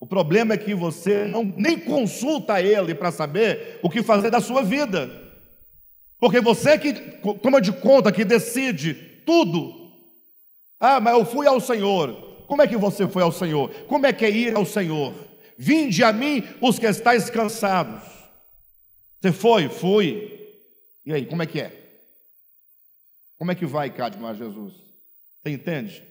O 0.00 0.06
problema 0.06 0.54
é 0.54 0.58
que 0.58 0.74
você 0.74 1.26
não, 1.26 1.44
nem 1.44 1.78
consulta 1.78 2.60
ele 2.60 2.94
para 2.94 3.12
saber 3.12 3.78
o 3.82 3.90
que 3.90 4.02
fazer 4.02 4.30
da 4.30 4.40
sua 4.40 4.62
vida. 4.62 5.10
Porque 6.18 6.40
você 6.40 6.78
que 6.78 6.94
toma 7.42 7.60
de 7.60 7.70
conta, 7.70 8.10
que 8.10 8.24
decide 8.24 8.94
tudo. 9.26 9.92
Ah, 10.80 10.98
mas 10.98 11.12
eu 11.18 11.26
fui 11.26 11.46
ao 11.46 11.60
Senhor. 11.60 12.44
Como 12.46 12.62
é 12.62 12.66
que 12.66 12.78
você 12.78 13.06
foi 13.06 13.22
ao 13.22 13.30
Senhor? 13.30 13.68
Como 13.84 14.06
é 14.06 14.12
que 14.12 14.24
é 14.24 14.30
ir 14.30 14.56
ao 14.56 14.64
Senhor? 14.64 15.14
Vinde 15.58 16.02
a 16.02 16.12
mim 16.12 16.42
os 16.62 16.78
que 16.78 16.86
estáis 16.86 17.28
cansados. 17.28 18.02
Você 19.20 19.30
foi? 19.32 19.68
Fui. 19.68 20.58
E 21.04 21.12
aí, 21.12 21.26
como 21.26 21.42
é 21.42 21.46
que 21.46 21.60
é? 21.60 21.78
Como 23.38 23.52
é 23.52 23.54
que 23.54 23.66
vai, 23.66 23.90
Cadmo, 23.90 24.34
Jesus? 24.34 24.72
Você 25.42 25.50
entende? 25.50 26.02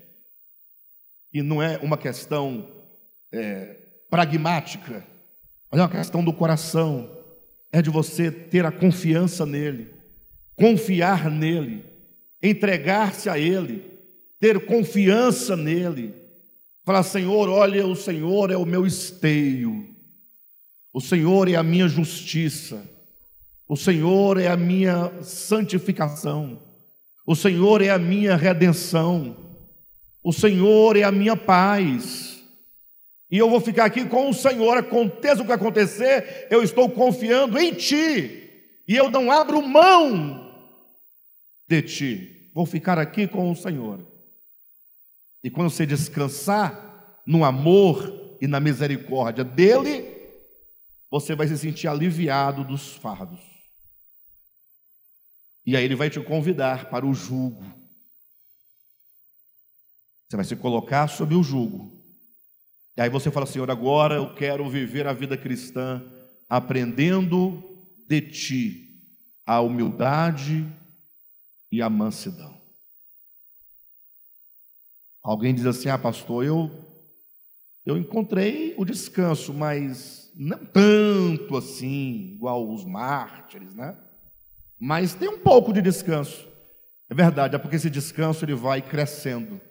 E 1.33 1.41
não 1.41 1.61
é 1.61 1.77
uma 1.77 1.97
questão 1.97 2.78
é, 3.31 3.75
pragmática, 4.09 5.05
mas 5.71 5.79
é 5.79 5.83
uma 5.83 5.89
questão 5.89 6.23
do 6.23 6.33
coração. 6.33 7.17
É 7.71 7.81
de 7.81 7.89
você 7.89 8.31
ter 8.31 8.65
a 8.65 8.71
confiança 8.71 9.45
nele, 9.45 9.93
confiar 10.55 11.29
nele, 11.29 11.85
entregar-se 12.41 13.29
a 13.29 13.37
ele, 13.37 13.85
ter 14.39 14.65
confiança 14.65 15.55
nele. 15.55 16.15
Falar, 16.83 17.03
Senhor, 17.03 17.47
olha, 17.47 17.85
o 17.85 17.95
Senhor 17.95 18.49
é 18.49 18.57
o 18.57 18.65
meu 18.65 18.87
esteio, 18.87 19.87
o 20.91 20.99
Senhor 20.99 21.47
é 21.47 21.55
a 21.55 21.61
minha 21.61 21.87
justiça, 21.87 22.83
o 23.67 23.77
Senhor 23.77 24.39
é 24.39 24.47
a 24.47 24.57
minha 24.57 25.11
santificação, 25.21 26.59
o 27.27 27.35
Senhor 27.35 27.83
é 27.83 27.91
a 27.91 27.99
minha 27.99 28.35
redenção. 28.35 29.37
O 30.23 30.33
Senhor 30.33 30.97
é 30.97 31.03
a 31.03 31.11
minha 31.11 31.35
paz. 31.35 32.28
E 33.31 33.37
eu 33.37 33.49
vou 33.49 33.61
ficar 33.61 33.85
aqui 33.85 34.05
com 34.05 34.29
o 34.29 34.33
Senhor, 34.33 34.77
aconteça 34.77 35.41
o 35.41 35.45
que 35.45 35.51
acontecer, 35.51 36.47
eu 36.49 36.63
estou 36.63 36.89
confiando 36.89 37.57
em 37.57 37.73
Ti. 37.73 38.81
E 38.87 38.95
eu 38.95 39.09
não 39.11 39.31
abro 39.31 39.61
mão 39.61 40.51
de 41.67 41.81
Ti. 41.81 42.51
Vou 42.53 42.65
ficar 42.65 42.97
aqui 42.97 43.27
com 43.27 43.51
o 43.51 43.55
Senhor. 43.55 44.05
E 45.43 45.49
quando 45.49 45.69
você 45.69 45.85
descansar 45.85 47.21
no 47.25 47.45
amor 47.45 48.37
e 48.41 48.47
na 48.47 48.59
misericórdia 48.59 49.43
dEle, 49.43 50.05
você 51.11 51.35
vai 51.35 51.47
se 51.47 51.57
sentir 51.57 51.87
aliviado 51.87 52.63
dos 52.63 52.95
fardos. 52.95 53.39
E 55.65 55.77
aí 55.77 55.83
Ele 55.83 55.95
vai 55.95 56.09
te 56.09 56.19
convidar 56.19 56.89
para 56.89 57.05
o 57.05 57.13
jugo 57.13 57.79
você 60.29 60.35
vai 60.35 60.45
se 60.45 60.55
colocar 60.55 61.07
sob 61.07 61.33
o 61.33 61.41
jugo. 61.41 61.98
E 62.99 63.01
aí 63.01 63.09
você 63.09 63.31
fala, 63.31 63.45
Senhor, 63.45 63.71
agora 63.71 64.15
eu 64.15 64.35
quero 64.35 64.69
viver 64.69 65.07
a 65.07 65.13
vida 65.13 65.37
cristã 65.37 66.03
aprendendo 66.49 67.63
de 68.05 68.19
ti 68.19 68.89
a 69.45 69.61
humildade 69.61 70.67
e 71.71 71.81
a 71.81 71.89
mansidão. 71.89 72.59
Alguém 75.23 75.55
diz 75.55 75.65
assim: 75.65 75.87
"Ah, 75.87 75.97
pastor, 75.97 76.43
eu 76.43 76.69
eu 77.85 77.97
encontrei 77.97 78.75
o 78.77 78.83
descanso, 78.83 79.53
mas 79.53 80.29
não 80.35 80.65
tanto 80.65 81.55
assim, 81.55 82.33
igual 82.33 82.69
os 82.69 82.83
mártires, 82.83 83.73
né? 83.73 83.97
Mas 84.77 85.13
tem 85.13 85.29
um 85.29 85.39
pouco 85.39 85.71
de 85.71 85.81
descanso. 85.81 86.45
É 87.09 87.15
verdade, 87.15 87.55
é 87.55 87.57
porque 87.57 87.77
esse 87.77 87.89
descanso 87.89 88.43
ele 88.43 88.55
vai 88.55 88.81
crescendo 88.81 89.61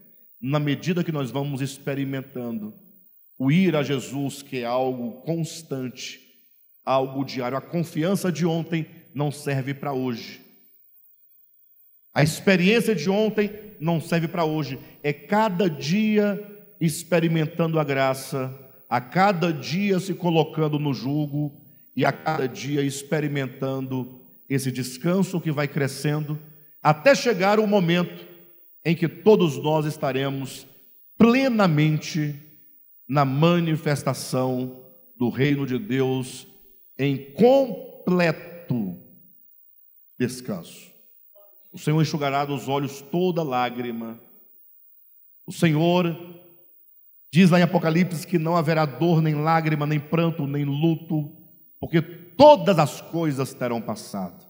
na 0.40 0.58
medida 0.58 1.04
que 1.04 1.12
nós 1.12 1.30
vamos 1.30 1.60
experimentando 1.60 2.87
o 3.38 3.52
ir 3.52 3.76
a 3.76 3.82
Jesus, 3.82 4.42
que 4.42 4.58
é 4.58 4.64
algo 4.64 5.22
constante, 5.22 6.20
algo 6.84 7.24
diário. 7.24 7.56
A 7.56 7.60
confiança 7.60 8.32
de 8.32 8.44
ontem 8.44 8.86
não 9.14 9.30
serve 9.30 9.72
para 9.72 9.92
hoje. 9.92 10.40
A 12.12 12.22
experiência 12.22 12.94
de 12.94 13.08
ontem 13.08 13.52
não 13.78 14.00
serve 14.00 14.26
para 14.26 14.44
hoje. 14.44 14.78
É 15.02 15.12
cada 15.12 15.70
dia 15.70 16.44
experimentando 16.80 17.78
a 17.78 17.84
graça, 17.84 18.52
a 18.88 19.00
cada 19.00 19.52
dia 19.52 20.00
se 20.00 20.14
colocando 20.14 20.78
no 20.78 20.92
jugo 20.92 21.60
e 21.94 22.04
a 22.04 22.10
cada 22.10 22.48
dia 22.48 22.82
experimentando 22.82 24.20
esse 24.48 24.72
descanso 24.72 25.40
que 25.40 25.52
vai 25.52 25.68
crescendo, 25.68 26.40
até 26.82 27.14
chegar 27.14 27.60
o 27.60 27.66
momento 27.66 28.26
em 28.84 28.96
que 28.96 29.06
todos 29.06 29.56
nós 29.62 29.84
estaremos 29.84 30.66
plenamente 31.18 32.34
na 33.08 33.24
manifestação 33.24 34.84
do 35.16 35.30
reino 35.30 35.66
de 35.66 35.78
Deus 35.78 36.46
em 36.98 37.32
completo 37.32 38.96
descanso. 40.18 40.92
O 41.72 41.78
Senhor 41.78 42.00
enxugará 42.02 42.44
dos 42.44 42.68
olhos 42.68 43.00
toda 43.00 43.42
lágrima. 43.42 44.20
O 45.46 45.52
Senhor 45.52 46.16
diz 47.32 47.50
lá 47.50 47.58
em 47.58 47.62
Apocalipse 47.62 48.26
que 48.26 48.38
não 48.38 48.56
haverá 48.56 48.84
dor, 48.84 49.22
nem 49.22 49.34
lágrima, 49.34 49.86
nem 49.86 50.00
pranto, 50.00 50.46
nem 50.46 50.64
luto, 50.64 51.30
porque 51.80 52.02
todas 52.02 52.78
as 52.78 53.00
coisas 53.00 53.54
terão 53.54 53.80
passado. 53.80 54.46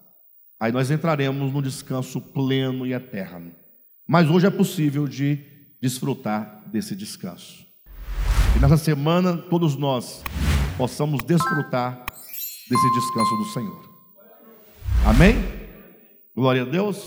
Aí 0.59 0.73
nós 0.73 0.91
entraremos 0.91 1.53
no 1.53 1.63
descanso 1.63 2.21
pleno 2.21 2.87
e 2.87 2.93
eterno. 2.93 3.53
Mas 4.07 4.29
hoje 4.29 4.47
é 4.47 4.51
possível 4.51 5.07
de 5.07 5.39
desfrutar 5.81 6.65
desse 6.67 6.97
descanso. 6.97 7.68
Nessa 8.61 8.77
semana, 8.77 9.37
todos 9.37 9.77
nós 9.77 10.25
possamos 10.77 11.23
desfrutar 11.23 12.07
desse 12.69 12.93
descanso 12.93 13.37
do 13.37 13.45
Senhor. 13.53 13.89
Amém? 15.07 15.37
Glória 16.35 16.63
a 16.63 16.65
Deus. 16.65 17.05